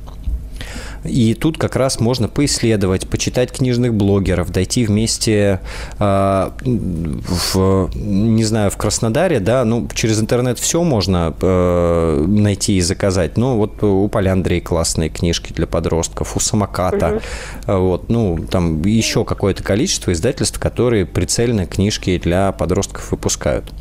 И 1.05 1.35
тут 1.35 1.59
как 1.59 1.77
раз 1.77 2.01
можно 2.01 2.29
поисследовать, 2.29 3.09
почитать 3.09 3.53
книжных 3.53 3.95
блогеров, 3.95 4.51
дойти 4.51 4.85
вместе 4.85 5.61
э, 5.99 6.51
в, 6.61 7.91
не 7.95 8.45
знаю, 8.45 8.71
в 8.71 8.77
Краснодаре, 8.77 9.41
да, 9.41 9.65
ну, 9.65 9.89
через 9.95 10.21
интернет 10.21 10.59
все 10.59 10.83
можно 10.83 11.35
э, 11.41 12.25
найти 12.27 12.77
и 12.77 12.81
заказать. 12.81 13.37
Ну, 13.37 13.57
вот 13.57 13.83
у 13.83 14.09
Поля 14.09 14.33
Андрея 14.33 14.61
классные 14.61 15.09
книжки 15.09 15.53
для 15.53 15.67
подростков, 15.67 16.37
у 16.37 16.41
Самоката, 16.41 17.21
угу. 17.67 17.79
вот, 17.79 18.09
ну, 18.09 18.39
там 18.51 18.83
еще 18.83 19.25
какое-то 19.25 19.63
количество 19.63 20.13
издательств, 20.13 20.59
которые 20.59 21.07
прицельно 21.07 21.67
книжки 21.67 22.19
для 22.19 22.53
подростков 22.53 23.11
выпускают. 23.11 23.73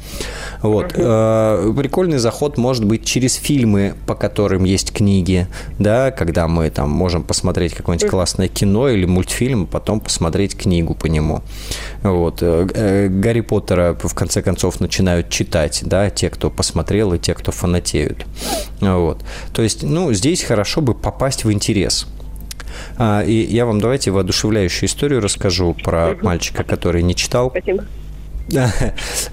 Вот. 0.62 0.94
Угу. 0.94 1.74
Прикольный 1.80 2.18
заход 2.18 2.58
может 2.58 2.86
быть 2.86 3.06
через 3.06 3.36
фильмы, 3.36 3.96
по 4.06 4.16
которым 4.16 4.64
есть 4.64 4.94
книги, 4.94 5.48
да, 5.78 6.12
когда 6.12 6.48
мы 6.48 6.70
там 6.70 6.90
можем 6.90 7.09
можем 7.10 7.24
посмотреть 7.24 7.74
какое-нибудь 7.74 8.07
классное 8.07 8.47
кино 8.47 8.88
или 8.88 9.05
мультфильм, 9.05 9.66
потом 9.66 9.99
посмотреть 9.99 10.55
книгу 10.55 10.93
по 10.93 11.07
нему. 11.07 11.41
Вот. 12.03 12.43
Э, 12.43 12.68
э, 12.72 13.07
Гарри 13.07 13.41
Поттера 13.41 13.97
в 13.99 14.14
конце 14.14 14.43
концов 14.43 14.80
начинают 14.80 15.30
читать, 15.30 15.82
да, 15.84 16.12
те, 16.12 16.30
кто 16.30 16.51
посмотрел 16.51 17.12
и 17.14 17.18
те, 17.18 17.34
кто 17.34 17.51
фанатеют. 17.51 18.28
Вот. 18.80 19.26
То 19.53 19.64
есть, 19.64 19.82
ну, 19.82 20.14
здесь 20.14 20.43
хорошо 20.43 20.82
бы 20.82 20.93
попасть 20.93 21.45
в 21.45 21.51
интерес. 21.51 22.05
А, 22.97 23.24
и 23.24 23.34
я 23.34 23.66
вам 23.66 23.82
давайте 23.82 24.12
воодушевляющую 24.12 24.88
историю 24.88 25.20
расскажу 25.20 25.76
про 25.84 26.16
мальчика, 26.22 26.64
который 26.64 27.01
не 27.01 27.16
читал. 27.16 27.49
Спасибо. 27.49 27.86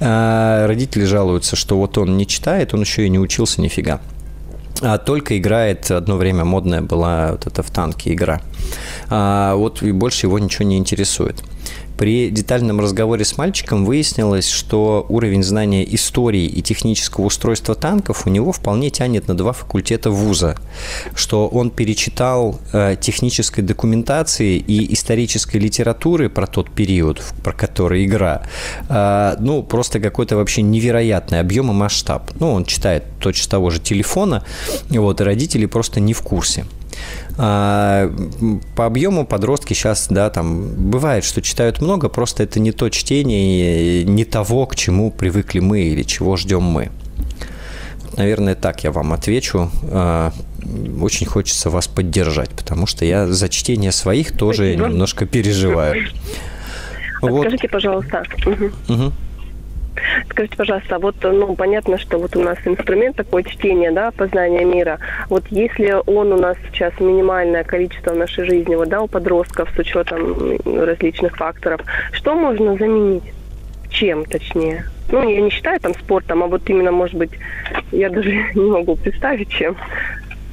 А, 0.00 0.66
родители 0.66 1.04
жалуются, 1.04 1.56
что 1.56 1.76
вот 1.76 1.98
он 1.98 2.16
не 2.16 2.26
читает, 2.26 2.72
он 2.72 2.80
еще 2.80 3.04
и 3.04 3.10
не 3.10 3.18
учился 3.18 3.60
нифига 3.60 4.00
а 4.82 4.98
только 4.98 5.38
играет, 5.38 5.90
одно 5.90 6.16
время 6.16 6.44
модная 6.44 6.82
была 6.82 7.32
вот 7.32 7.46
эта 7.46 7.62
в 7.62 7.70
танке 7.70 8.12
игра. 8.12 8.40
А 9.08 9.54
вот 9.54 9.82
и 9.82 9.92
больше 9.92 10.26
его 10.26 10.38
ничего 10.38 10.66
не 10.66 10.78
интересует. 10.78 11.42
При 11.96 12.28
детальном 12.28 12.80
разговоре 12.80 13.24
с 13.24 13.38
мальчиком 13.38 13.86
выяснилось, 13.86 14.48
что 14.48 15.06
уровень 15.08 15.42
знания 15.42 15.82
истории 15.94 16.44
и 16.44 16.60
технического 16.60 17.24
устройства 17.24 17.74
танков 17.74 18.26
у 18.26 18.30
него 18.30 18.52
вполне 18.52 18.90
тянет 18.90 19.28
на 19.28 19.36
два 19.36 19.52
факультета 19.52 20.10
вуза, 20.10 20.56
что 21.14 21.48
он 21.48 21.70
перечитал 21.70 22.60
э, 22.72 22.96
технической 23.00 23.64
документации 23.64 24.58
и 24.58 24.92
исторической 24.92 25.56
литературы 25.56 26.28
про 26.28 26.46
тот 26.46 26.70
период, 26.70 27.22
про 27.42 27.52
который 27.52 28.04
игра, 28.04 28.42
э, 28.88 29.36
ну, 29.40 29.62
просто 29.62 29.98
какой-то 29.98 30.36
вообще 30.36 30.60
невероятный 30.60 31.40
объем 31.40 31.70
и 31.70 31.74
масштаб. 31.74 32.30
Ну, 32.38 32.52
он 32.52 32.66
читает 32.66 33.04
точно 33.20 33.52
того 33.52 33.70
же 33.70 33.80
телефона, 33.80 34.44
вот, 34.90 35.20
и 35.22 35.24
родители 35.24 35.64
просто 35.64 36.00
не 36.00 36.12
в 36.12 36.20
курсе. 36.20 36.66
А, 37.39 38.11
по 38.74 38.87
объему 38.87 39.26
подростки 39.26 39.74
сейчас, 39.74 40.07
да, 40.09 40.30
там 40.30 40.68
бывает, 40.91 41.24
что 41.24 41.43
читают 41.43 41.82
много, 41.82 42.09
просто 42.09 42.43
это 42.43 42.61
не 42.61 42.72
то 42.72 42.89
чтение, 42.89 44.05
не 44.05 44.24
того, 44.24 44.66
к 44.66 44.74
чему 44.76 45.11
привыкли 45.11 45.61
мы 45.61 45.82
или 45.82 46.03
чего 46.03 46.37
ждем 46.37 46.62
мы. 46.62 46.91
Наверное, 48.16 48.55
так 48.55 48.84
я 48.84 48.91
вам 48.91 49.12
отвечу. 49.12 49.70
А, 49.91 50.32
очень 51.01 51.26
хочется 51.26 51.68
вас 51.68 51.87
поддержать, 51.87 52.51
потому 52.51 52.87
что 52.87 53.05
я 53.05 53.26
за 53.26 53.49
чтение 53.49 53.93
своих 53.93 54.37
тоже 54.37 54.72
Спасибо. 54.72 54.89
немножко 54.89 55.26
переживаю. 55.26 56.07
Скажите, 57.18 57.68
пожалуйста. 57.68 58.22
Угу. 58.47 58.95
Угу. 58.95 59.12
Скажите, 60.30 60.57
пожалуйста, 60.57 60.99
вот, 60.99 61.16
ну, 61.22 61.55
понятно, 61.55 61.99
что 61.99 62.18
вот 62.18 62.36
у 62.36 62.42
нас 62.42 62.59
инструмент 62.64 63.16
такой 63.16 63.44
чтения, 63.44 63.90
да, 63.90 64.11
познания 64.11 64.64
мира. 64.64 64.99
Вот 65.28 65.44
если 65.51 65.97
он 66.07 66.32
у 66.32 66.38
нас 66.38 66.57
сейчас 66.70 66.92
минимальное 67.01 67.64
количество 67.64 68.12
в 68.12 68.16
нашей 68.16 68.44
жизни, 68.44 68.74
вот, 68.74 68.88
да, 68.88 69.03
у 69.03 69.09
подростков 69.09 69.70
с 69.74 69.78
учетом 69.78 70.59
различных 70.64 71.36
факторов, 71.36 71.80
что 72.12 72.34
можно 72.34 72.76
заменить? 72.76 73.24
Чем, 73.90 74.24
точнее? 74.24 74.84
Ну, 75.11 75.28
я 75.28 75.40
не 75.40 75.51
считаю 75.51 75.78
там 75.80 75.94
спортом, 75.94 76.42
а 76.42 76.47
вот 76.49 76.68
именно, 76.68 76.90
может 76.90 77.16
быть, 77.16 77.30
я 77.92 78.11
даже 78.11 78.30
не 78.55 78.70
могу 78.70 78.97
представить, 78.97 79.51
чем 79.51 79.76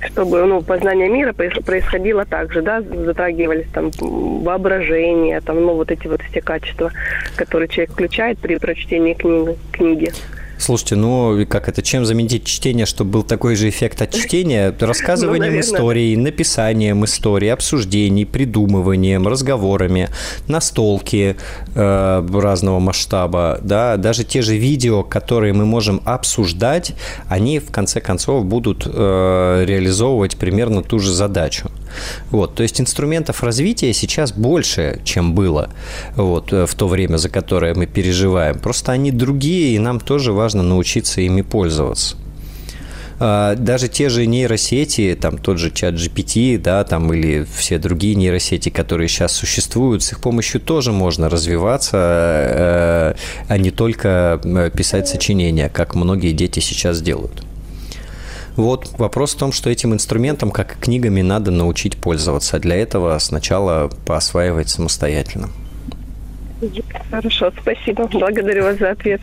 чтобы 0.07 0.45
ну, 0.45 0.61
познание 0.61 1.09
мира 1.09 1.33
происходило 1.33 2.25
так 2.25 2.51
же, 2.51 2.61
да, 2.61 2.81
затрагивались 2.81 3.67
там 3.73 3.91
воображение, 3.99 5.41
там, 5.41 5.61
ну, 5.61 5.73
вот 5.75 5.91
эти 5.91 6.07
вот 6.07 6.21
все 6.21 6.41
качества, 6.41 6.91
которые 7.35 7.67
человек 7.67 7.91
включает 7.91 8.39
при 8.39 8.57
прочтении 8.57 9.13
книги. 9.13 9.57
книги. 9.71 10.11
Слушайте, 10.57 10.95
ну 10.95 11.45
как 11.47 11.67
это, 11.67 11.81
чем 11.81 12.05
заменить 12.05 12.45
чтение, 12.45 12.85
чтобы 12.85 13.11
был 13.11 13.23
такой 13.23 13.55
же 13.55 13.69
эффект 13.69 14.01
от 14.01 14.11
чтения? 14.11 14.73
Рассказыванием 14.79 15.55
ну, 15.55 15.59
историй, 15.59 16.15
написанием 16.15 17.03
истории, 17.05 17.49
обсуждений, 17.49 18.25
придумыванием, 18.25 19.27
разговорами, 19.27 20.09
настолки 20.47 21.35
э, 21.75 22.27
разного 22.33 22.79
масштаба, 22.79 23.59
да, 23.61 23.97
даже 23.97 24.23
те 24.23 24.41
же 24.41 24.55
видео, 24.57 25.03
которые 25.03 25.53
мы 25.53 25.65
можем 25.65 26.01
обсуждать, 26.05 26.93
они 27.27 27.59
в 27.59 27.71
конце 27.71 27.99
концов 27.99 28.45
будут 28.45 28.85
э, 28.85 29.63
реализовывать 29.65 30.37
примерно 30.37 30.81
ту 30.83 30.99
же 30.99 31.11
задачу. 31.11 31.69
Вот, 32.31 32.55
то 32.55 32.63
есть 32.63 32.79
инструментов 32.81 33.43
развития 33.43 33.93
сейчас 33.93 34.31
больше, 34.31 35.01
чем 35.03 35.33
было 35.33 35.69
вот, 36.15 36.53
э, 36.53 36.65
в 36.65 36.75
то 36.75 36.87
время, 36.87 37.17
за 37.17 37.29
которое 37.29 37.73
мы 37.75 37.85
переживаем. 37.85 38.59
Просто 38.59 38.91
они 38.91 39.11
другие, 39.11 39.75
и 39.75 39.79
нам 39.79 39.99
тоже 39.99 40.31
важно 40.33 40.63
научиться 40.63 41.21
ими 41.21 41.41
пользоваться. 41.41 42.15
А, 43.19 43.55
даже 43.55 43.87
те 43.87 44.09
же 44.09 44.25
нейросети, 44.25 45.17
там 45.19 45.37
тот 45.37 45.57
же 45.57 45.71
чат 45.71 45.93
GPT, 45.93 46.57
да, 46.57 46.83
там 46.83 47.13
или 47.13 47.45
все 47.55 47.77
другие 47.77 48.15
нейросети, 48.15 48.69
которые 48.69 49.07
сейчас 49.07 49.31
существуют, 49.31 50.03
с 50.03 50.11
их 50.11 50.19
помощью 50.19 50.59
тоже 50.59 50.91
можно 50.91 51.29
развиваться, 51.29 51.97
э, 51.97 53.15
а 53.47 53.57
не 53.57 53.71
только 53.71 54.41
э, 54.43 54.71
писать 54.75 55.07
сочинения, 55.07 55.69
как 55.69 55.95
многие 55.95 56.33
дети 56.33 56.59
сейчас 56.59 57.01
делают. 57.01 57.43
Вот 58.55 58.89
вопрос 58.99 59.33
в 59.33 59.37
том, 59.37 59.51
что 59.51 59.69
этим 59.69 59.93
инструментом, 59.93 60.51
как 60.51 60.75
и 60.75 60.79
книгами, 60.79 61.21
надо 61.21 61.51
научить 61.51 61.97
пользоваться. 61.97 62.59
Для 62.59 62.75
этого 62.75 63.17
сначала 63.19 63.89
поосваивать 64.05 64.69
самостоятельно. 64.69 65.49
Хорошо, 67.09 67.51
спасибо. 67.61 68.07
Благодарю 68.07 68.63
вас 68.63 68.77
за 68.77 68.91
ответ. 68.91 69.21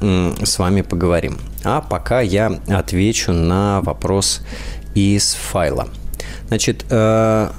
с 0.42 0.58
вами 0.58 0.80
поговорим. 0.82 1.38
А 1.64 1.80
пока 1.80 2.20
я 2.20 2.60
отвечу 2.68 3.32
на 3.32 3.80
вопрос 3.82 4.42
из 4.94 5.34
файла. 5.34 5.88
Значит, 6.48 6.84
э, 6.88 7.50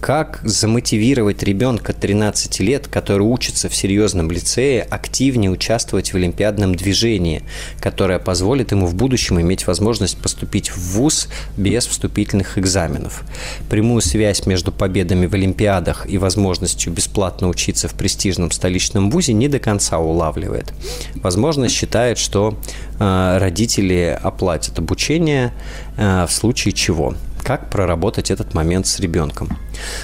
как 0.00 0.40
замотивировать 0.44 1.42
ребенка 1.42 1.92
13 1.92 2.60
лет, 2.60 2.86
который 2.86 3.22
учится 3.22 3.68
в 3.68 3.74
серьезном 3.74 4.30
лицее, 4.30 4.82
активнее 4.82 5.50
участвовать 5.50 6.12
в 6.12 6.16
олимпиадном 6.16 6.74
движении, 6.74 7.42
которое 7.80 8.18
позволит 8.18 8.70
ему 8.70 8.86
в 8.86 8.94
будущем 8.94 9.40
иметь 9.40 9.66
возможность 9.66 10.18
поступить 10.18 10.70
в 10.70 10.78
ВУЗ 10.94 11.28
без 11.56 11.86
вступительных 11.86 12.58
экзаменов. 12.58 13.24
Прямую 13.68 14.00
связь 14.00 14.46
между 14.46 14.72
победами 14.72 15.26
в 15.26 15.34
олимпиадах 15.34 16.08
и 16.08 16.18
возможностью 16.18 16.92
бесплатно 16.92 17.48
учиться 17.48 17.88
в 17.88 17.94
престижном 17.94 18.50
столичном 18.50 19.10
ВУЗе 19.10 19.32
не 19.32 19.48
до 19.48 19.58
конца 19.58 19.98
улавливает. 19.98 20.72
Возможно, 21.16 21.68
считает, 21.68 22.18
что 22.18 22.56
э, 22.98 23.38
родители 23.38 24.18
оплатят 24.22 24.78
обучение 24.78 25.52
э, 25.96 26.26
в 26.28 26.32
случае 26.32 26.72
чего 26.72 27.14
как 27.48 27.70
проработать 27.70 28.30
этот 28.30 28.52
момент 28.52 28.86
с 28.86 29.00
ребенком. 29.00 29.48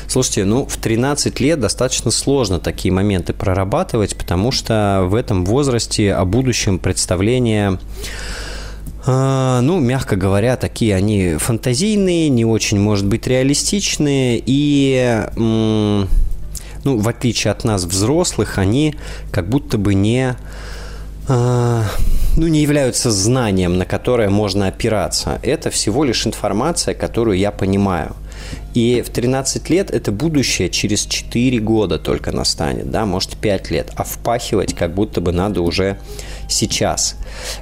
Слушайте, 0.09 0.47
ну, 0.47 0.65
в 0.65 0.79
13 0.79 1.41
лет 1.41 1.61
достаточно 1.61 2.11
сложно 2.11 2.59
такие 2.59 2.91
моменты 2.91 3.35
прорабатывать, 3.35 4.17
потому 4.17 4.51
что 4.51 5.05
в 5.07 5.15
этом 5.15 5.45
возрасте 5.45 6.15
о 6.15 6.25
будущем 6.25 6.79
представление 6.79 7.79
а, 9.05 9.61
ну, 9.61 9.79
мягко 9.79 10.17
говоря, 10.17 10.57
такие 10.57 10.95
они 10.95 11.35
фантазийные, 11.35 12.31
не 12.31 12.47
очень, 12.47 12.81
может 12.81 13.05
быть, 13.05 13.27
реалистичные, 13.27 14.43
и, 14.47 15.21
ну, 15.37 16.07
в 16.83 17.07
отличие 17.07 17.51
от 17.51 17.63
нас, 17.63 17.85
взрослых, 17.85 18.57
они 18.57 18.95
как 19.31 19.51
будто 19.51 19.77
бы 19.77 19.93
не 19.93 20.35
ну, 21.29 22.47
не 22.49 22.61
являются 22.61 23.11
знанием, 23.11 23.79
на 23.79 23.85
которое 23.85 24.29
можно 24.29 24.67
опираться. 24.69 25.39
Это 25.43 25.71
всего 25.71 26.05
лишь 26.05 26.27
информация, 26.27 26.95
которую 26.95 27.39
я 27.39 27.51
понимаю. 27.51 28.15
И 28.75 29.03
в 29.07 29.11
13 29.11 29.71
лет 29.71 29.91
это 29.91 30.11
будущее 30.11 30.69
через 30.69 31.07
4 31.07 31.59
года 31.61 31.99
только 31.99 32.33
настанет, 32.33 32.91
да, 32.91 33.07
может 33.07 33.37
5 33.37 33.71
лет. 33.71 33.93
А 33.97 34.05
впахивать 34.05 34.75
как 34.75 34.93
будто 34.95 35.21
бы 35.21 35.33
надо 35.33 35.63
уже 35.63 35.97
сейчас. 36.49 37.17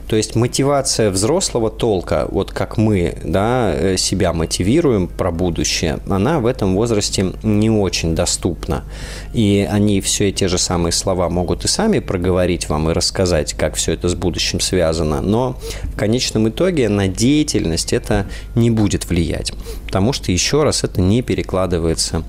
То 0.09 0.17
есть 0.17 0.35
мотивация 0.35 1.11
взрослого 1.11 1.71
толка, 1.71 2.27
вот 2.31 2.53
как 2.53 2.77
мы 2.77 3.17
да, 3.25 3.73
э, 3.75 3.97
себя 3.97 4.33
мотивируем 4.33 5.09
про 5.09 5.31
будущее, 5.31 5.99
она 6.09 6.41
в 6.41 6.47
этом 6.47 6.75
возрасте 6.75 7.33
не 7.43 7.71
очень 7.71 8.15
доступна. 8.15 8.85
И 9.33 9.67
они 9.71 10.01
все 10.01 10.33
те 10.33 10.49
же 10.49 10.59
самые 10.59 10.93
слова 10.93 11.29
могут 11.29 11.65
и 11.65 11.69
сами 11.69 11.99
проговорить 11.99 12.69
вам 12.69 12.91
и 12.91 12.93
рассказать, 12.93 13.55
как 13.55 13.75
все 13.75 13.93
это 13.93 14.09
с 14.09 14.15
будущим 14.15 14.61
связано. 14.61 15.21
Но 15.21 15.59
в 15.85 15.97
конечном 15.97 16.49
итоге 16.49 16.89
на 16.89 17.09
деятельность 17.09 17.93
это 17.93 18.27
не 18.55 18.71
будет 18.71 19.09
влиять. 19.09 19.53
Потому 19.87 20.13
что, 20.13 20.33
еще 20.33 20.63
раз, 20.63 20.85
это 20.85 21.01
не 21.01 21.23
перекладывается 21.23 22.23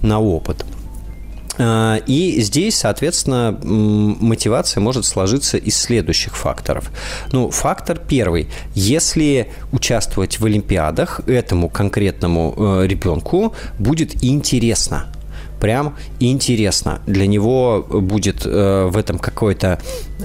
на 0.00 0.20
опыт. 0.20 0.64
А, 1.58 1.96
и 2.06 2.40
здесь, 2.40 2.76
соответственно, 2.76 3.58
мотивация 3.62 4.80
может 4.80 5.04
сложиться 5.04 5.56
из 5.56 5.76
следующих 5.76 6.36
факторов. 6.36 6.90
Ну, 7.32 7.50
фактор 7.50 7.98
первый. 7.98 8.48
Если 8.74 9.50
участвовать 9.72 10.40
в 10.40 10.44
Олимпиадах 10.44 11.20
этому 11.26 11.68
конкретному 11.68 12.54
э, 12.56 12.86
ребенку 12.86 13.54
будет 13.78 14.22
интересно, 14.24 15.06
прям 15.60 15.96
интересно. 16.20 17.00
Для 17.06 17.26
него 17.26 17.84
будет 17.88 18.44
э, 18.44 18.86
в 18.86 18.96
этом 18.96 19.18
какой-то, 19.18 19.80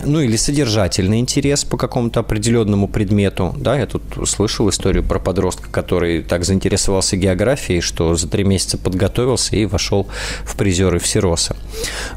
ну 0.06 0.22
или 0.22 0.36
содержательный 0.36 1.20
интерес 1.20 1.64
по 1.64 1.78
какому-то 1.78 2.22
определенному 2.22 2.88
предмету. 2.88 3.54
Да, 3.58 3.78
я 3.78 3.86
тут 3.86 4.04
слышал 4.26 4.70
историю 4.70 5.04
про 5.04 5.20
подростка, 5.20 5.70
который 5.70 6.24
так 6.24 6.46
заинтересовался 6.46 7.18
географией, 7.18 7.82
что 7.82 8.16
за 8.16 8.28
три 8.28 8.44
месяца 8.44 8.78
подготовился 8.78 9.56
и 9.56 9.66
вошел 9.66 10.08
в 10.44 10.56
призеры 10.56 11.00
Всероса. 11.00 11.56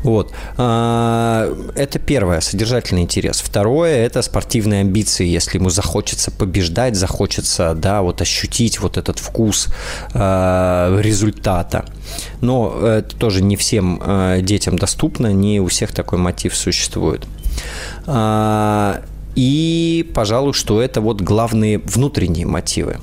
Вот. 0.03 0.33
А, 0.57 1.53
это 1.75 1.99
первое, 1.99 2.41
содержательный 2.41 3.03
интерес. 3.03 3.41
Второе, 3.41 4.05
это 4.05 4.23
спортивные 4.23 4.83
амбиции, 4.83 5.27
если 5.27 5.59
ему 5.59 5.71
захочется 5.71 6.31
побеждать, 6.31 6.97
захочется, 6.97 7.75
да, 7.75 8.03
вот 8.03 8.21
ощутить 8.21 8.81
вот 8.81 8.97
этот 8.97 9.19
вкус 9.19 9.69
э, 10.13 11.01
результата. 11.01 11.85
Но 12.41 12.79
это 12.81 13.17
тоже 13.17 13.43
не 13.43 13.57
всем 13.57 14.01
э, 14.05 14.41
детям 14.43 14.79
доступно, 14.79 15.33
не 15.33 15.61
у 15.61 15.67
всех 15.67 15.93
такой 15.93 16.19
мотив 16.19 16.57
существует. 16.57 17.27
А, 18.07 19.03
и, 19.35 20.11
пожалуй, 20.15 20.53
что 20.53 20.81
это 20.81 21.01
вот 21.01 21.21
главные 21.21 21.79
внутренние 21.79 22.47
мотивы 22.47 22.97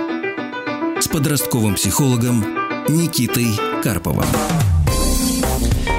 подростковым 1.13 1.75
психологом 1.75 2.45
Никитой 2.89 3.49
Карповым. 3.83 4.25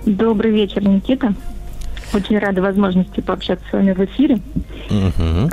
Добрый 0.06 0.50
вечер, 0.50 0.82
Никита. 0.82 1.34
Очень 2.14 2.38
рада 2.38 2.60
возможности 2.60 3.20
пообщаться 3.20 3.64
с 3.68 3.72
вами 3.72 3.92
в 3.92 4.00
эфире. 4.04 4.40
Угу. 4.90 5.50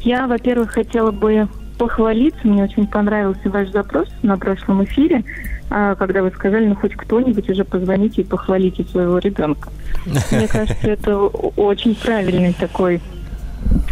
Я, 0.00 0.26
во-первых, 0.26 0.70
хотела 0.70 1.10
бы 1.10 1.48
похвалиться. 1.78 2.46
Мне 2.46 2.64
очень 2.64 2.86
понравился 2.86 3.48
ваш 3.50 3.70
запрос 3.70 4.08
на 4.22 4.36
прошлом 4.36 4.84
эфире, 4.84 5.24
а, 5.70 5.94
когда 5.94 6.22
вы 6.22 6.30
сказали, 6.30 6.66
ну 6.66 6.74
хоть 6.74 6.94
кто-нибудь 6.94 7.48
уже 7.48 7.64
позвоните 7.64 8.22
и 8.22 8.24
похвалите 8.24 8.84
своего 8.84 9.18
ребенка. 9.18 9.70
Мне 10.30 10.48
кажется, 10.48 10.88
это 10.88 11.16
очень 11.18 11.94
правильный 11.94 12.52
такой 12.52 13.00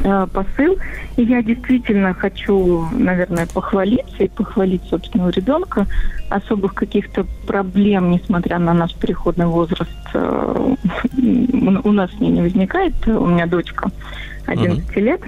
а, 0.05 0.27
посыл. 0.27 0.77
И 1.17 1.23
я 1.23 1.43
действительно 1.43 2.15
хочу, 2.15 2.87
наверное, 2.93 3.47
похвалиться 3.47 4.25
и 4.25 4.29
похвалить 4.29 4.83
собственного 4.89 5.31
ребенка. 5.31 5.87
Особых 6.29 6.75
каких-то 6.75 7.27
проблем, 7.47 8.11
несмотря 8.11 8.59
на 8.59 8.75
наш 8.75 8.95
переходный 8.95 9.47
возраст, 9.47 9.91
а, 10.15 10.75
у 11.17 11.93
нас 11.93 12.11
с 12.13 12.21
ней 12.21 12.31
не 12.31 12.43
возникает. 12.43 12.95
У 13.07 13.27
меня 13.27 13.47
дочка 13.47 13.91
11 14.47 14.85
uh-huh. 14.85 15.01
лет. 15.01 15.21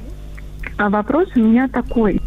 А 0.76 0.90
вопрос 0.90 1.28
у 1.34 1.40
меня 1.40 1.68
такой. 1.68 2.20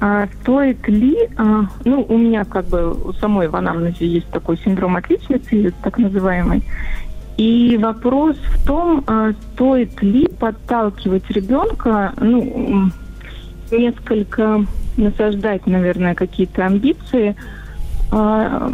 А 0.00 0.28
стоит 0.42 0.86
ли, 0.88 1.16
а, 1.36 1.66
ну, 1.84 2.04
у 2.08 2.18
меня 2.18 2.44
как 2.44 2.66
бы 2.66 2.92
у 2.92 3.12
самой 3.14 3.48
в 3.48 3.56
анамнезе 3.56 4.06
есть 4.06 4.28
такой 4.28 4.58
синдром 4.58 4.96
отличницы, 4.96 5.72
так 5.82 5.98
называемый. 5.98 6.62
И 7.36 7.76
вопрос 7.76 8.36
в 8.36 8.66
том, 8.66 9.04
а, 9.06 9.32
стоит 9.32 10.02
ли 10.02 10.26
подталкивать 10.26 11.30
ребенка, 11.30 12.14
ну, 12.18 12.90
несколько 13.70 14.64
насаждать, 14.96 15.66
наверное, 15.66 16.14
какие-то 16.14 16.64
амбиции, 16.64 17.36
а, 18.10 18.72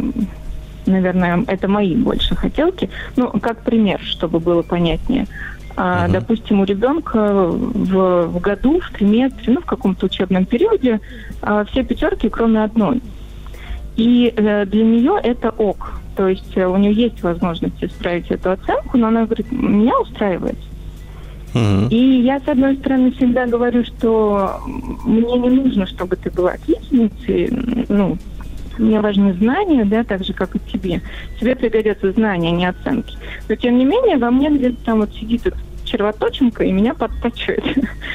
наверное, 0.85 1.43
это 1.47 1.67
мои 1.67 1.95
больше 1.95 2.35
хотелки. 2.35 2.89
Ну, 3.17 3.29
как 3.41 3.63
пример, 3.63 3.99
чтобы 4.01 4.39
было 4.39 4.61
понятнее. 4.61 5.27
Uh-huh. 5.75 6.11
Допустим, 6.11 6.61
у 6.61 6.65
ребенка 6.65 7.47
в, 7.47 8.27
в 8.27 8.39
году, 8.39 8.79
в 8.79 8.91
триместре, 8.91 9.53
ну, 9.53 9.61
в 9.61 9.65
каком-то 9.65 10.05
учебном 10.05 10.45
периоде 10.45 10.99
все 11.41 11.83
пятерки, 11.83 12.29
кроме 12.29 12.63
одной. 12.63 13.01
И 13.95 14.33
э, 14.35 14.65
для 14.65 14.83
нее 14.83 15.19
это 15.21 15.49
ок. 15.49 16.01
То 16.15 16.27
есть 16.27 16.55
э, 16.55 16.65
у 16.65 16.77
нее 16.77 16.93
есть 16.93 17.21
возможность 17.23 17.83
исправить 17.83 18.29
эту 18.31 18.51
оценку, 18.51 18.97
но 18.97 19.07
она 19.07 19.25
говорит, 19.25 19.51
меня 19.51 19.99
устраивает. 19.99 20.57
Uh-huh. 21.53 21.89
И 21.89 22.21
я, 22.21 22.39
с 22.39 22.47
одной 22.47 22.77
стороны, 22.77 23.11
всегда 23.11 23.45
говорю, 23.45 23.83
что 23.83 24.59
мне 25.05 25.37
не 25.37 25.49
нужно, 25.49 25.85
чтобы 25.85 26.15
ты 26.15 26.31
была 26.31 26.53
отличницей. 26.53 27.49
Ну, 27.89 28.17
мне 28.79 28.99
важны 28.99 29.33
знания, 29.33 29.85
да, 29.85 30.03
так 30.03 30.23
же, 30.23 30.33
как 30.33 30.55
и 30.55 30.59
тебе. 30.59 31.01
Тебе 31.39 31.55
пригодятся 31.55 32.11
знания, 32.11 32.49
а 32.49 32.51
не 32.51 32.65
оценки. 32.65 33.15
Но, 33.47 33.55
тем 33.55 33.77
не 33.77 33.85
менее, 33.85 34.17
во 34.17 34.31
мне 34.31 34.49
где-то 34.49 34.83
там 34.83 34.99
вот 35.01 35.13
сидит 35.13 35.45
эта 35.45 35.57
червоточинка 35.83 36.63
и 36.63 36.71
меня 36.71 36.93
подтачивает. 36.93 37.63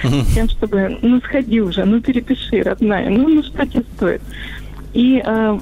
Тем, 0.35 0.49
чтобы, 0.49 0.99
ну, 1.03 1.20
сходи 1.20 1.61
уже, 1.61 1.85
ну, 1.85 2.01
перепиши, 2.01 2.62
родная, 2.62 3.09
ну, 3.09 3.29
ну, 3.29 3.43
что 3.43 3.66
тебе 3.66 3.85
стоит. 3.95 4.22
И 4.99 5.22
э, 5.24 5.59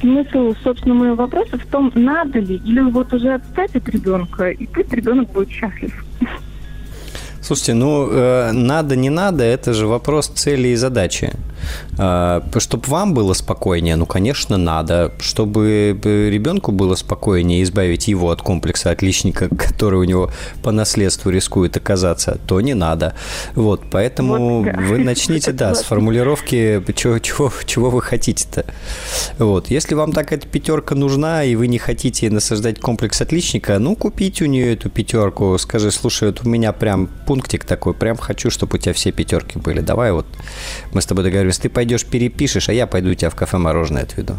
смысл, 0.00 0.52
собственно, 0.64 0.94
моего 0.94 1.14
вопроса 1.14 1.56
в 1.56 1.64
том, 1.66 1.92
надо 1.94 2.40
ли, 2.40 2.56
или 2.56 2.80
вот 2.80 3.12
уже 3.12 3.34
отстать 3.34 3.76
от 3.76 3.88
ребенка, 3.88 4.50
и 4.50 4.66
пусть 4.66 4.92
ребенок 4.92 5.30
будет 5.30 5.48
счастлив. 5.48 6.04
Слушайте, 7.40 7.74
ну, 7.74 8.08
э, 8.10 8.50
надо, 8.50 8.96
не 8.96 9.08
надо, 9.08 9.44
это 9.44 9.74
же 9.74 9.86
вопрос 9.86 10.26
цели 10.26 10.68
и 10.68 10.74
задачи. 10.74 11.30
Э, 11.98 12.40
чтобы 12.58 12.84
вам 12.86 13.14
было 13.14 13.34
спокойнее, 13.34 13.96
ну, 13.96 14.06
конечно, 14.06 14.56
надо. 14.56 15.12
Чтобы 15.18 15.98
ребенку 16.02 16.72
было 16.72 16.94
спокойнее, 16.94 17.62
избавить 17.62 18.08
его 18.08 18.30
от 18.30 18.42
комплекса 18.42 18.90
отличника, 18.90 19.48
который 19.56 20.00
у 20.00 20.04
него 20.04 20.30
по 20.62 20.72
наследству 20.72 21.30
рискует 21.30 21.76
оказаться, 21.76 22.38
то 22.46 22.60
не 22.60 22.74
надо. 22.74 23.14
Вот, 23.54 23.82
поэтому 23.90 24.62
вот, 24.62 24.76
вы 24.76 24.98
начните, 24.98 25.52
да, 25.60 25.74
с 25.74 25.82
формулировки, 25.82 26.82
чего, 26.94 27.18
чего, 27.18 27.52
чего 27.64 27.90
вы 27.90 28.02
хотите-то. 28.02 28.64
Вот, 29.38 29.70
если 29.70 29.94
вам 29.94 30.12
так 30.12 30.32
эта 30.32 30.46
пятерка 30.46 30.94
нужна, 30.94 31.44
и 31.44 31.54
вы 31.56 31.66
не 31.66 31.78
хотите 31.78 32.30
насаждать 32.30 32.80
комплекс 32.80 33.20
отличника, 33.20 33.78
ну, 33.78 33.96
купите 33.96 34.44
у 34.44 34.46
нее 34.46 34.74
эту 34.74 34.90
пятерку, 34.90 35.56
скажи, 35.58 35.90
слушай, 35.90 36.28
вот 36.28 36.40
у 36.44 36.48
меня 36.48 36.72
прям 36.72 37.08
пунктик 37.26 37.64
такой, 37.64 37.94
прям 37.94 38.16
хочу, 38.16 38.50
чтобы 38.50 38.76
у 38.76 38.78
тебя 38.78 38.92
все 38.92 39.12
пятерки 39.12 39.58
были. 39.58 39.80
Давай 39.80 40.12
вот 40.12 40.26
мы 40.92 41.00
с 41.00 41.06
тобой 41.06 41.24
договоримся, 41.24 41.49
ты 41.58 41.68
пойдешь 41.68 42.04
перепишешь, 42.04 42.68
а 42.68 42.72
я 42.72 42.86
пойду 42.86 43.14
тебя 43.14 43.30
в 43.30 43.34
кафе 43.34 43.58
мороженое 43.58 44.02
отведу. 44.02 44.34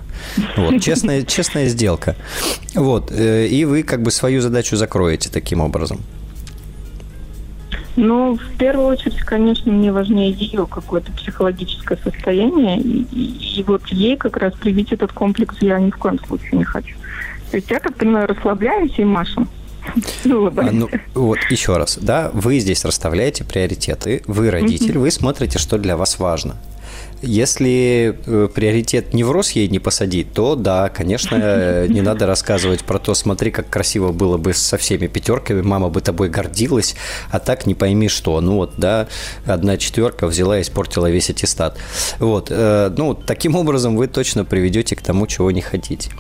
Вот, 0.58 0.82
честная, 0.82 1.22
честная 1.28 1.68
сделка. 1.68 2.16
Вот, 2.76 3.12
э, 3.12 3.48
и 3.48 3.66
вы 3.66 3.84
как 3.84 4.02
бы 4.02 4.12
свою 4.12 4.42
задачу 4.42 4.76
закроете 4.76 5.30
таким 5.30 5.62
образом. 5.62 6.02
Ну, 7.98 8.38
в 8.38 8.58
первую 8.58 8.88
очередь, 8.88 9.20
конечно, 9.20 9.72
мне 9.72 9.92
важнее 9.92 10.32
ее 10.32 10.66
какое-то 10.66 11.12
психологическое 11.12 11.98
состояние. 11.98 12.80
И, 12.80 13.06
и, 13.12 13.60
и 13.60 13.64
вот 13.64 13.86
ей 13.88 14.16
как 14.16 14.38
раз 14.38 14.54
привить 14.54 14.94
этот 14.94 15.12
комплекс 15.12 15.56
я 15.60 15.80
ни 15.80 15.92
в 15.92 15.98
коем 15.98 16.18
случае 16.26 16.60
не 16.60 16.64
хочу. 16.64 16.96
То 17.52 17.58
есть 17.58 17.70
я, 17.70 17.80
так 17.80 17.96
понимаю, 17.96 18.28
расслабляюсь 18.28 18.98
и 18.98 19.04
машу. 19.04 19.48
А, 20.26 20.70
ну, 20.72 20.90
вот 21.16 21.40
еще 21.50 21.76
раз, 21.78 21.98
да, 22.00 22.30
вы 22.34 22.60
здесь 22.60 22.86
расставляете 22.86 23.44
приоритеты, 23.44 24.22
вы 24.28 24.52
родитель, 24.52 25.00
вы 25.00 25.10
смотрите, 25.10 25.58
что 25.58 25.80
для 25.80 25.98
вас 25.98 26.20
важно. 26.20 26.56
Если 27.22 28.18
э, 28.26 28.50
приоритет 28.54 29.14
невроз 29.14 29.52
ей 29.52 29.68
не 29.68 29.80
посадить, 29.80 30.34
то 30.34 30.56
да, 30.56 30.90
конечно, 30.90 31.88
не 31.88 32.02
надо 32.02 32.26
рассказывать 32.26 32.84
про 32.84 32.98
то, 32.98 33.14
смотри, 33.14 33.52
как 33.52 33.70
красиво 33.70 34.12
было 34.12 34.38
бы 34.38 34.54
со 34.54 34.78
всеми 34.78 35.08
пятерками, 35.08 35.62
мама 35.62 35.90
бы 35.90 36.02
тобой 36.02 36.30
гордилась, 36.30 36.96
а 37.30 37.40
так 37.40 37.68
не 37.68 37.76
пойми 37.76 38.10
что. 38.10 38.42
Ну 38.42 38.56
вот, 38.56 38.74
да, 38.78 39.08
одна 39.46 39.78
четверка 39.78 40.26
взяла 40.26 40.58
и 40.58 40.62
испортила 40.62 41.10
весь 41.10 41.30
аттестат. 41.30 41.78
Вот, 42.20 42.48
э, 42.50 42.92
ну, 42.98 43.14
таким 43.14 43.56
образом 43.56 43.96
вы 43.96 44.08
точно 44.08 44.44
приведете 44.44 44.96
к 44.96 45.02
тому, 45.02 45.28
чего 45.28 45.52
не 45.52 45.62
хотите. 45.62 46.12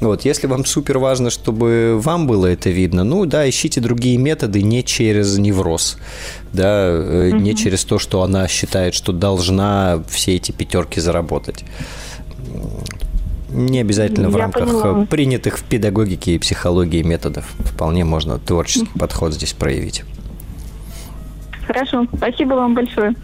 Вот, 0.00 0.24
если 0.24 0.46
вам 0.46 0.64
супер 0.64 0.98
важно, 0.98 1.30
чтобы 1.30 1.98
вам 1.98 2.26
было 2.26 2.46
это 2.46 2.70
видно, 2.70 3.04
ну 3.04 3.24
да, 3.24 3.48
ищите 3.48 3.80
другие 3.80 4.18
методы 4.18 4.62
не 4.62 4.84
через 4.84 5.38
невроз 5.38 5.96
да, 6.52 6.92
угу. 6.92 7.36
не 7.36 7.54
через 7.54 7.84
то, 7.84 7.98
что 7.98 8.22
она 8.22 8.48
считает, 8.48 8.94
что 8.94 9.12
должна 9.12 10.02
все 10.08 10.36
эти 10.36 10.52
пятерки 10.52 11.00
заработать. 11.00 11.64
Не 13.50 13.80
обязательно 13.80 14.28
в 14.28 14.32
Я 14.32 14.38
рамках 14.38 14.66
поняла. 14.66 15.06
принятых 15.06 15.58
в 15.58 15.64
педагогике 15.64 16.34
и 16.34 16.38
психологии 16.38 17.02
методов. 17.02 17.46
Вполне 17.60 18.04
можно 18.04 18.38
творческий 18.38 18.88
угу. 18.90 18.98
подход 18.98 19.34
здесь 19.34 19.52
проявить. 19.52 20.04
Хорошо, 21.66 22.06
спасибо 22.16 22.54
вам 22.54 22.74
большое. 22.74 23.14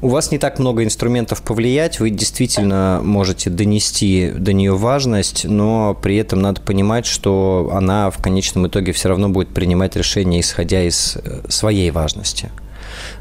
у 0.00 0.08
вас 0.08 0.30
не 0.30 0.38
так 0.38 0.58
много 0.58 0.84
инструментов 0.84 1.42
повлиять, 1.42 2.00
вы 2.00 2.10
действительно 2.10 3.00
можете 3.02 3.50
донести 3.50 4.30
до 4.30 4.52
нее 4.52 4.76
важность, 4.76 5.44
но 5.44 5.94
при 6.00 6.16
этом 6.16 6.40
надо 6.40 6.60
понимать, 6.60 7.06
что 7.06 7.70
она 7.72 8.10
в 8.10 8.22
конечном 8.22 8.68
итоге 8.68 8.92
все 8.92 9.08
равно 9.08 9.28
будет 9.28 9.48
принимать 9.48 9.96
решения, 9.96 10.40
исходя 10.40 10.82
из 10.82 11.16
э, 11.16 11.42
своей 11.48 11.90
важности 11.90 12.50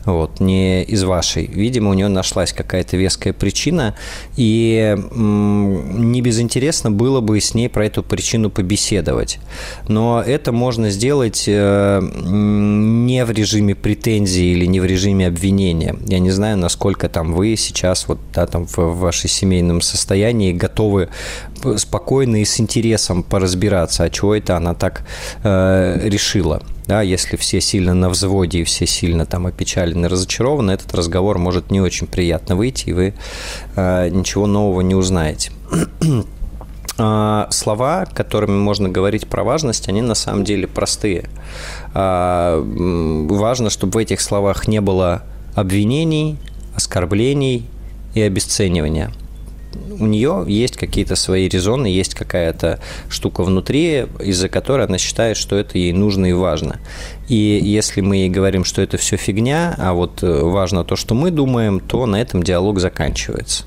вот, 0.07 0.39
не 0.39 0.83
из 0.83 1.03
вашей. 1.03 1.45
Видимо, 1.45 1.91
у 1.91 1.93
нее 1.93 2.07
нашлась 2.07 2.53
какая-то 2.53 2.95
веская 2.97 3.33
причина, 3.33 3.93
и 4.37 4.97
не 5.11 6.21
безинтересно 6.21 6.91
было 6.91 7.19
бы 7.19 7.39
с 7.39 7.53
ней 7.53 7.67
про 7.69 7.85
эту 7.85 8.03
причину 8.03 8.49
побеседовать. 8.49 9.39
Но 9.87 10.23
это 10.25 10.51
можно 10.51 10.89
сделать 10.89 11.43
э, 11.47 12.01
не 12.01 13.25
в 13.25 13.31
режиме 13.31 13.75
претензии 13.75 14.45
или 14.45 14.65
не 14.65 14.79
в 14.79 14.85
режиме 14.85 15.27
обвинения. 15.27 15.95
Я 16.07 16.19
не 16.19 16.31
знаю, 16.31 16.57
насколько 16.57 17.09
там 17.09 17.33
вы 17.33 17.57
сейчас 17.57 18.07
вот 18.07 18.19
да, 18.33 18.47
там 18.47 18.65
в, 18.65 18.77
в 18.77 18.99
вашем 18.99 19.29
семейном 19.29 19.81
состоянии 19.81 20.53
готовы 20.53 21.09
спокойно 21.75 22.41
и 22.41 22.45
с 22.45 22.59
интересом 22.61 23.23
поразбираться, 23.23 24.05
а 24.05 24.09
чего 24.09 24.35
это 24.35 24.55
она 24.55 24.73
так 24.73 25.03
э, 25.43 25.99
решила 26.07 26.63
да, 26.87 27.01
если 27.01 27.35
все 27.35 27.59
сильно 27.59 27.93
на 27.93 28.09
взводе 28.09 28.59
и 28.59 28.63
все 28.63 28.85
сильно 28.85 29.25
там 29.25 29.45
опечалены, 29.45 30.07
разочарованы, 30.07 30.71
этот 30.71 30.93
разговор 30.95 31.37
может 31.37 31.69
не 31.69 31.81
очень 31.81 32.07
приятно 32.07 32.55
выйти, 32.55 32.89
и 32.89 32.93
вы 32.93 33.13
э, 33.75 34.09
ничего 34.09 34.47
нового 34.47 34.81
не 34.81 34.95
узнаете. 34.95 35.51
А, 36.99 37.47
слова, 37.51 38.07
которыми 38.11 38.57
можно 38.57 38.89
говорить 38.89 39.27
про 39.27 39.43
важность, 39.43 39.87
они 39.87 40.01
на 40.01 40.15
самом 40.15 40.43
деле 40.43 40.65
простые. 40.65 41.29
А, 41.93 42.59
важно, 42.59 43.69
чтобы 43.69 43.93
в 43.93 43.97
этих 43.97 44.19
словах 44.19 44.67
не 44.67 44.81
было 44.81 45.21
обвинений, 45.53 46.39
оскорблений 46.75 47.67
и 48.15 48.21
обесценивания– 48.21 49.11
у 49.99 50.05
нее 50.05 50.45
есть 50.47 50.77
какие-то 50.77 51.15
свои 51.15 51.47
резоны, 51.47 51.87
есть 51.87 52.15
какая-то 52.15 52.79
штука 53.09 53.43
внутри, 53.43 54.05
из-за 54.19 54.49
которой 54.49 54.85
она 54.85 54.97
считает, 54.97 55.37
что 55.37 55.55
это 55.55 55.77
ей 55.77 55.93
нужно 55.93 56.27
и 56.27 56.33
важно. 56.33 56.79
И 57.27 57.59
если 57.61 58.01
мы 58.01 58.17
ей 58.17 58.29
говорим, 58.29 58.63
что 58.63 58.81
это 58.81 58.97
все 58.97 59.17
фигня, 59.17 59.75
а 59.77 59.93
вот 59.93 60.23
э, 60.23 60.41
важно 60.43 60.83
то, 60.83 60.95
что 60.95 61.15
мы 61.15 61.31
думаем, 61.31 61.79
то 61.79 62.05
на 62.05 62.21
этом 62.21 62.43
диалог 62.43 62.79
заканчивается. 62.79 63.65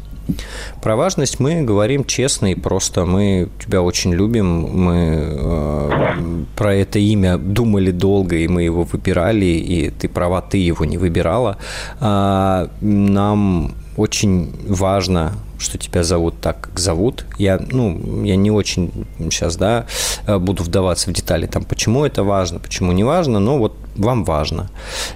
Про 0.82 0.96
важность 0.96 1.40
мы 1.40 1.62
говорим 1.62 2.04
честно 2.04 2.52
и 2.52 2.54
просто. 2.54 3.04
Мы 3.04 3.48
тебя 3.62 3.82
очень 3.82 4.12
любим, 4.12 4.46
мы 4.46 5.18
э, 5.20 6.44
про 6.56 6.74
это 6.74 6.98
имя 6.98 7.36
думали 7.36 7.90
долго, 7.90 8.36
и 8.36 8.48
мы 8.48 8.62
его 8.62 8.84
выбирали, 8.84 9.46
и 9.46 9.90
ты 9.90 10.08
права, 10.08 10.40
ты 10.40 10.58
его 10.58 10.84
не 10.84 10.98
выбирала. 10.98 11.58
А, 12.00 12.70
нам 12.80 13.74
очень 13.96 14.52
важно, 14.68 15.32
что 15.60 15.78
тебя 15.78 16.02
зовут 16.02 16.40
так, 16.40 16.60
как 16.60 16.78
зовут. 16.78 17.24
Я, 17.38 17.60
ну, 17.70 18.24
я 18.24 18.36
не 18.36 18.50
очень 18.50 18.90
сейчас, 19.18 19.56
да, 19.56 19.86
э, 20.26 20.38
буду 20.38 20.62
вдаваться 20.62 21.10
в 21.10 21.12
детали, 21.12 21.46
там, 21.46 21.64
почему 21.64 22.04
это 22.04 22.24
важно, 22.24 22.58
почему 22.58 22.92
не 22.92 23.04
важно, 23.04 23.38
но 23.38 23.58
вот 23.58 23.76
вам 23.96 24.24
важно. 24.24 24.70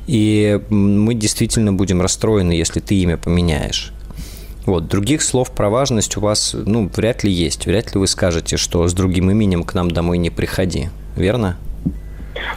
И 0.07 0.61
мы 0.69 1.15
действительно 1.15 1.73
будем 1.73 2.03
расстроены, 2.03 2.53
если 2.53 2.81
ты 2.81 2.95
имя 2.97 3.17
поменяешь. 3.17 3.93
Вот, 4.67 4.89
других 4.89 5.23
слов 5.23 5.51
про 5.51 5.69
важность 5.69 6.17
у 6.17 6.21
вас, 6.21 6.55
ну, 6.55 6.91
вряд 6.95 7.23
ли 7.23 7.31
есть. 7.31 7.67
Вряд 7.67 7.95
ли 7.95 8.01
вы 8.01 8.07
скажете, 8.07 8.57
что 8.57 8.87
с 8.89 8.95
другим 8.95 9.31
именем 9.31 9.63
к 9.63 9.75
нам 9.75 9.91
домой 9.91 10.17
не 10.19 10.31
приходи. 10.31 10.89
Верно? 11.17 11.59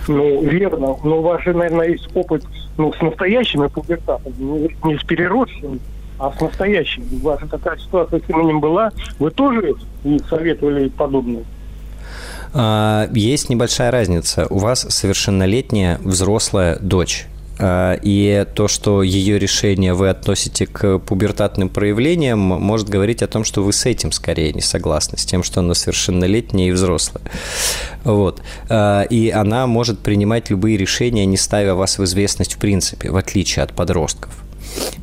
Ну, 0.08 0.42
верно. 0.42 0.96
Но 1.04 1.20
у 1.20 1.22
вас 1.22 1.44
же, 1.44 1.54
наверное, 1.54 1.90
есть 1.90 2.08
опыт 2.14 2.44
ну, 2.78 2.94
с 2.94 3.02
настоящими 3.02 3.68
пубертатами, 3.68 4.74
не 4.86 4.98
с 4.98 5.04
переросшими 5.04 5.80
а 6.20 6.32
с 6.32 6.42
настоящим. 6.42 7.04
У 7.12 7.26
вас 7.26 7.40
такая 7.50 7.78
ситуация 7.78 8.20
с 8.20 8.30
именем 8.30 8.60
была. 8.60 8.92
Вы 9.20 9.32
тоже 9.32 9.76
не 10.04 10.20
советовали 10.20 10.90
подобное? 10.90 11.44
А, 12.54 13.08
есть 13.14 13.50
небольшая 13.50 13.92
разница. 13.92 14.48
У 14.50 14.58
вас 14.58 14.82
совершеннолетняя 14.82 16.00
взрослая 16.04 16.78
дочь. 16.80 17.28
А, 17.60 17.98
и 18.02 18.46
то, 18.56 18.68
что 18.68 19.04
ее 19.04 19.40
решение 19.40 19.94
вы 19.94 20.10
относите 20.10 20.68
к 20.68 21.00
пубертатным 21.00 21.70
проявлениям, 21.70 22.40
может 22.40 22.90
говорить 22.90 23.22
о 23.24 23.28
том, 23.28 23.44
что 23.44 23.64
вы 23.64 23.74
с 23.74 23.86
этим 23.86 24.12
скорее 24.12 24.54
не 24.54 24.62
согласны, 24.62 25.18
с 25.18 25.26
тем, 25.26 25.44
что 25.44 25.62
она 25.62 25.74
совершеннолетняя 25.74 26.70
и 26.70 26.72
взрослая. 26.72 27.24
Вот. 28.04 28.42
А, 28.70 29.04
и 29.04 29.30
она 29.30 29.68
может 29.68 30.00
принимать 30.00 30.50
любые 30.50 30.78
решения, 30.78 31.26
не 31.26 31.38
ставя 31.38 31.74
вас 31.74 31.98
в 31.98 32.04
известность 32.04 32.56
в 32.56 32.58
принципе, 32.58 33.12
в 33.12 33.18
отличие 33.18 33.64
от 33.64 33.74
подростков. 33.74 34.47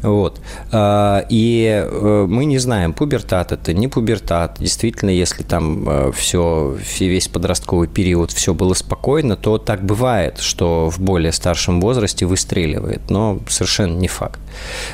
Вот. 0.02 0.40
А, 0.70 1.24
и 1.28 1.82
э, 1.84 2.26
мы 2.28 2.44
не 2.44 2.58
знаем, 2.58 2.92
пубертат 2.92 3.52
это, 3.52 3.72
не 3.72 3.88
пубертат. 3.88 4.56
Действительно, 4.60 5.10
если 5.10 5.42
там 5.42 6.12
все, 6.12 6.76
э, 6.78 7.04
весь 7.04 7.28
подростковый 7.28 7.88
период 7.88 8.30
все 8.30 8.52
было 8.54 8.74
спокойно, 8.74 9.36
то 9.36 9.58
так 9.58 9.84
бывает, 9.84 10.40
что 10.40 10.90
в 10.90 11.00
более 11.00 11.32
старшем 11.32 11.80
возрасте 11.80 12.26
выстреливает, 12.26 13.10
но 13.10 13.40
совершенно 13.48 13.96
не 13.96 14.08
факт. 14.08 14.40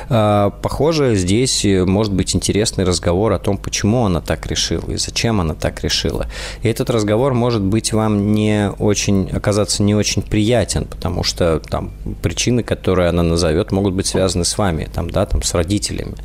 А, 0.09 0.49
похоже, 0.49 1.15
здесь 1.15 1.65
может 1.65 2.13
быть 2.13 2.35
интересный 2.35 2.85
разговор 2.85 3.33
о 3.33 3.39
том, 3.39 3.57
почему 3.57 4.05
она 4.05 4.21
так 4.21 4.47
решила 4.47 4.91
и 4.91 4.97
зачем 4.97 5.41
она 5.41 5.53
так 5.53 5.83
решила. 5.83 6.27
И 6.63 6.67
этот 6.67 6.89
разговор 6.89 7.33
может 7.33 7.61
быть 7.61 7.93
вам 7.93 8.33
не 8.33 8.71
очень, 8.79 9.29
оказаться 9.31 9.83
не 9.83 9.95
очень 9.95 10.21
приятен, 10.21 10.85
потому 10.85 11.23
что 11.23 11.59
там 11.59 11.91
причины, 12.21 12.63
которые 12.63 13.09
она 13.09 13.23
назовет, 13.23 13.71
могут 13.71 13.93
быть 13.93 14.07
связаны 14.07 14.45
с 14.45 14.57
вами, 14.61 14.89
там, 14.93 15.09
да, 15.09 15.25
там, 15.25 15.41
с 15.41 15.53
родителями. 15.53 16.15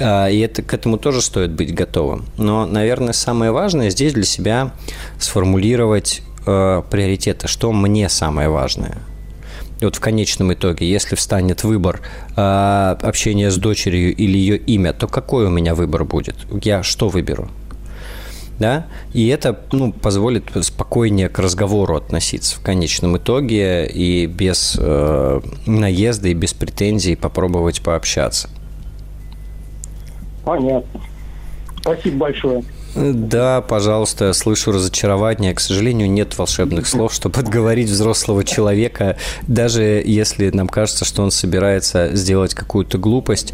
А, 0.00 0.28
и 0.28 0.38
это, 0.38 0.62
к 0.62 0.72
этому 0.74 0.96
тоже 0.96 1.20
стоит 1.20 1.50
быть 1.50 1.74
готовым. 1.74 2.24
Но, 2.38 2.66
наверное, 2.66 3.12
самое 3.12 3.50
важное 3.50 3.90
здесь 3.90 4.12
для 4.12 4.24
себя 4.24 4.72
сформулировать 5.18 6.22
э, 6.46 6.82
приоритеты, 6.90 7.48
что 7.48 7.72
мне 7.72 8.08
самое 8.08 8.48
важное– 8.48 8.98
и 9.80 9.84
вот 9.84 9.96
в 9.96 10.00
конечном 10.00 10.52
итоге, 10.54 10.88
если 10.88 11.16
встанет 11.16 11.64
выбор 11.64 12.00
э, 12.36 12.96
общения 13.02 13.50
с 13.50 13.56
дочерью 13.56 14.14
или 14.14 14.38
ее 14.38 14.56
имя, 14.56 14.92
то 14.92 15.06
какой 15.08 15.46
у 15.46 15.50
меня 15.50 15.74
выбор 15.74 16.04
будет? 16.04 16.36
Я 16.62 16.82
что 16.82 17.08
выберу? 17.08 17.50
Да, 18.58 18.86
и 19.12 19.28
это 19.28 19.58
ну, 19.72 19.92
позволит 19.92 20.44
спокойнее 20.62 21.28
к 21.28 21.38
разговору 21.38 21.96
относиться 21.96 22.56
в 22.56 22.62
конечном 22.62 23.16
итоге 23.16 23.86
и 23.86 24.26
без 24.26 24.76
э, 24.78 25.40
наезда 25.66 26.28
и 26.28 26.34
без 26.34 26.54
претензий 26.54 27.16
попробовать 27.16 27.82
пообщаться. 27.82 28.48
Понятно. 30.44 31.00
Спасибо 31.80 32.16
большое. 32.16 32.62
Да, 32.94 33.60
пожалуйста, 33.60 34.32
слышу 34.32 34.70
разочарование. 34.70 35.52
К 35.52 35.60
сожалению, 35.60 36.08
нет 36.08 36.38
волшебных 36.38 36.86
слов, 36.86 37.12
чтобы 37.12 37.40
отговорить 37.40 37.88
взрослого 37.88 38.44
человека, 38.44 39.16
даже 39.48 40.00
если 40.04 40.50
нам 40.50 40.68
кажется, 40.68 41.04
что 41.04 41.22
он 41.22 41.32
собирается 41.32 42.14
сделать 42.14 42.54
какую-то 42.54 42.98
глупость. 42.98 43.52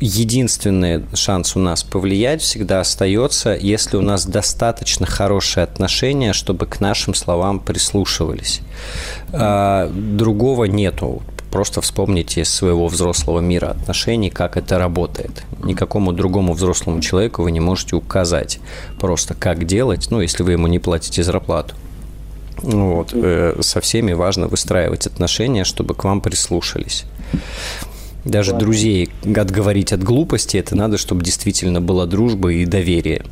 Единственный 0.00 1.04
шанс 1.14 1.56
у 1.56 1.58
нас 1.58 1.82
повлиять 1.82 2.40
всегда 2.40 2.80
остается, 2.80 3.56
если 3.56 3.96
у 3.96 4.00
нас 4.00 4.26
достаточно 4.26 5.06
хорошие 5.06 5.64
отношения, 5.64 6.32
чтобы 6.32 6.66
к 6.66 6.78
нашим 6.80 7.14
словам 7.14 7.58
прислушивались. 7.58 8.60
А, 9.32 9.90
другого 9.92 10.64
нету. 10.64 11.22
Просто 11.50 11.80
вспомните 11.80 12.42
из 12.42 12.50
своего 12.50 12.86
взрослого 12.86 13.40
мира 13.40 13.70
отношений, 13.70 14.30
как 14.30 14.56
это 14.56 14.78
работает. 14.78 15.42
Никакому 15.64 16.12
другому 16.12 16.52
взрослому 16.52 17.00
человеку 17.00 17.42
вы 17.42 17.50
не 17.50 17.60
можете 17.60 17.96
указать 17.96 18.60
просто, 19.00 19.34
как 19.34 19.64
делать, 19.66 20.08
ну, 20.10 20.20
если 20.20 20.44
вы 20.44 20.52
ему 20.52 20.68
не 20.68 20.78
платите 20.78 21.24
зарплату. 21.24 21.74
Вот. 22.58 23.12
Э, 23.14 23.56
со 23.60 23.80
всеми 23.80 24.12
важно 24.12 24.46
выстраивать 24.46 25.06
отношения, 25.06 25.64
чтобы 25.64 25.94
к 25.94 26.04
вам 26.04 26.20
прислушались. 26.20 27.04
Даже 28.24 28.52
Ладно. 28.52 28.66
друзей 28.66 29.10
отговорить 29.36 29.92
от 29.92 30.02
глупости, 30.02 30.56
это 30.56 30.76
надо, 30.76 30.98
чтобы 30.98 31.24
действительно 31.24 31.80
была 31.80 32.06
дружба 32.06 32.52
и 32.52 32.64
доверие. 32.66 33.22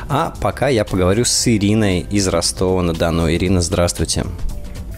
А 0.09 0.35
пока 0.39 0.67
я 0.67 0.85
поговорю 0.85 1.25
с 1.25 1.47
Ириной 1.47 2.01
из 2.01 2.27
Ростова-на-Дону. 2.27 3.31
Ирина, 3.31 3.61
здравствуйте. 3.61 4.25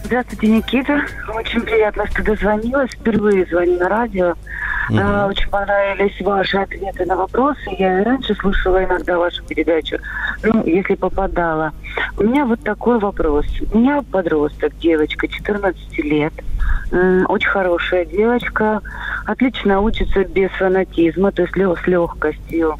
Здравствуйте, 0.04 0.48
Никита. 0.48 1.00
Очень 1.34 1.62
приятно, 1.62 2.06
что 2.10 2.22
дозвонилась. 2.22 2.90
Впервые 2.90 3.46
звоню 3.46 3.78
на 3.78 3.88
радио. 3.88 4.34
Mm-hmm. 4.90 5.28
Очень 5.28 5.48
понравились 5.48 6.20
ваши 6.20 6.58
ответы 6.58 7.06
на 7.06 7.16
вопросы. 7.16 7.60
Я 7.78 8.00
и 8.00 8.04
раньше 8.04 8.34
слушала 8.34 8.84
иногда 8.84 9.18
вашу 9.18 9.42
передачу, 9.44 9.98
ну, 10.42 10.64
если 10.66 10.94
попадала. 10.94 11.72
У 12.18 12.24
меня 12.24 12.44
вот 12.44 12.60
такой 12.62 12.98
вопрос. 12.98 13.46
У 13.72 13.78
меня 13.78 14.02
подросток, 14.10 14.76
девочка, 14.78 15.28
14 15.28 15.98
лет. 15.98 16.32
Очень 17.28 17.48
хорошая 17.48 18.04
девочка. 18.04 18.80
Отлично 19.26 19.80
учится 19.80 20.24
без 20.24 20.50
фанатизма, 20.50 21.30
то 21.30 21.42
есть 21.42 21.54
с 21.54 21.86
легкостью 21.86 22.76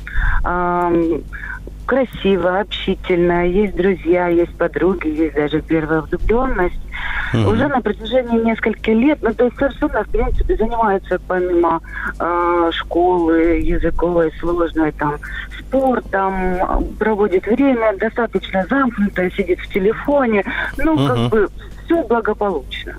красиво, 1.90 2.60
общительно, 2.60 3.48
есть 3.48 3.74
друзья, 3.74 4.28
есть 4.28 4.56
подруги, 4.56 5.08
есть 5.08 5.34
даже 5.34 5.60
первая 5.60 6.02
влюбленность. 6.02 6.78
Mm-hmm. 7.34 7.46
Уже 7.48 7.66
на 7.66 7.80
протяжении 7.80 8.44
нескольких 8.44 8.94
лет, 8.94 9.18
ну, 9.22 9.34
то 9.34 9.46
есть 9.46 9.56
совершенно, 9.56 10.04
в 10.04 10.08
принципе, 10.08 10.54
занимается 10.54 11.20
помимо 11.26 11.80
э, 12.20 12.70
школы 12.72 13.58
языковой, 13.60 14.32
сложной, 14.38 14.92
там, 14.92 15.16
спортом, 15.58 16.60
проводит 16.96 17.44
время, 17.46 17.96
достаточно 17.96 18.64
замкнуто, 18.70 19.28
сидит 19.32 19.58
в 19.58 19.72
телефоне, 19.72 20.44
ну, 20.78 20.94
mm-hmm. 20.94 21.08
как 21.08 21.30
бы 21.30 21.48
все 21.90 22.02
благополучно. 22.04 22.94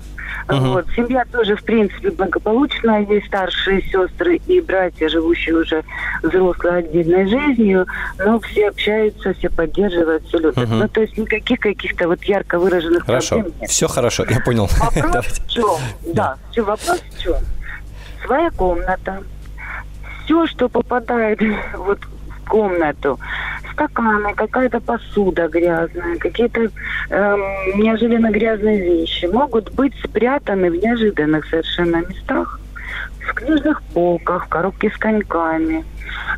Uh-huh. 0.48 0.72
Вот. 0.72 0.86
Семья 0.94 1.24
тоже, 1.30 1.56
в 1.56 1.64
принципе, 1.64 2.10
благополучная. 2.10 3.06
Есть 3.06 3.26
старшие 3.26 3.82
сестры 3.82 4.36
и 4.46 4.60
братья, 4.60 5.08
живущие 5.08 5.56
уже 5.56 5.82
взрослой 6.22 6.78
отдельной 6.78 7.26
жизнью, 7.26 7.86
но 8.18 8.38
все 8.40 8.68
общаются, 8.68 9.34
все 9.34 9.48
поддерживают, 9.48 10.24
все 10.26 10.38
любят. 10.38 10.58
Uh-huh. 10.58 10.74
Ну, 10.74 10.88
то 10.88 11.00
есть 11.00 11.16
никаких 11.16 11.60
каких-то 11.60 12.08
вот 12.08 12.22
ярко 12.24 12.58
выраженных 12.58 13.06
хорошо. 13.06 13.36
проблем 13.36 13.54
нет. 13.60 13.70
Все 13.70 13.88
хорошо, 13.88 14.24
я 14.28 14.40
понял. 14.40 14.68
Вопрос 14.78 15.26
в 15.26 15.48
чем? 15.48 15.66
Да, 16.12 16.36
все, 16.50 16.62
вопрос 16.62 17.02
в 17.10 17.22
чем? 17.22 17.36
Своя 18.24 18.50
комната. 18.50 19.22
Все, 20.24 20.46
что 20.46 20.68
попадает 20.68 21.40
вот 21.76 21.98
комнату, 22.52 23.18
стаканы, 23.72 24.34
какая-то 24.34 24.78
посуда 24.80 25.48
грязная, 25.48 26.18
какие-то 26.18 26.60
эм, 27.08 27.40
неожиданно 27.76 28.30
грязные 28.30 28.78
вещи 28.78 29.24
могут 29.24 29.72
быть 29.72 29.94
спрятаны 30.04 30.70
в 30.70 30.76
неожиданных 30.76 31.46
совершенно 31.46 32.04
местах 32.06 32.60
в 33.26 33.32
книжных 33.32 33.82
полках, 33.94 34.44
в 34.44 34.48
коробке 34.50 34.90
с 34.90 34.98
коньками. 34.98 35.82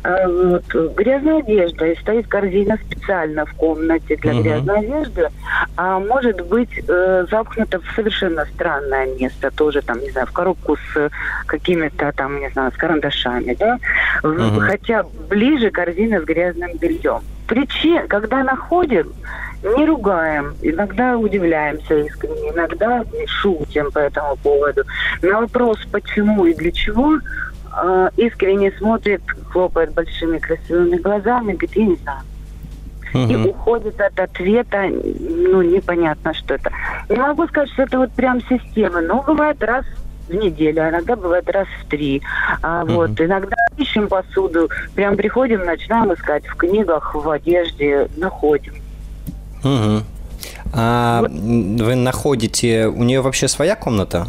Э, 0.03 0.27
вот. 0.27 0.95
Грязная 0.95 1.39
одежда. 1.39 1.87
И 1.87 1.99
стоит 1.99 2.27
корзина 2.27 2.77
специально 2.77 3.45
в 3.45 3.53
комнате 3.53 4.15
для 4.17 4.33
угу. 4.33 4.43
грязной 4.43 4.79
одежды. 4.79 5.29
А 5.77 5.99
может 5.99 6.41
быть 6.47 6.69
э, 6.87 7.25
запхнута 7.29 7.79
в 7.79 7.95
совершенно 7.95 8.45
странное 8.45 9.07
место. 9.15 9.51
Тоже 9.51 9.81
там, 9.81 9.99
не 9.99 10.11
знаю, 10.11 10.27
в 10.27 10.31
коробку 10.31 10.77
с 10.77 11.11
какими-то 11.47 12.11
там, 12.15 12.39
не 12.39 12.49
знаю, 12.49 12.71
с 12.71 12.75
карандашами. 12.75 13.55
Да? 13.55 13.79
Угу. 14.23 14.59
Хотя 14.61 15.03
ближе 15.29 15.71
корзина 15.71 16.21
с 16.21 16.23
грязным 16.23 16.71
бельем. 16.77 17.21
Причин, 17.47 18.07
когда 18.07 18.43
находим, 18.43 19.13
не 19.77 19.85
ругаем, 19.85 20.55
иногда 20.61 21.17
удивляемся 21.17 21.99
искренне, 21.99 22.51
иногда 22.51 23.03
шутим 23.27 23.91
по 23.91 23.99
этому 23.99 24.35
поводу. 24.37 24.83
На 25.21 25.41
вопрос, 25.41 25.79
почему 25.91 26.45
и 26.45 26.53
для 26.53 26.71
чего, 26.71 27.19
э, 27.83 28.09
искренне 28.17 28.71
смотрит, 28.71 29.21
хлопает 29.49 29.93
большими 29.93 30.37
красивыми 30.37 30.97
глазами, 30.97 31.53
говорит, 31.53 31.75
я 31.75 31.85
не 31.85 31.95
знаю. 31.95 32.21
Угу. 33.13 33.31
И 33.31 33.35
уходит 33.49 34.01
от 34.01 34.19
ответа, 34.19 34.89
ну, 34.89 35.61
непонятно, 35.61 36.33
что 36.33 36.55
это. 36.55 36.71
Не 37.09 37.17
могу 37.17 37.47
сказать, 37.47 37.69
что 37.69 37.83
это 37.83 37.99
вот 37.99 38.11
прям 38.11 38.41
система, 38.41 39.01
но 39.01 39.21
бывает 39.21 39.63
раз 39.63 39.85
в 40.27 40.33
неделю, 40.33 40.83
а 40.83 40.89
иногда 40.89 41.15
бывает 41.15 41.49
раз 41.49 41.67
в 41.81 41.87
три. 41.87 42.21
А, 42.61 42.83
угу. 42.83 42.93
Вот, 42.93 43.21
иногда 43.21 43.55
ищем 43.77 44.07
посуду, 44.07 44.69
прям 44.95 45.15
приходим, 45.15 45.63
начинаем 45.65 46.13
искать 46.13 46.45
в 46.45 46.55
книгах, 46.55 47.15
в 47.15 47.29
одежде, 47.29 48.09
находим. 48.17 48.73
Угу. 49.63 50.03
А 50.73 51.21
вот. 51.21 51.31
вы 51.31 51.95
находите, 51.95 52.87
у 52.87 53.03
нее 53.03 53.21
вообще 53.21 53.47
своя 53.47 53.75
комната? 53.75 54.27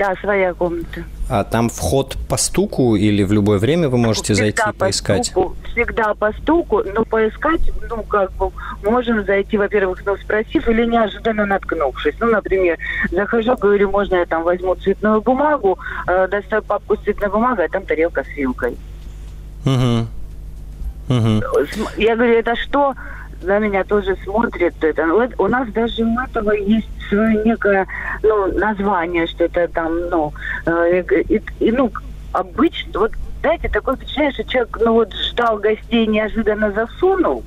Да, 0.00 0.14
своя 0.18 0.54
комната. 0.54 1.04
А 1.28 1.44
там 1.44 1.68
вход 1.68 2.16
по 2.26 2.38
стуку 2.38 2.96
или 2.96 3.22
в 3.22 3.32
любое 3.32 3.58
время 3.58 3.90
вы 3.90 3.98
можете 3.98 4.32
всегда 4.32 4.44
зайти 4.44 4.62
и 4.70 4.78
поискать? 4.78 5.26
Стуку, 5.26 5.56
всегда 5.72 6.14
по 6.14 6.32
стуку, 6.32 6.82
но 6.94 7.04
поискать, 7.04 7.60
ну, 7.90 8.02
как 8.04 8.32
бы, 8.32 8.50
можем 8.82 9.22
зайти, 9.26 9.58
во-первых, 9.58 10.02
ну, 10.06 10.16
спросив 10.16 10.66
или 10.68 10.86
неожиданно 10.86 11.44
наткнувшись. 11.44 12.14
Ну, 12.18 12.28
например, 12.28 12.78
захожу, 13.10 13.54
говорю, 13.56 13.90
можно 13.90 14.14
я 14.14 14.24
там 14.24 14.42
возьму 14.42 14.74
цветную 14.74 15.20
бумагу, 15.20 15.78
э, 16.06 16.28
достаю 16.28 16.62
папку 16.62 16.96
с 16.96 17.00
цветной 17.00 17.28
бумагой, 17.28 17.66
а 17.66 17.68
там 17.68 17.82
тарелка 17.82 18.24
с 18.24 18.28
вилкой. 18.38 18.78
Угу. 19.66 20.06
Угу. 21.14 21.42
Я 21.98 22.16
говорю, 22.16 22.38
это 22.38 22.56
что? 22.56 22.94
На 23.42 23.58
меня 23.58 23.84
тоже 23.84 24.16
смотрит 24.24 24.74
это. 24.82 25.06
У 25.38 25.48
нас 25.48 25.68
даже 25.68 26.04
у 26.04 26.20
этого 26.20 26.52
есть 26.52 26.88
свое 27.08 27.42
некое 27.44 27.86
ну, 28.22 28.58
название, 28.58 29.26
что 29.26 29.44
это 29.44 29.68
там, 29.68 30.08
ну, 30.10 30.32
э, 30.66 31.02
и, 31.28 31.42
и, 31.58 31.72
ну, 31.72 31.90
обычно, 32.32 33.00
вот, 33.00 33.12
знаете, 33.40 33.68
такое 33.68 33.96
впечатление, 33.96 34.32
что 34.32 34.44
человек, 34.44 34.78
ну, 34.80 34.92
вот, 34.92 35.12
ждал 35.14 35.58
гостей, 35.58 36.06
неожиданно 36.06 36.72
засунул, 36.72 37.42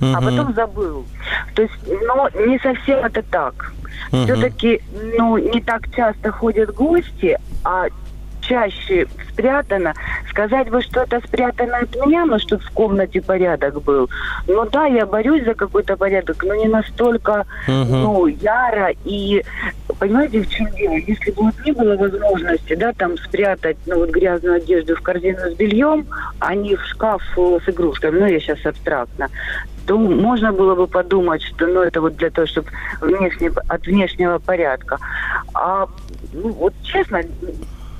uh-huh. 0.00 0.14
а 0.14 0.20
потом 0.20 0.54
забыл. 0.54 1.06
То 1.54 1.62
есть, 1.62 1.74
но 2.06 2.28
не 2.46 2.58
совсем 2.58 2.98
это 2.98 3.22
так. 3.22 3.72
Uh-huh. 4.12 4.24
Все-таки, 4.24 4.82
ну, 5.16 5.38
не 5.38 5.60
так 5.60 5.90
часто 5.94 6.30
ходят 6.30 6.74
гости, 6.74 7.38
а 7.64 7.86
чаще 8.50 9.06
спрятано. 9.32 9.94
Сказать 10.28 10.68
бы, 10.70 10.82
что 10.82 11.02
это 11.02 11.20
спрятано 11.26 11.78
от 11.78 11.94
меня, 11.94 12.26
но 12.26 12.38
чтобы 12.38 12.62
в 12.62 12.70
комнате 12.70 13.22
порядок 13.22 13.82
был. 13.82 14.10
Ну 14.48 14.68
да, 14.70 14.86
я 14.86 15.06
борюсь 15.06 15.44
за 15.44 15.54
какой-то 15.54 15.96
порядок, 15.96 16.42
но 16.42 16.54
не 16.56 16.66
настолько, 16.66 17.46
угу. 17.68 17.96
ну, 17.96 18.26
яро. 18.26 18.90
И 19.04 19.44
понимаете, 19.98 20.40
в 20.40 20.48
чем 20.48 20.68
дело? 20.72 20.94
Если 20.94 21.30
бы 21.30 21.44
вот 21.44 21.54
не 21.64 21.72
было 21.72 21.96
возможности, 21.96 22.74
да, 22.74 22.92
там 22.92 23.16
спрятать, 23.18 23.76
ну, 23.86 23.98
вот 23.98 24.10
грязную 24.10 24.56
одежду 24.56 24.96
в 24.96 25.00
корзину 25.00 25.52
с 25.52 25.54
бельем, 25.54 26.06
а 26.40 26.54
не 26.54 26.74
в 26.74 26.84
шкаф 26.86 27.22
с 27.36 27.68
игрушками, 27.68 28.18
ну, 28.18 28.26
я 28.26 28.40
сейчас 28.40 28.66
абстрактно, 28.66 29.28
то 29.86 29.96
можно 29.96 30.52
было 30.52 30.74
бы 30.74 30.86
подумать, 30.86 31.42
что 31.42 31.66
ну, 31.66 31.82
это 31.82 32.00
вот 32.00 32.16
для 32.16 32.30
того, 32.30 32.46
чтобы 32.46 32.68
внешне, 33.00 33.50
от 33.68 33.86
внешнего 33.86 34.38
порядка. 34.38 34.98
А 35.54 35.86
ну, 36.32 36.50
вот 36.50 36.74
честно, 36.82 37.22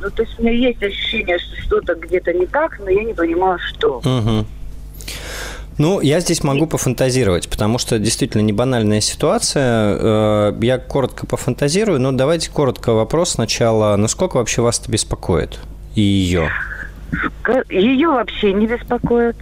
ну, 0.01 0.11
то 0.11 0.22
есть 0.22 0.38
у 0.38 0.42
меня 0.42 0.53
есть 0.53 0.82
ощущение, 0.82 1.38
что 1.38 1.57
что-то 1.62 1.94
где-то 1.94 2.32
не 2.32 2.46
так, 2.46 2.78
но 2.80 2.90
я 2.90 3.05
не 3.05 3.14
понимаю, 3.14 3.59
что. 3.59 3.98
Угу. 3.98 4.46
Ну, 5.78 6.01
я 6.01 6.20
здесь 6.20 6.44
могу 6.44 6.66
пофантазировать, 6.66 7.48
потому 7.48 7.78
что 7.78 7.98
действительно 7.98 8.42
не 8.42 8.53
банальная 8.53 9.01
ситуация. 9.01 9.96
Э, 9.98 10.59
я 10.61 10.78
коротко 10.78 11.26
пофантазирую, 11.26 11.98
но 11.98 12.12
давайте 12.12 12.51
коротко 12.51 12.92
вопрос 12.92 13.30
сначала. 13.30 13.96
Насколько 13.96 14.36
вообще 14.36 14.61
вас 14.61 14.78
это 14.78 14.92
беспокоит? 14.92 15.59
И 15.94 16.03
ее? 16.03 16.51
Ее 17.70 18.09
вообще 18.09 18.53
не 18.53 18.66
беспокоит. 18.66 19.36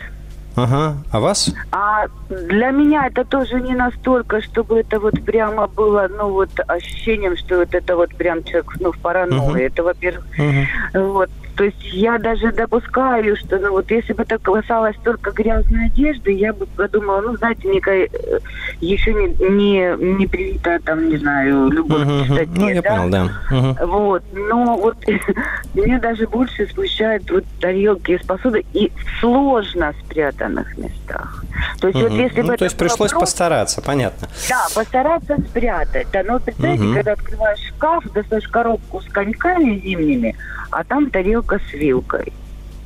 Ага. 0.55 0.97
А 1.11 1.21
вас? 1.21 1.53
А 1.73 2.07
для 2.29 2.71
меня 2.71 3.07
это 3.07 3.25
тоже 3.25 3.61
не 3.61 3.75
настолько, 3.75 4.41
чтобы 4.43 4.81
это 4.81 5.01
вот 5.01 5.23
прямо 5.25 5.67
было, 5.67 6.09
ну 6.09 6.31
вот 6.31 6.51
ощущением, 6.67 7.37
что 7.37 7.59
вот 7.59 7.75
это 7.75 7.97
вот 7.97 8.15
прям 8.15 8.45
человек, 8.45 8.73
ну, 8.81 8.93
в 8.93 8.99
паранойи. 8.99 9.39
Угу. 9.39 9.57
Это, 9.57 9.83
во-первых, 9.83 10.25
угу. 10.39 11.13
вот. 11.13 11.31
То 11.59 11.65
есть 11.65 11.93
я 11.93 12.19
даже 12.19 12.53
допускаю, 12.53 13.37
что 13.37 13.59
ну, 13.59 13.73
вот 13.73 13.91
если 13.91 14.13
бы 14.13 14.23
это 14.23 14.39
касалось 14.39 14.95
только 15.03 15.33
грязной 15.33 15.87
одежды, 15.87 16.31
я 16.31 16.53
бы 16.53 16.67
подумала, 16.67 17.21
ну, 17.21 17.37
знаете, 17.37 17.67
некая 17.67 18.07
э, 18.07 18.39
еще 18.81 19.13
не, 19.13 19.27
не, 19.45 20.17
не 20.19 20.27
привита, 20.29 20.79
там, 20.85 21.09
не 21.09 21.17
знаю, 21.17 21.69
любовь 21.69 22.03
uh-huh, 22.03 22.23
к 22.23 22.27
чистоте, 22.29 22.61
ну, 22.61 22.69
я 22.69 22.83
да? 22.83 22.97
понял, 22.97 23.11
да. 23.11 23.29
Uh-huh. 23.51 23.87
Вот, 23.87 24.23
но 24.33 24.77
вот 24.77 24.97
меня 25.75 25.99
даже 25.99 26.29
больше 26.29 26.69
смущают 26.69 27.29
вот 27.29 27.45
тарелки 27.61 28.13
из 28.13 28.25
посуды 28.25 28.65
и 28.73 28.93
сложно 29.19 29.93
спрятанных 30.05 30.79
местах. 30.79 31.45
То 31.81 31.89
есть 31.89 31.99
uh-huh. 31.99 32.09
вот 32.09 32.18
если 32.23 32.43
ну, 32.43 32.57
то 32.57 32.65
есть 32.65 32.77
пришлось 32.77 33.13
вопрос, 33.13 33.31
постараться, 33.31 33.83
понятно. 33.83 34.29
Да, 34.49 34.67
постараться 34.75 35.37
спрятать. 35.49 36.09
Да, 36.13 36.23
но 36.23 36.39
представьте, 36.39 36.85
uh-huh. 36.85 36.95
когда 36.95 37.13
открываешь 37.13 37.61
шкаф, 37.69 38.05
достаешь 38.13 38.49
коробку 38.49 39.01
с 39.01 39.07
коньками 39.07 39.79
зимними, 39.79 40.37
а 40.71 40.85
там 40.85 41.11
тарелка 41.11 41.61
с 41.71 41.73
вилкой. 41.73 42.33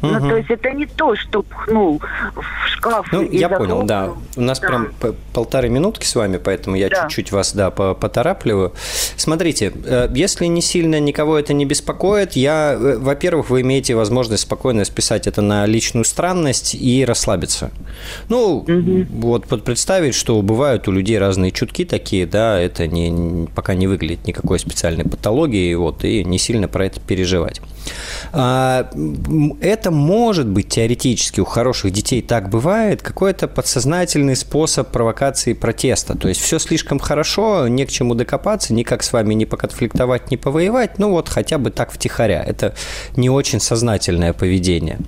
Угу. 0.03 0.11
Ну, 0.11 0.29
то 0.29 0.37
есть 0.37 0.51
это 0.51 0.71
не 0.71 0.87
то, 0.87 1.15
что 1.15 1.43
пхнул 1.43 2.01
в 2.35 2.69
шкаф. 2.69 3.07
Ну, 3.13 3.23
и 3.23 3.39
я 3.39 3.49
захлопнул. 3.49 3.77
понял, 3.77 3.87
да. 3.87 4.11
У 4.37 4.41
нас 4.41 4.59
да. 4.59 4.67
прям 4.67 4.89
полторы 5.33 5.69
минутки 5.69 6.05
с 6.05 6.15
вами, 6.17 6.39
поэтому 6.39 6.77
я 6.77 6.89
да. 6.89 7.03
чуть-чуть 7.03 7.31
вас, 7.31 7.55
да, 7.55 7.71
поторапливаю. 7.71 8.73
Смотрите, 9.17 9.73
э, 9.85 10.09
если 10.13 10.47
не 10.47 10.61
сильно 10.61 10.99
никого 10.99 11.39
это 11.39 11.55
не 11.55 11.65
беспокоит, 11.65 12.33
я, 12.33 12.73
э, 12.73 12.99
во-первых, 12.99 13.51
вы 13.51 13.61
имеете 13.61 13.95
возможность 13.95 14.43
спокойно 14.43 14.85
списать 14.85 15.29
это 15.29 15.41
на 15.41 15.67
личную 15.67 16.05
странность 16.05 16.75
и 16.75 17.05
расслабиться. 17.05 17.71
Ну, 18.29 18.59
угу. 18.59 19.07
вот 19.11 19.63
представить, 19.63 20.17
что 20.17 20.43
бывают 20.43 20.89
у 20.89 20.93
людей 20.93 21.19
разные 21.19 21.53
чутки 21.53 21.85
такие, 21.85 22.27
да, 22.27 22.59
это 22.59 22.89
не, 22.89 23.47
пока 23.55 23.75
не 23.75 23.87
выглядит 23.87 24.27
никакой 24.27 24.59
специальной 24.59 25.05
патологии, 25.05 25.73
вот, 25.75 26.05
и 26.05 26.25
не 26.25 26.39
сильно 26.39 26.67
про 26.67 26.87
это 26.87 27.01
переживать. 27.01 27.61
А, 28.33 28.91
это 29.61 29.91
может 29.91 30.47
быть 30.49 30.69
теоретически 30.69 31.41
у 31.41 31.45
хороших 31.45 31.93
детей 31.93 32.23
так 32.23 32.49
бывает, 32.49 33.03
какой-то 33.03 33.49
подсознательный 33.49 34.37
способ 34.37 34.89
провокации 34.91 35.53
протеста. 35.53 36.17
То 36.17 36.29
есть 36.29 36.41
все 36.41 36.59
слишком 36.59 36.99
хорошо, 36.99 37.69
не 37.69 37.85
к 37.85 37.91
чему 37.91 38.15
докопаться, 38.15 38.73
никак 38.73 39.03
с 39.03 39.13
вами 39.13 39.35
не 39.35 39.47
поконфликтовать, 39.47 40.31
не 40.31 40.37
повоевать, 40.37 40.99
ну 40.99 41.11
вот 41.11 41.29
хотя 41.29 41.59
бы 41.59 41.71
так 41.71 41.93
втихаря. 41.93 42.43
Это 42.43 42.75
не 43.17 43.29
очень 43.29 43.61
сознательное 43.61 44.33
поведение. 44.33 44.99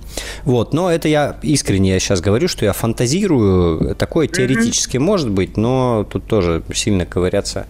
Вот, 0.43 0.73
но 0.73 0.91
это 0.91 1.07
я 1.07 1.37
искренне 1.41 1.91
я 1.91 1.99
сейчас 1.99 2.21
говорю, 2.21 2.47
что 2.47 2.65
я 2.65 2.73
фантазирую, 2.73 3.95
такое 3.95 4.27
теоретически 4.27 4.97
mm-hmm. 4.97 4.99
может 4.99 5.29
быть, 5.29 5.57
но 5.57 6.05
тут 6.09 6.25
тоже 6.25 6.63
сильно 6.73 7.05
ковыряться 7.05 7.67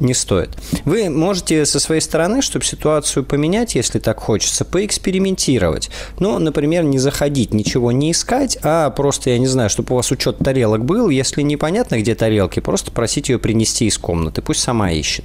не 0.00 0.14
стоит. 0.14 0.50
Вы 0.84 1.10
можете 1.10 1.64
со 1.66 1.80
своей 1.80 2.00
стороны, 2.00 2.42
чтобы 2.42 2.64
ситуацию 2.64 3.24
поменять, 3.24 3.74
если 3.74 3.98
так 3.98 4.18
хочется, 4.18 4.39
поэкспериментировать. 4.64 5.90
Ну, 6.18 6.38
например, 6.38 6.84
не 6.84 6.98
заходить, 6.98 7.54
ничего 7.54 7.92
не 7.92 8.12
искать, 8.12 8.58
а 8.62 8.90
просто, 8.90 9.30
я 9.30 9.38
не 9.38 9.46
знаю, 9.46 9.70
чтобы 9.70 9.92
у 9.92 9.96
вас 9.96 10.10
учет 10.10 10.38
тарелок 10.38 10.84
был. 10.84 11.08
Если 11.08 11.42
непонятно, 11.42 11.98
где 11.98 12.14
тарелки, 12.14 12.60
просто 12.60 12.90
просить 12.90 13.28
ее 13.28 13.38
принести 13.38 13.86
из 13.86 13.98
комнаты, 13.98 14.42
пусть 14.42 14.60
сама 14.60 14.90
ищет. 14.90 15.24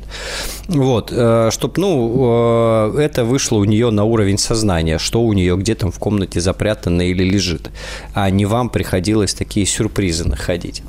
Вот, 0.67 1.11
э, 1.11 1.49
чтобы, 1.51 1.73
ну, 1.77 2.93
э, 2.95 3.01
это 3.01 3.25
вышло 3.25 3.57
у 3.57 3.65
нее 3.65 3.89
на 3.91 4.03
уровень 4.03 4.37
сознания, 4.37 4.97
что 4.97 5.21
у 5.21 5.33
нее 5.33 5.55
где 5.57 5.75
там 5.75 5.91
в 5.91 5.99
комнате 5.99 6.39
запрятано 6.39 7.01
или 7.01 7.23
лежит, 7.23 7.69
а 8.13 8.29
не 8.29 8.45
вам 8.45 8.69
приходилось 8.69 9.33
такие 9.33 9.65
сюрпризы 9.65 10.27
находить. 10.27 10.83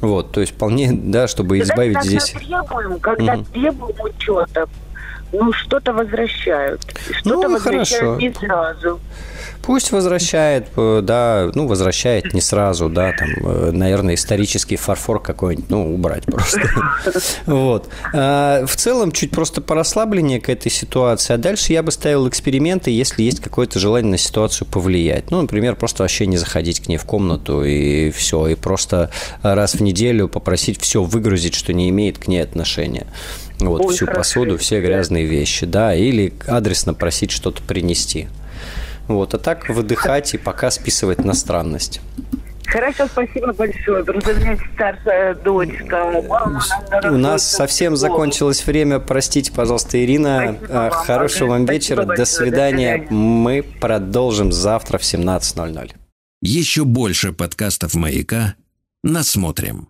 Вот, 0.00 0.32
то 0.32 0.40
есть 0.40 0.52
вполне, 0.52 0.92
да, 0.92 1.28
чтобы 1.28 1.60
избавить 1.60 1.94
когда 1.94 2.08
здесь... 2.08 2.30
Требуем, 2.30 2.98
когда 3.00 3.34
угу. 3.34 3.44
требуем 3.52 3.96
учета, 4.00 4.66
ну, 5.32 5.52
что-то 5.52 5.92
возвращают. 5.92 6.80
Что-то 7.18 7.48
ну, 7.48 7.52
возвращают 7.52 8.00
хорошо. 8.00 8.20
не 8.20 8.32
сразу. 8.32 9.00
Пусть 9.62 9.92
возвращает, 9.92 10.68
э, 10.76 11.00
да, 11.02 11.50
ну, 11.54 11.66
возвращает 11.66 12.32
не 12.32 12.40
сразу, 12.40 12.88
да, 12.88 13.12
там, 13.12 13.28
э, 13.44 13.70
наверное, 13.72 14.14
исторический 14.14 14.76
фарфор 14.76 15.20
какой-нибудь, 15.20 15.68
ну, 15.68 15.94
убрать 15.94 16.24
просто. 16.24 16.60
Вот. 17.46 17.88
А, 18.14 18.64
в 18.66 18.76
целом, 18.76 19.12
чуть 19.12 19.30
просто 19.30 19.60
порасслабленнее 19.60 20.40
к 20.40 20.48
этой 20.48 20.70
ситуации, 20.70 21.34
а 21.34 21.36
дальше 21.36 21.72
я 21.72 21.82
бы 21.82 21.90
ставил 21.90 22.28
эксперименты, 22.28 22.90
если 22.90 23.22
есть 23.22 23.40
какое-то 23.40 23.78
желание 23.78 24.10
на 24.12 24.18
ситуацию 24.18 24.66
повлиять. 24.66 25.30
Ну, 25.30 25.42
например, 25.42 25.76
просто 25.76 26.02
вообще 26.02 26.26
не 26.26 26.38
заходить 26.38 26.80
к 26.80 26.88
ней 26.88 26.96
в 26.96 27.04
комнату 27.04 27.62
и 27.62 28.10
все, 28.10 28.48
и 28.48 28.54
просто 28.54 29.10
раз 29.42 29.74
в 29.74 29.82
неделю 29.82 30.28
попросить 30.28 30.80
все 30.80 31.02
выгрузить, 31.02 31.54
что 31.54 31.72
не 31.72 31.90
имеет 31.90 32.18
к 32.18 32.28
ней 32.28 32.42
отношения. 32.42 33.06
Вот, 33.68 33.82
Ой, 33.82 33.94
всю 33.94 34.06
хорошо. 34.06 34.20
посуду, 34.20 34.58
все 34.58 34.80
грязные 34.80 35.26
вещи, 35.26 35.66
да, 35.66 35.94
или 35.94 36.32
адресно 36.46 36.94
просить 36.94 37.30
что-то 37.30 37.62
принести. 37.62 38.28
Вот, 39.08 39.34
а 39.34 39.38
так 39.38 39.68
выдыхать 39.68 40.34
и 40.34 40.38
пока 40.38 40.70
списывать 40.70 41.24
на 41.24 41.34
странность. 41.34 42.00
Хорошо, 42.70 43.06
спасибо 43.08 43.52
большое. 43.52 44.04
Просто 44.04 44.30
у 44.30 44.36
меня 44.36 44.56
старшая 44.74 45.34
дочка. 45.34 46.22
У 47.04 47.16
нас 47.16 47.44
совсем 47.44 47.96
закончилось 47.96 48.64
время. 48.64 49.00
Простите, 49.00 49.52
пожалуйста, 49.52 50.02
Ирина. 50.02 50.56
Спасибо 50.56 50.90
Хорошего 50.90 51.48
вам 51.48 51.64
вечера. 51.66 52.04
До 52.04 52.24
свидания. 52.24 53.06
До 53.08 53.14
Мы 53.14 53.62
продолжим 53.62 54.52
завтра 54.52 54.98
в 54.98 55.02
17.00. 55.02 55.92
Еще 56.42 56.84
больше 56.84 57.32
подкастов 57.32 57.94
«Маяка» 57.94 58.54
насмотрим. 59.02 59.89